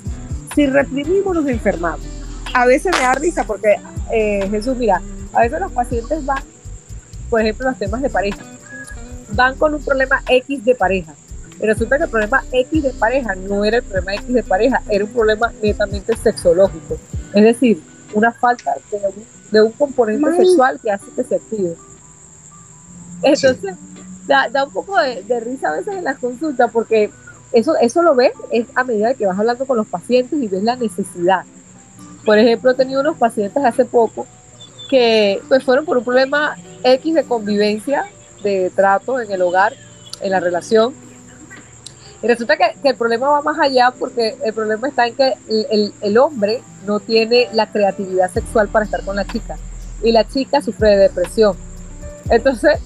si 0.54 0.66
reprimimos 0.66 1.34
nos 1.34 1.46
enfermamos. 1.46 2.06
A 2.54 2.66
veces 2.66 2.92
me 2.96 3.02
da 3.02 3.14
risa 3.14 3.44
porque, 3.44 3.76
eh, 4.12 4.48
Jesús, 4.50 4.76
mira, 4.76 5.02
a 5.32 5.40
veces 5.40 5.60
los 5.60 5.72
pacientes 5.72 6.24
van, 6.24 6.42
por 7.28 7.40
ejemplo, 7.40 7.68
los 7.68 7.78
temas 7.78 8.00
de 8.00 8.08
pareja, 8.08 8.42
van 9.32 9.56
con 9.56 9.74
un 9.74 9.84
problema 9.84 10.22
X 10.28 10.64
de 10.64 10.74
pareja. 10.74 11.14
Pero 11.58 11.72
resulta 11.72 11.98
que 11.98 12.04
el 12.04 12.10
problema 12.10 12.44
X 12.52 12.82
de 12.82 12.90
pareja 12.90 13.34
no 13.34 13.64
era 13.64 13.78
el 13.78 13.82
problema 13.82 14.14
X 14.14 14.32
de 14.32 14.42
pareja, 14.42 14.82
era 14.88 15.04
un 15.04 15.12
problema 15.12 15.52
netamente 15.62 16.16
sexológico. 16.16 16.96
Es 17.34 17.42
decir, 17.42 17.82
una 18.14 18.32
falta 18.32 18.74
de 19.50 19.62
un, 19.62 19.72
componente 19.72 20.36
sexual 20.36 20.80
que 20.80 20.90
hace 20.90 21.06
que 21.14 21.24
se 21.24 21.34
active. 21.34 21.74
Entonces, 23.22 23.74
da, 24.28 24.64
un 24.64 24.72
poco 24.72 24.96
de, 24.98 25.40
risa 25.40 25.70
a 25.70 25.76
veces 25.76 25.96
en 25.96 26.04
las 26.04 26.18
consultas 26.18 26.70
porque 26.70 27.10
eso, 27.52 27.76
eso 27.80 28.02
lo 28.02 28.14
ves 28.14 28.32
es 28.50 28.66
a 28.74 28.84
medida 28.84 29.14
que 29.14 29.26
vas 29.26 29.38
hablando 29.38 29.64
con 29.66 29.76
los 29.76 29.86
pacientes 29.86 30.38
y 30.40 30.48
ves 30.48 30.62
la 30.62 30.76
necesidad. 30.76 31.44
Por 32.24 32.38
ejemplo, 32.38 32.72
he 32.72 32.74
tenido 32.74 33.00
unos 33.00 33.16
pacientes 33.16 33.64
hace 33.64 33.84
poco 33.84 34.26
que 34.88 35.40
pues 35.48 35.64
fueron 35.64 35.84
por 35.84 35.96
un 35.96 36.04
problema 36.04 36.56
X 36.82 37.14
de 37.14 37.24
convivencia, 37.24 38.04
de 38.42 38.70
trato 38.74 39.20
en 39.20 39.30
el 39.30 39.42
hogar, 39.42 39.74
en 40.20 40.30
la 40.30 40.40
relación. 40.40 40.94
Y 42.22 42.26
resulta 42.26 42.56
que, 42.56 42.74
el 42.82 42.96
problema 42.96 43.28
va 43.28 43.42
más 43.42 43.58
allá 43.60 43.92
porque 43.96 44.36
el 44.44 44.52
problema 44.52 44.88
está 44.88 45.06
en 45.06 45.14
que 45.14 45.34
el, 45.48 45.94
el, 46.00 46.18
hombre 46.18 46.62
no 46.84 46.98
tiene 46.98 47.48
la 47.52 47.70
creatividad 47.70 48.30
sexual 48.30 48.68
para 48.68 48.84
estar 48.84 49.04
con 49.04 49.16
la 49.16 49.24
chica 49.24 49.56
y 50.02 50.10
la 50.10 50.26
chica 50.26 50.60
sufre 50.60 50.90
de 50.90 50.96
depresión. 50.96 51.56
Entonces, 52.28 52.80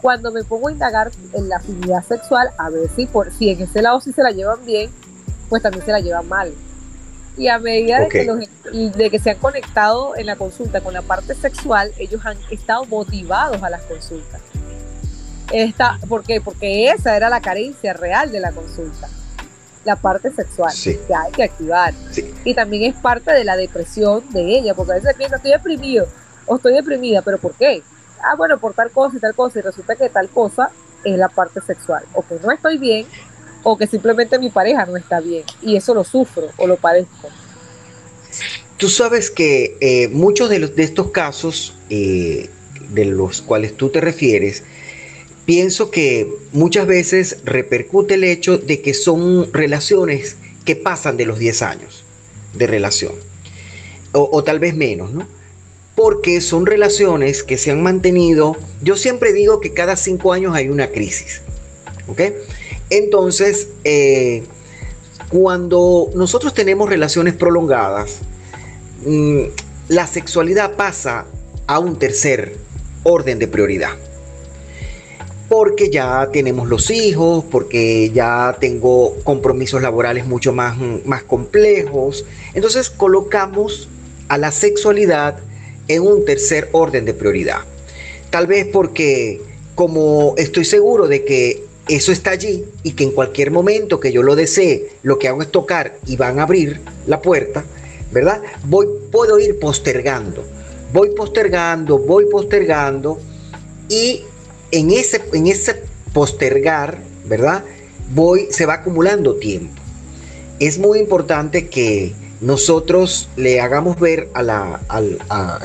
cuando 0.00 0.30
me 0.30 0.44
pongo 0.44 0.68
a 0.68 0.72
indagar 0.72 1.10
en 1.32 1.48
la 1.48 1.56
afinidad 1.56 2.04
sexual, 2.04 2.50
a 2.58 2.70
ver 2.70 2.88
si, 2.94 3.06
por, 3.06 3.32
si 3.32 3.50
en 3.50 3.62
ese 3.62 3.82
lado 3.82 4.00
sí 4.00 4.12
se 4.12 4.22
la 4.22 4.30
llevan 4.30 4.64
bien, 4.64 4.90
pues 5.48 5.62
también 5.62 5.84
se 5.84 5.92
la 5.92 6.00
llevan 6.00 6.28
mal. 6.28 6.52
Y 7.36 7.48
a 7.48 7.58
medida 7.58 8.00
de, 8.00 8.08
que 8.08 8.24
de 8.72 9.10
que 9.10 9.18
se 9.18 9.30
han 9.30 9.38
conectado 9.38 10.16
en 10.16 10.26
la 10.26 10.36
consulta 10.36 10.80
con 10.80 10.94
la 10.94 11.02
parte 11.02 11.34
sexual, 11.34 11.92
ellos 11.98 12.24
han 12.24 12.38
estado 12.50 12.86
motivados 12.86 13.62
a 13.62 13.68
las 13.68 13.82
consultas. 13.82 14.40
Esta, 15.52 15.98
¿Por 16.08 16.24
qué? 16.24 16.40
Porque 16.40 16.90
esa 16.90 17.16
era 17.16 17.28
la 17.28 17.40
carencia 17.40 17.92
real 17.92 18.32
de 18.32 18.40
la 18.40 18.52
consulta, 18.52 19.08
la 19.84 19.96
parte 19.96 20.32
sexual, 20.32 20.72
que 20.82 21.14
hay 21.14 21.32
que 21.32 21.44
activar. 21.44 21.94
Y 22.44 22.54
también 22.54 22.84
es 22.84 22.94
parte 22.94 23.32
de 23.32 23.44
la 23.44 23.56
depresión 23.56 24.24
de 24.30 24.58
ella, 24.58 24.74
porque 24.74 24.92
a 24.92 24.94
veces 24.96 25.14
piensa, 25.14 25.36
estoy 25.36 25.52
deprimido 25.52 26.08
o 26.46 26.56
estoy 26.56 26.72
deprimida, 26.72 27.22
pero 27.22 27.38
¿por 27.38 27.54
qué? 27.54 27.82
Ah, 28.22 28.34
bueno, 28.36 28.58
por 28.58 28.74
tal 28.74 28.90
cosa 28.90 29.16
y 29.16 29.20
tal 29.20 29.34
cosa, 29.34 29.58
y 29.58 29.62
resulta 29.62 29.96
que 29.96 30.08
tal 30.08 30.28
cosa 30.28 30.70
es 31.04 31.16
la 31.16 31.28
parte 31.28 31.60
sexual, 31.60 32.04
o 32.14 32.22
que 32.22 32.36
no 32.42 32.50
estoy 32.50 32.78
bien, 32.78 33.06
o 33.62 33.76
que 33.76 33.86
simplemente 33.86 34.38
mi 34.38 34.50
pareja 34.50 34.86
no 34.86 34.96
está 34.96 35.20
bien, 35.20 35.44
y 35.62 35.76
eso 35.76 35.94
lo 35.94 36.04
sufro 36.04 36.48
o 36.56 36.66
lo 36.66 36.76
padezco. 36.76 37.28
Tú 38.76 38.88
sabes 38.88 39.30
que 39.30 39.76
eh, 39.80 40.08
muchos 40.08 40.50
de, 40.50 40.58
los, 40.58 40.76
de 40.76 40.82
estos 40.82 41.10
casos 41.10 41.74
eh, 41.88 42.50
de 42.90 43.04
los 43.06 43.40
cuales 43.40 43.76
tú 43.76 43.88
te 43.88 44.00
refieres, 44.00 44.62
pienso 45.46 45.90
que 45.90 46.30
muchas 46.52 46.86
veces 46.86 47.38
repercute 47.44 48.14
el 48.14 48.24
hecho 48.24 48.58
de 48.58 48.82
que 48.82 48.92
son 48.92 49.52
relaciones 49.52 50.36
que 50.64 50.76
pasan 50.76 51.16
de 51.16 51.26
los 51.26 51.38
10 51.38 51.62
años 51.62 52.04
de 52.54 52.66
relación, 52.66 53.14
o, 54.12 54.28
o 54.32 54.44
tal 54.44 54.58
vez 54.58 54.74
menos, 54.74 55.12
¿no? 55.12 55.26
Porque 55.96 56.42
son 56.42 56.66
relaciones 56.66 57.42
que 57.42 57.56
se 57.56 57.70
han 57.72 57.82
mantenido, 57.82 58.56
yo 58.82 58.96
siempre 58.96 59.32
digo 59.32 59.60
que 59.60 59.72
cada 59.72 59.96
cinco 59.96 60.32
años 60.32 60.54
hay 60.54 60.68
una 60.68 60.88
crisis, 60.88 61.40
¿ok? 62.06 62.20
Entonces, 62.90 63.68
eh, 63.82 64.44
cuando 65.30 66.10
nosotros 66.14 66.52
tenemos 66.52 66.88
relaciones 66.88 67.34
prolongadas, 67.34 68.18
mm, 69.06 69.40
la 69.88 70.06
sexualidad 70.06 70.76
pasa 70.76 71.24
a 71.66 71.78
un 71.78 71.98
tercer 71.98 72.56
orden 73.02 73.38
de 73.38 73.48
prioridad. 73.48 73.96
Porque 75.48 75.90
ya 75.90 76.28
tenemos 76.32 76.68
los 76.68 76.90
hijos, 76.90 77.44
porque 77.50 78.10
ya 78.10 78.56
tengo 78.60 79.14
compromisos 79.22 79.80
laborales 79.80 80.26
mucho 80.26 80.52
más, 80.52 80.76
más 81.04 81.22
complejos. 81.22 82.24
Entonces 82.52 82.90
colocamos 82.90 83.88
a 84.28 84.38
la 84.38 84.50
sexualidad 84.50 85.38
en 85.88 86.02
un 86.02 86.24
tercer 86.24 86.68
orden 86.72 87.04
de 87.04 87.14
prioridad. 87.14 87.60
Tal 88.30 88.46
vez 88.46 88.66
porque 88.72 89.40
como 89.74 90.34
estoy 90.36 90.64
seguro 90.64 91.06
de 91.06 91.24
que 91.24 91.64
eso 91.88 92.10
está 92.10 92.30
allí 92.32 92.64
y 92.82 92.92
que 92.92 93.04
en 93.04 93.12
cualquier 93.12 93.50
momento 93.50 94.00
que 94.00 94.10
yo 94.10 94.22
lo 94.22 94.34
desee, 94.34 94.88
lo 95.02 95.18
que 95.18 95.28
hago 95.28 95.42
es 95.42 95.50
tocar 95.50 95.98
y 96.06 96.16
van 96.16 96.40
a 96.40 96.42
abrir 96.42 96.80
la 97.06 97.22
puerta, 97.22 97.64
¿verdad? 98.12 98.42
Voy, 98.64 98.86
puedo 99.12 99.38
ir 99.38 99.58
postergando, 99.58 100.44
voy 100.92 101.10
postergando, 101.14 101.98
voy 101.98 102.26
postergando 102.26 103.18
y 103.88 104.22
en 104.72 104.90
ese, 104.90 105.22
en 105.32 105.46
ese 105.46 105.82
postergar, 106.12 106.98
¿verdad? 107.26 107.62
Voy, 108.14 108.48
se 108.50 108.66
va 108.66 108.74
acumulando 108.74 109.36
tiempo. 109.36 109.80
Es 110.58 110.78
muy 110.78 110.98
importante 110.98 111.68
que 111.68 112.14
nosotros 112.40 113.28
le 113.36 113.60
hagamos 113.60 113.98
ver 113.98 114.28
a, 114.34 114.42
la, 114.42 114.80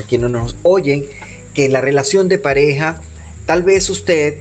quienes 0.08 0.30
nos 0.32 0.56
oyen 0.64 1.06
que 1.54 1.68
la 1.70 1.82
relación 1.82 2.28
de 2.30 2.38
pareja, 2.38 3.02
tal 3.46 3.64
vez 3.64 3.90
usted 3.90 4.38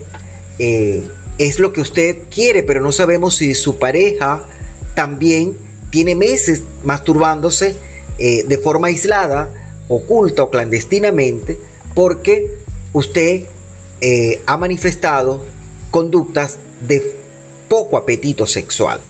eh, 0.59 1.09
es 1.39 1.59
lo 1.59 1.73
que 1.73 1.81
usted 1.81 2.19
quiere, 2.31 2.63
pero 2.63 2.81
no 2.81 2.93
sabemos 2.93 3.37
si 3.37 3.55
su 3.55 3.79
pareja 3.79 4.45
también 4.95 5.57
tiene 5.91 6.15
meses 6.15 6.63
masturbándose 6.85 7.75
eh, 8.19 8.45
de 8.47 8.59
forma 8.59 8.89
aislada, 8.89 9.51
oculta 9.89 10.45
o 10.45 10.51
clandestinamente, 10.51 11.59
porque 11.95 12.59
usted 12.93 13.45
eh, 14.01 14.41
ha 14.47 14.57
manifestado 14.57 15.45
conductas 15.91 16.59
de 16.87 17.17
poco 17.69 17.97
apetito 17.97 18.47
sexual. 18.47 19.01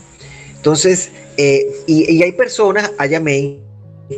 Entonces, 0.57 1.11
eh, 1.43 1.85
y, 1.87 2.23
hay 2.23 2.33
personas, 2.33 2.93
allá 2.99 3.23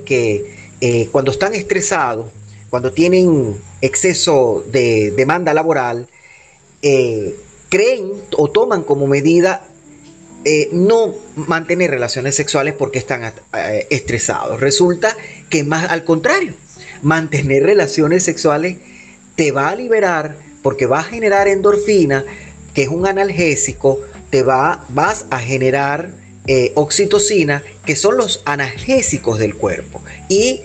que 0.04 1.08
cuando 1.12 1.30
están 1.30 1.54
estresados, 1.54 2.26
cuando 2.70 2.92
tienen 2.92 3.56
exceso 3.80 4.64
de 4.70 5.12
demanda 5.12 5.54
laboral, 5.54 6.08
creen 7.68 8.12
o 8.36 8.50
toman 8.50 8.82
como 8.82 9.06
medida 9.06 9.68
eh, 10.44 10.70
no 10.72 11.14
mantener 11.36 11.90
relaciones 11.90 12.34
sexuales 12.34 12.74
porque 12.74 12.98
están 12.98 13.22
eh, 13.54 13.86
estresados. 13.90 14.60
Resulta 14.60 15.16
que 15.48 15.62
más 15.62 15.88
al 15.88 16.02
contrario, 16.02 16.54
mantener 17.00 17.62
relaciones 17.62 18.24
sexuales 18.24 18.78
te 19.36 19.52
va 19.52 19.68
a 19.68 19.76
liberar 19.76 20.36
porque 20.62 20.86
va 20.86 20.98
a 21.00 21.04
generar 21.04 21.46
endorfina, 21.46 22.24
que 22.74 22.82
es 22.82 22.88
un 22.88 23.06
analgésico, 23.06 24.00
te 24.30 24.42
va, 24.42 24.84
vas 24.88 25.26
a 25.30 25.38
generar 25.38 26.12
eh, 26.46 26.72
oxitocina, 26.74 27.62
que 27.84 27.94
son 27.94 28.16
los 28.16 28.42
analgésicos 28.44 29.38
del 29.38 29.54
cuerpo, 29.54 30.02
y, 30.28 30.62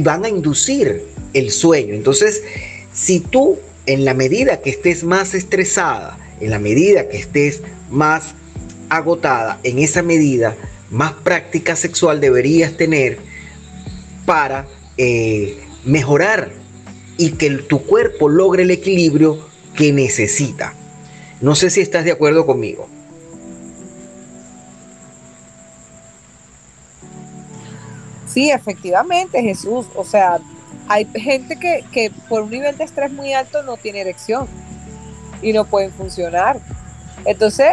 van 0.00 0.24
a 0.24 0.28
inducir 0.28 1.04
el 1.34 1.52
sueño. 1.52 1.94
Entonces, 1.94 2.42
si 2.92 3.20
tú 3.20 3.60
en 3.86 4.04
la 4.04 4.12
medida 4.12 4.60
que 4.60 4.70
estés 4.70 5.04
más 5.04 5.34
estresada, 5.34 6.18
en 6.40 6.50
la 6.50 6.58
medida 6.58 7.08
que 7.08 7.18
estés 7.18 7.62
más 7.90 8.34
agotada, 8.88 9.60
en 9.62 9.78
esa 9.78 10.02
medida 10.02 10.56
más 10.90 11.12
práctica 11.12 11.76
sexual 11.76 12.20
deberías 12.20 12.76
tener 12.76 13.18
para 14.26 14.66
eh, 14.96 15.58
mejorar 15.84 16.52
y 17.16 17.30
que 17.32 17.50
tu 17.50 17.84
cuerpo 17.84 18.28
logre 18.28 18.64
el 18.64 18.72
equilibrio 18.72 19.48
que 19.76 19.92
necesita. 19.92 20.74
No 21.40 21.54
sé 21.54 21.70
si 21.70 21.80
estás 21.80 22.04
de 22.04 22.12
acuerdo 22.12 22.46
conmigo. 22.46 22.88
Sí, 28.34 28.50
efectivamente, 28.50 29.40
Jesús. 29.40 29.86
O 29.94 30.04
sea, 30.04 30.40
hay 30.88 31.06
gente 31.14 31.56
que, 31.56 31.84
que 31.92 32.10
por 32.28 32.42
un 32.42 32.50
nivel 32.50 32.76
de 32.76 32.82
estrés 32.82 33.12
muy 33.12 33.32
alto 33.32 33.62
no 33.62 33.76
tiene 33.76 34.00
erección 34.00 34.48
y 35.40 35.52
no 35.52 35.64
pueden 35.64 35.92
funcionar. 35.92 36.58
Entonces, 37.24 37.68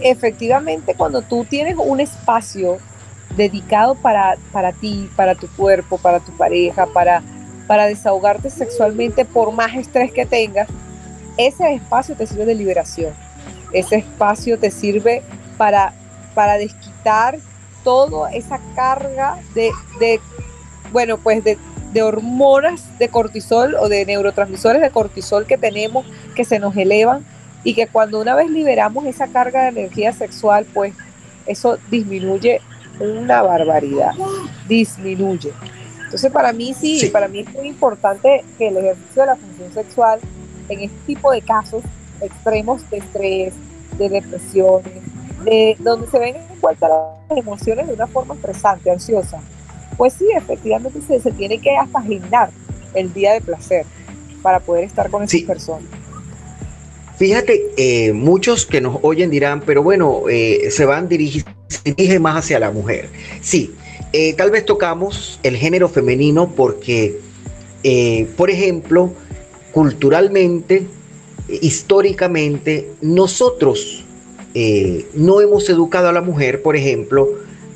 efectivamente, 0.00 0.94
cuando 0.96 1.22
tú 1.22 1.44
tienes 1.44 1.76
un 1.78 2.00
espacio 2.00 2.78
dedicado 3.36 3.94
para, 3.94 4.36
para 4.50 4.72
ti, 4.72 5.08
para 5.14 5.36
tu 5.36 5.46
cuerpo, 5.54 5.98
para 5.98 6.18
tu 6.18 6.36
pareja, 6.36 6.86
para, 6.86 7.22
para 7.68 7.86
desahogarte 7.86 8.50
sexualmente 8.50 9.24
por 9.24 9.52
más 9.52 9.72
estrés 9.76 10.10
que 10.10 10.26
tengas, 10.26 10.68
ese 11.36 11.74
espacio 11.74 12.16
te 12.16 12.26
sirve 12.26 12.44
de 12.44 12.56
liberación. 12.56 13.14
Ese 13.72 13.96
espacio 13.96 14.58
te 14.58 14.72
sirve 14.72 15.22
para, 15.56 15.92
para 16.34 16.58
desquitar 16.58 17.38
toda 17.86 18.32
esa 18.32 18.58
carga 18.74 19.38
de, 19.54 19.70
de 20.00 20.20
bueno, 20.90 21.18
pues 21.18 21.44
de, 21.44 21.56
de 21.92 22.02
hormonas 22.02 22.98
de 22.98 23.08
cortisol 23.08 23.76
o 23.76 23.88
de 23.88 24.04
neurotransmisores 24.04 24.82
de 24.82 24.90
cortisol 24.90 25.46
que 25.46 25.56
tenemos 25.56 26.04
que 26.34 26.44
se 26.44 26.58
nos 26.58 26.76
elevan 26.76 27.24
y 27.62 27.74
que 27.74 27.86
cuando 27.86 28.20
una 28.20 28.34
vez 28.34 28.50
liberamos 28.50 29.06
esa 29.06 29.28
carga 29.28 29.62
de 29.62 29.68
energía 29.68 30.12
sexual, 30.12 30.66
pues 30.74 30.94
eso 31.46 31.78
disminuye 31.88 32.60
una 32.98 33.42
barbaridad, 33.42 34.14
disminuye. 34.66 35.52
Entonces 36.06 36.32
para 36.32 36.52
mí 36.52 36.74
sí, 36.74 37.08
para 37.12 37.28
mí 37.28 37.38
es 37.38 37.52
muy 37.52 37.68
importante 37.68 38.44
que 38.58 38.66
el 38.66 38.78
ejercicio 38.78 39.22
de 39.22 39.26
la 39.26 39.36
función 39.36 39.72
sexual 39.72 40.18
en 40.68 40.80
este 40.80 40.98
tipo 41.06 41.30
de 41.30 41.40
casos 41.40 41.84
extremos 42.20 42.90
de 42.90 42.96
estrés, 42.96 43.54
de 43.96 44.08
depresiones, 44.08 45.04
de 45.44 45.76
donde 45.78 46.06
se 46.08 46.18
ven 46.18 46.36
envueltas 46.52 46.90
las 47.28 47.38
emociones 47.38 47.86
de 47.86 47.94
una 47.94 48.06
forma 48.06 48.34
estresante, 48.34 48.90
ansiosa, 48.90 49.40
pues 49.96 50.14
sí, 50.14 50.26
efectivamente 50.36 51.00
se, 51.00 51.30
tiene 51.32 51.58
que 51.58 51.74
hasta 51.76 51.98
agendar 51.98 52.50
el 52.94 53.12
día 53.12 53.32
de 53.32 53.40
placer 53.40 53.84
para 54.42 54.60
poder 54.60 54.84
estar 54.84 55.10
con 55.10 55.22
esas 55.22 55.42
personas. 55.42 55.88
Fíjate, 57.16 57.70
eh, 57.78 58.12
muchos 58.12 58.66
que 58.66 58.80
nos 58.80 58.98
oyen 59.02 59.30
dirán, 59.30 59.62
pero 59.62 59.82
bueno, 59.82 60.24
eh, 60.28 60.68
se 60.70 60.84
van 60.84 61.08
dirigir, 61.08 61.44
dirige 61.84 62.18
más 62.18 62.44
hacia 62.44 62.58
la 62.58 62.70
mujer. 62.70 63.08
Sí, 63.40 63.74
eh, 64.12 64.34
tal 64.34 64.50
vez 64.50 64.66
tocamos 64.66 65.40
el 65.42 65.56
género 65.56 65.88
femenino 65.88 66.52
porque, 66.54 67.18
por 68.36 68.50
ejemplo, 68.50 69.12
culturalmente, 69.72 70.86
históricamente, 71.48 72.90
nosotros 73.00 74.05
no 75.14 75.40
hemos 75.40 75.68
educado 75.68 76.08
a 76.08 76.12
la 76.12 76.22
mujer, 76.22 76.62
por 76.62 76.76
ejemplo, 76.76 77.28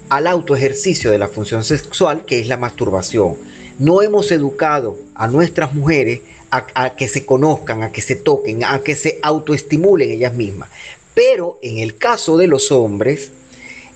al 0.08 0.26
autoejercicio 0.26 1.10
de 1.10 1.18
la 1.18 1.28
función 1.28 1.62
sexual, 1.62 2.24
que 2.24 2.40
es 2.40 2.48
la 2.48 2.56
masturbación. 2.56 3.36
No 3.78 4.02
hemos 4.02 4.32
educado 4.32 4.98
a 5.14 5.28
nuestras 5.28 5.74
mujeres 5.74 6.20
a, 6.50 6.96
que 6.96 7.06
se 7.06 7.24
conozcan, 7.24 7.82
a 7.82 7.92
que 7.92 8.00
se 8.00 8.16
toquen, 8.16 8.64
a 8.64 8.80
que 8.80 8.94
se 8.94 9.18
autoestimulen 9.22 10.10
ellas 10.10 10.34
mismas. 10.34 10.68
Pero 11.14 11.58
en 11.62 11.78
el 11.78 11.96
caso 11.96 12.36
de 12.36 12.46
los 12.46 12.72
hombres, 12.72 13.30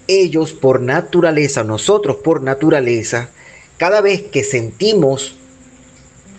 ellos 0.06 0.52
por 0.52 0.80
naturaleza, 0.80 1.64
nosotros 1.64 2.16
por 2.16 2.42
naturaleza, 2.42 3.30
cada 3.78 4.00
vez 4.00 4.22
que 4.22 4.44
sentimos 4.44 5.36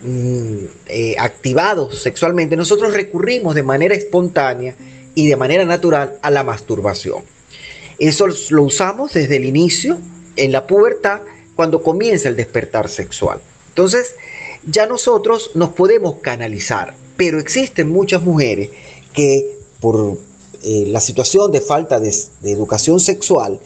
mm, 0.02 0.64
eh, 0.86 1.16
activados 1.18 1.98
sexualmente, 1.98 2.56
nosotros 2.56 2.94
recurrimos 2.94 3.54
de 3.54 3.62
manera 3.62 3.94
espontánea 3.94 4.74
y 5.16 5.26
de 5.26 5.34
manera 5.34 5.64
natural 5.64 6.18
a 6.22 6.30
la 6.30 6.44
masturbación. 6.44 7.24
Eso 7.98 8.26
lo 8.50 8.62
usamos 8.62 9.14
desde 9.14 9.36
el 9.36 9.46
inicio, 9.46 9.98
en 10.36 10.52
la 10.52 10.66
pubertad, 10.66 11.22
cuando 11.56 11.82
comienza 11.82 12.28
el 12.28 12.36
despertar 12.36 12.88
sexual. 12.88 13.40
Entonces, 13.70 14.14
ya 14.70 14.86
nosotros 14.86 15.52
nos 15.54 15.70
podemos 15.70 16.16
canalizar, 16.20 16.94
pero 17.16 17.40
existen 17.40 17.88
muchas 17.88 18.22
mujeres 18.22 18.70
que 19.14 19.56
por 19.80 20.18
eh, 20.62 20.84
la 20.86 21.00
situación 21.00 21.50
de 21.50 21.60
falta 21.60 21.98
de, 21.98 22.12
educación 22.44 23.00
sexual 23.00 23.58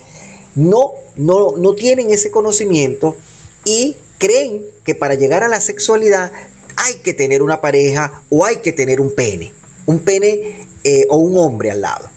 no, 0.55 0.93
no, 1.17 1.57
no 1.57 1.75
tienen 1.75 2.11
ese 2.11 2.31
conocimiento 2.31 3.17
y 3.65 3.97
creen 4.19 4.65
que 4.85 4.95
para 4.95 5.15
llegar 5.15 5.43
a 5.43 5.49
la 5.49 5.61
sexualidad 5.61 6.31
hay 6.77 6.95
que 7.03 7.15
tener 7.15 7.43
una 7.43 7.61
pareja 7.61 8.23
o 8.31 8.45
hay 8.45 8.57
que 8.57 8.73
tener 8.73 9.01
un 9.01 9.15
pene, 9.15 9.53
un 9.91 9.99
pene 10.01 10.67
eh, 10.85 11.07
o 11.11 11.17
un 11.17 11.37
hombre 11.37 11.71
al 11.71 11.81
lado 11.83 12.11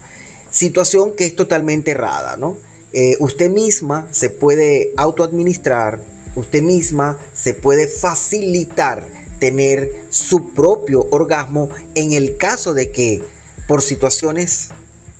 situación 0.53 1.13
que 1.15 1.25
es 1.25 1.35
totalmente 1.35 1.91
errada, 1.91 2.37
¿no? 2.37 2.57
Eh, 2.93 3.17
usted 3.19 3.49
misma 3.49 4.07
se 4.11 4.29
puede 4.29 4.93
autoadministrar, 4.97 5.99
usted 6.35 6.61
misma 6.61 7.19
se 7.33 7.55
puede 7.55 7.87
facilitar 7.87 9.07
tener 9.39 10.05
su 10.09 10.53
propio 10.53 11.07
orgasmo 11.09 11.69
en 11.95 12.13
el 12.13 12.37
caso 12.37 12.75
de 12.75 12.91
que 12.91 13.23
por 13.67 13.81
situaciones 13.81 14.69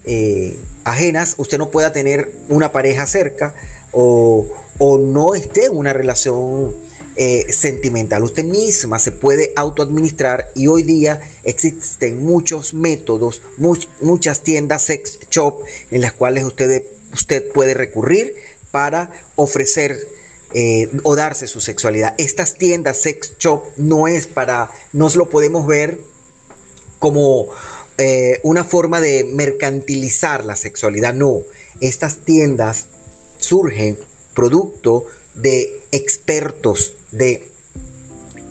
eh, 0.05 0.55
ajenas 0.83 1.33
usted 1.37 1.57
no 1.57 1.71
pueda 1.71 1.91
tener 1.91 2.31
una 2.47 2.71
pareja 2.71 3.07
cerca 3.07 3.55
o, 3.91 4.47
no 4.99 5.33
esté 5.33 5.65
en 5.65 5.77
una 5.77 5.93
relación 5.93 6.75
eh, 7.15 7.51
sentimental. 7.51 8.23
Usted 8.23 8.43
misma 8.43 8.99
se 8.99 9.11
puede 9.11 9.53
autoadministrar 9.55 10.51
y 10.55 10.67
hoy 10.67 10.83
día 10.83 11.21
existen 11.43 12.23
muchos 12.23 12.73
métodos, 12.73 13.41
muchas 14.01 14.41
tiendas 14.41 14.83
sex 14.83 15.19
shop 15.29 15.63
en 15.91 16.01
las 16.01 16.13
cuales 16.13 16.43
usted, 16.43 16.83
usted 17.13 17.51
puede 17.51 17.73
recurrir 17.73 18.35
para 18.71 19.11
ofrecer 19.35 20.07
eh, 20.53 20.89
o 21.03 21.15
darse 21.15 21.47
su 21.47 21.61
sexualidad. 21.61 22.15
Estas 22.17 22.55
tiendas 22.55 22.97
sex 22.97 23.33
shop 23.39 23.63
no 23.77 24.07
es 24.07 24.27
para, 24.27 24.71
no 24.91 25.09
lo 25.15 25.29
podemos 25.29 25.67
ver 25.67 25.99
como 26.99 27.49
eh, 27.97 28.39
una 28.43 28.63
forma 28.63 29.01
de 29.01 29.23
mercantilizar 29.23 30.45
la 30.45 30.55
sexualidad, 30.55 31.13
no. 31.13 31.41
Estas 31.79 32.17
tiendas 32.19 32.87
surgen 33.37 33.99
producto 34.33 35.05
de 35.35 35.81
expertos, 35.91 36.95
de 37.13 37.51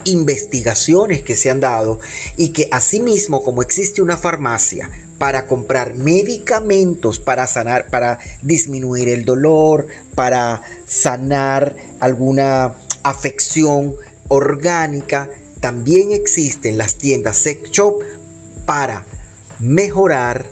investigaciones 0.05 1.23
que 1.23 1.35
se 1.35 1.49
han 1.49 1.59
dado 1.59 1.99
y 2.35 2.49
que 2.49 2.67
asimismo 2.71 3.43
como 3.43 3.61
existe 3.61 4.01
una 4.01 4.17
farmacia 4.17 4.89
para 5.17 5.47
comprar 5.47 5.93
medicamentos 5.93 7.19
para 7.19 7.47
sanar, 7.47 7.87
para 7.89 8.19
disminuir 8.41 9.07
el 9.07 9.23
dolor, 9.23 9.87
para 10.15 10.61
sanar 10.85 11.75
alguna 12.01 12.75
afección 13.03 13.95
orgánica, 14.27 15.29
también 15.61 16.11
existen 16.11 16.77
las 16.77 16.95
tiendas 16.95 17.37
sex 17.37 17.71
shop 17.71 18.03
para 18.65 19.05
mejorar, 19.59 20.45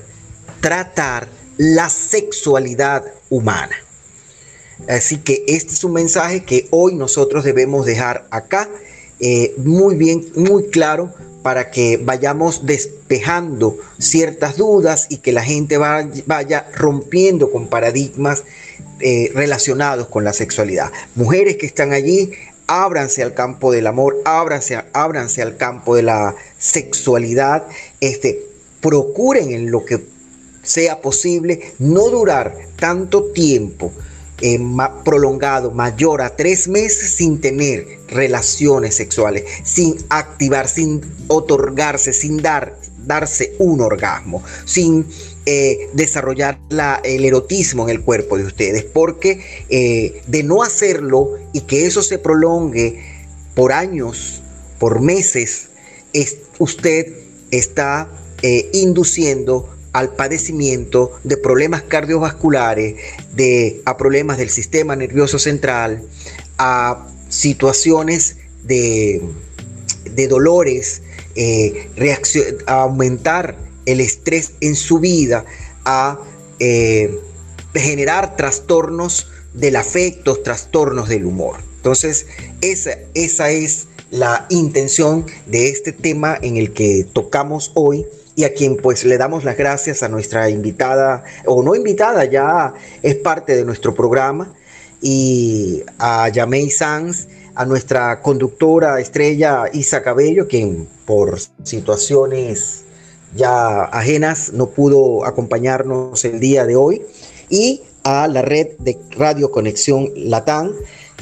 tratar 0.61 1.27
la 1.57 1.89
sexualidad 1.89 3.03
humana. 3.29 3.75
Así 4.87 5.17
que 5.17 5.43
este 5.47 5.73
es 5.73 5.83
un 5.83 5.93
mensaje 5.93 6.43
que 6.43 6.67
hoy 6.71 6.95
nosotros 6.95 7.43
debemos 7.43 7.85
dejar 7.85 8.25
acá 8.31 8.69
eh, 9.19 9.53
muy 9.57 9.95
bien, 9.95 10.25
muy 10.35 10.67
claro 10.69 11.13
para 11.43 11.71
que 11.71 11.97
vayamos 11.97 12.65
despejando 12.65 13.77
ciertas 13.97 14.57
dudas 14.57 15.07
y 15.09 15.17
que 15.17 15.31
la 15.31 15.43
gente 15.43 15.77
vaya, 15.77 16.67
rompiendo 16.75 17.51
con 17.51 17.67
paradigmas 17.67 18.43
eh, 18.99 19.31
relacionados 19.33 20.07
con 20.07 20.23
la 20.23 20.33
sexualidad. 20.33 20.91
Mujeres 21.15 21.57
que 21.57 21.65
están 21.65 21.93
allí, 21.93 22.31
ábranse 22.67 23.23
al 23.23 23.33
campo 23.33 23.71
del 23.71 23.87
amor, 23.87 24.21
ábranse, 24.25 24.83
ábranse 24.93 25.41
al 25.41 25.57
campo 25.57 25.95
de 25.95 26.03
la 26.03 26.35
sexualidad, 26.57 27.67
este, 27.99 28.45
procuren 28.79 29.51
en 29.51 29.71
lo 29.71 29.83
que 29.83 30.03
sea 30.63 31.01
posible 31.01 31.73
no 31.79 32.09
durar 32.09 32.55
tanto 32.75 33.25
tiempo 33.25 33.91
eh, 34.41 34.59
prolongado 35.05 35.69
mayor 35.71 36.21
a 36.21 36.35
tres 36.35 36.67
meses 36.67 37.11
sin 37.11 37.39
tener 37.39 37.99
relaciones 38.07 38.95
sexuales, 38.95 39.43
sin 39.63 39.97
activar, 40.09 40.67
sin 40.67 41.01
otorgarse, 41.27 42.11
sin 42.11 42.41
dar, 42.41 42.75
darse 43.05 43.53
un 43.59 43.81
orgasmo, 43.81 44.43
sin 44.65 45.05
eh, 45.45 45.89
desarrollar 45.93 46.59
la, 46.69 47.01
el 47.03 47.23
erotismo 47.23 47.83
en 47.83 47.97
el 47.97 48.01
cuerpo 48.01 48.37
de 48.37 48.45
ustedes, 48.45 48.83
porque 48.83 49.43
eh, 49.69 50.21
de 50.25 50.43
no 50.43 50.63
hacerlo 50.63 51.35
y 51.53 51.61
que 51.61 51.85
eso 51.85 52.01
se 52.01 52.17
prolongue 52.17 52.99
por 53.53 53.71
años, 53.71 54.41
por 54.79 55.01
meses, 55.01 55.69
es, 56.13 56.37
usted 56.57 57.13
está 57.51 58.09
induciendo 58.73 59.69
al 59.93 60.15
padecimiento 60.15 61.11
de 61.23 61.37
problemas 61.37 61.83
cardiovasculares, 61.83 62.95
de, 63.33 63.81
a 63.85 63.97
problemas 63.97 64.37
del 64.37 64.49
sistema 64.49 64.95
nervioso 64.95 65.37
central, 65.39 66.03
a 66.57 67.07
situaciones 67.29 68.37
de, 68.63 69.21
de 70.05 70.27
dolores, 70.27 71.01
eh, 71.35 71.89
a 72.67 72.81
aumentar 72.81 73.57
el 73.85 73.99
estrés 73.99 74.53
en 74.61 74.75
su 74.75 74.99
vida, 74.99 75.45
a 75.85 76.19
eh, 76.59 77.19
generar 77.73 78.35
trastornos 78.35 79.27
del 79.53 79.75
afecto, 79.75 80.37
trastornos 80.37 81.09
del 81.09 81.25
humor. 81.25 81.57
Entonces, 81.77 82.27
esa, 82.61 82.91
esa 83.13 83.49
es 83.49 83.87
la 84.11 84.45
intención 84.49 85.25
de 85.47 85.69
este 85.69 85.91
tema 85.91 86.37
en 86.41 86.57
el 86.57 86.73
que 86.73 87.05
tocamos 87.11 87.71
hoy 87.73 88.05
y 88.35 88.43
a 88.43 88.53
quien 88.53 88.77
pues 88.77 89.03
le 89.03 89.17
damos 89.17 89.43
las 89.43 89.57
gracias 89.57 90.03
a 90.03 90.09
nuestra 90.09 90.49
invitada, 90.49 91.23
o 91.45 91.61
no 91.63 91.75
invitada, 91.75 92.25
ya 92.25 92.73
es 93.01 93.15
parte 93.15 93.55
de 93.55 93.65
nuestro 93.65 93.93
programa, 93.93 94.53
y 95.01 95.83
a 95.99 96.29
Yamei 96.29 96.69
Sanz, 96.69 97.27
a 97.55 97.65
nuestra 97.65 98.21
conductora 98.21 98.99
estrella 98.99 99.65
Isa 99.73 100.01
Cabello, 100.01 100.47
quien 100.47 100.87
por 101.05 101.37
situaciones 101.63 102.83
ya 103.35 103.83
ajenas 103.83 104.53
no 104.53 104.67
pudo 104.67 105.25
acompañarnos 105.25 106.23
el 106.25 106.39
día 106.39 106.65
de 106.65 106.75
hoy, 106.75 107.01
y 107.49 107.83
a 108.03 108.27
la 108.27 108.41
red 108.41 108.69
de 108.79 108.97
Radio 109.11 109.51
Conexión 109.51 110.09
Latán. 110.15 110.71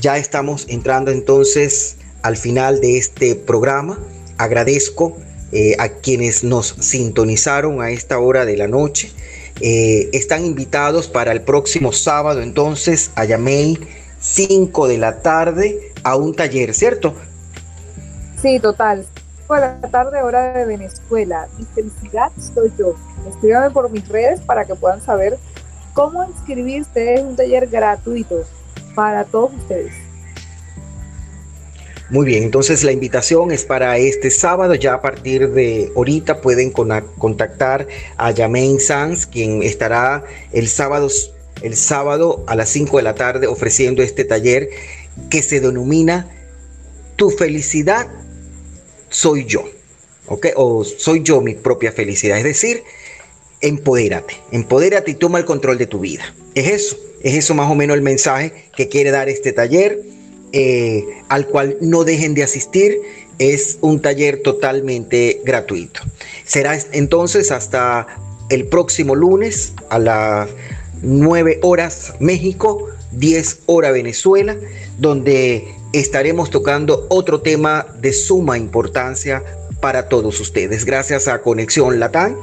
Ya 0.01 0.18
estamos 0.18 0.66
entrando 0.70 1.12
entonces 1.12 1.97
al 2.22 2.38
final 2.38 2.80
de 2.80 2.97
este 2.97 3.36
programa. 3.36 3.99
Agradezco 4.38 5.18
eh, 5.52 5.76
a 5.80 5.89
quienes 5.89 6.43
nos 6.43 6.76
sintonizaron 6.80 7.82
a 7.82 7.91
esta 7.91 8.20
hora 8.20 8.45
de 8.45 8.58
la 8.58 8.68
noche. 8.68 9.12
Eh, 9.62 10.10
están 10.14 10.45
invitados 10.45 11.08
para 11.08 11.32
el 11.32 11.41
próximo 11.41 11.91
sábado 11.91 12.41
entonces 12.41 13.12
a 13.16 13.26
Yamei 13.26 13.78
5 14.20 14.88
de 14.88 14.97
la 14.97 15.22
tarde 15.22 15.91
a 16.04 16.16
un 16.16 16.34
taller, 16.34 16.74
¿cierto? 16.74 17.14
Sí, 18.41 18.60
total. 18.60 19.06
5 19.41 19.56
de 19.56 19.62
la 19.62 19.82
tarde, 19.89 20.22
hora 20.22 20.54
de 20.54 20.66
Venezuela. 20.66 21.47
Mi 21.58 21.66
felicidad 21.66 22.32
soy 22.54 22.72
yo. 22.78 22.95
Escríbanme 23.28 23.72
por 23.72 23.89
mis 23.89 24.08
redes 24.08 24.39
para 24.41 24.66
que 24.66 24.76
puedan 24.76 25.02
saber 25.02 25.38
cómo 25.93 26.24
inscribirse. 26.26 27.16
Es 27.16 27.22
un 27.22 27.36
taller 27.36 27.68
gratuito 27.68 28.43
para 28.95 29.24
todos 29.24 29.54
ustedes. 29.54 30.09
Muy 32.10 32.26
bien, 32.26 32.41
entonces 32.41 32.84
la 32.84 32.91
invitación 32.91 33.51
es 33.51 33.66
para 33.66 33.99
este 33.99 34.32
sábado, 34.32 34.74
ya 34.74 34.95
a 34.95 35.01
partir 35.01 35.51
de 35.51 35.91
ahorita 35.95 36.41
pueden 36.41 36.72
contactar 36.72 37.88
a 38.18 38.32
Yamain 38.32 38.80
Sanz, 38.80 39.28
quien 39.28 39.62
estará 39.62 40.24
el 40.51 40.68
sábado, 40.70 41.07
el 41.62 41.76
sábado 41.76 42.43
a 42.47 42.55
las 42.55 42.70
5 42.70 42.97
de 42.97 43.03
la 43.03 43.14
tarde 43.14 43.45
ofreciendo 43.45 44.01
este 44.01 44.26
taller 44.26 44.70
que 45.30 45.43
se 45.43 45.60
denomina 45.60 46.28
Tu 47.16 47.30
felicidad 47.30 48.07
soy 49.10 49.45
yo, 49.45 49.70
¿ok? 50.26 50.47
O 50.55 50.84
soy 50.84 51.22
yo 51.22 51.41
mi 51.41 51.53
propia 51.53 51.91
felicidad, 51.91 52.39
es 52.39 52.43
decir, 52.43 52.84
empodérate, 53.62 54.34
empodérate 54.51 55.12
y 55.12 55.14
toma 55.14 55.38
el 55.38 55.45
control 55.45 55.78
de 55.78 55.86
tu 55.86 55.99
vida. 55.99 56.34
Es 56.55 56.70
eso, 56.70 56.97
es 57.22 57.36
eso 57.36 57.53
más 57.53 57.70
o 57.70 57.76
menos 57.76 57.95
el 57.95 58.01
mensaje 58.01 58.66
que 58.76 58.88
quiere 58.88 59.12
dar 59.12 59.30
este 59.30 59.53
taller 59.53 60.18
eh, 60.52 61.06
al 61.30 61.47
cual 61.47 61.78
no 61.82 62.04
dejen 62.04 62.34
de 62.34 62.43
asistir. 62.43 63.02
Es 63.38 63.78
un 63.82 64.02
taller 64.02 64.41
totalmente 64.41 65.41
gratuito. 65.45 66.02
Será 66.43 66.78
entonces 66.91 67.52
hasta 67.52 68.08
el 68.50 68.66
próximo 68.68 69.16
lunes 69.16 69.74
a 69.89 70.00
las 70.00 70.50
9 71.02 71.60
horas 71.62 72.14
México, 72.20 72.89
10 73.12 73.60
horas 73.68 73.93
Venezuela, 73.93 74.58
donde 74.97 75.74
estaremos 75.93 76.50
tocando 76.50 77.06
otro 77.10 77.41
tema 77.41 77.88
de 78.00 78.12
suma 78.12 78.58
importancia 78.58 79.43
para 79.80 80.10
todos 80.10 80.39
ustedes. 80.39 80.84
Gracias 80.84 81.28
a 81.28 81.41
Conexión 81.41 82.00
Latán 82.00 82.36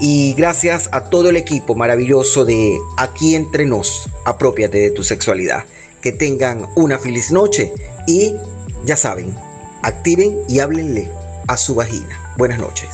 y 0.00 0.34
gracias 0.34 0.90
a 0.92 1.04
todo 1.04 1.30
el 1.30 1.36
equipo 1.36 1.74
maravilloso 1.74 2.44
de 2.44 2.78
Aquí 2.98 3.34
entre 3.34 3.64
nos, 3.64 4.08
apropiate 4.24 4.78
de 4.78 4.90
tu 4.90 5.02
sexualidad 5.02 5.64
que 6.00 6.12
tengan 6.12 6.66
una 6.76 6.98
feliz 6.98 7.30
noche 7.30 7.72
y 8.06 8.34
ya 8.84 8.96
saben, 8.96 9.36
activen 9.82 10.40
y 10.48 10.60
háblenle 10.60 11.10
a 11.48 11.56
su 11.56 11.74
vagina. 11.74 12.34
Buenas 12.36 12.58
noches. 12.58 12.88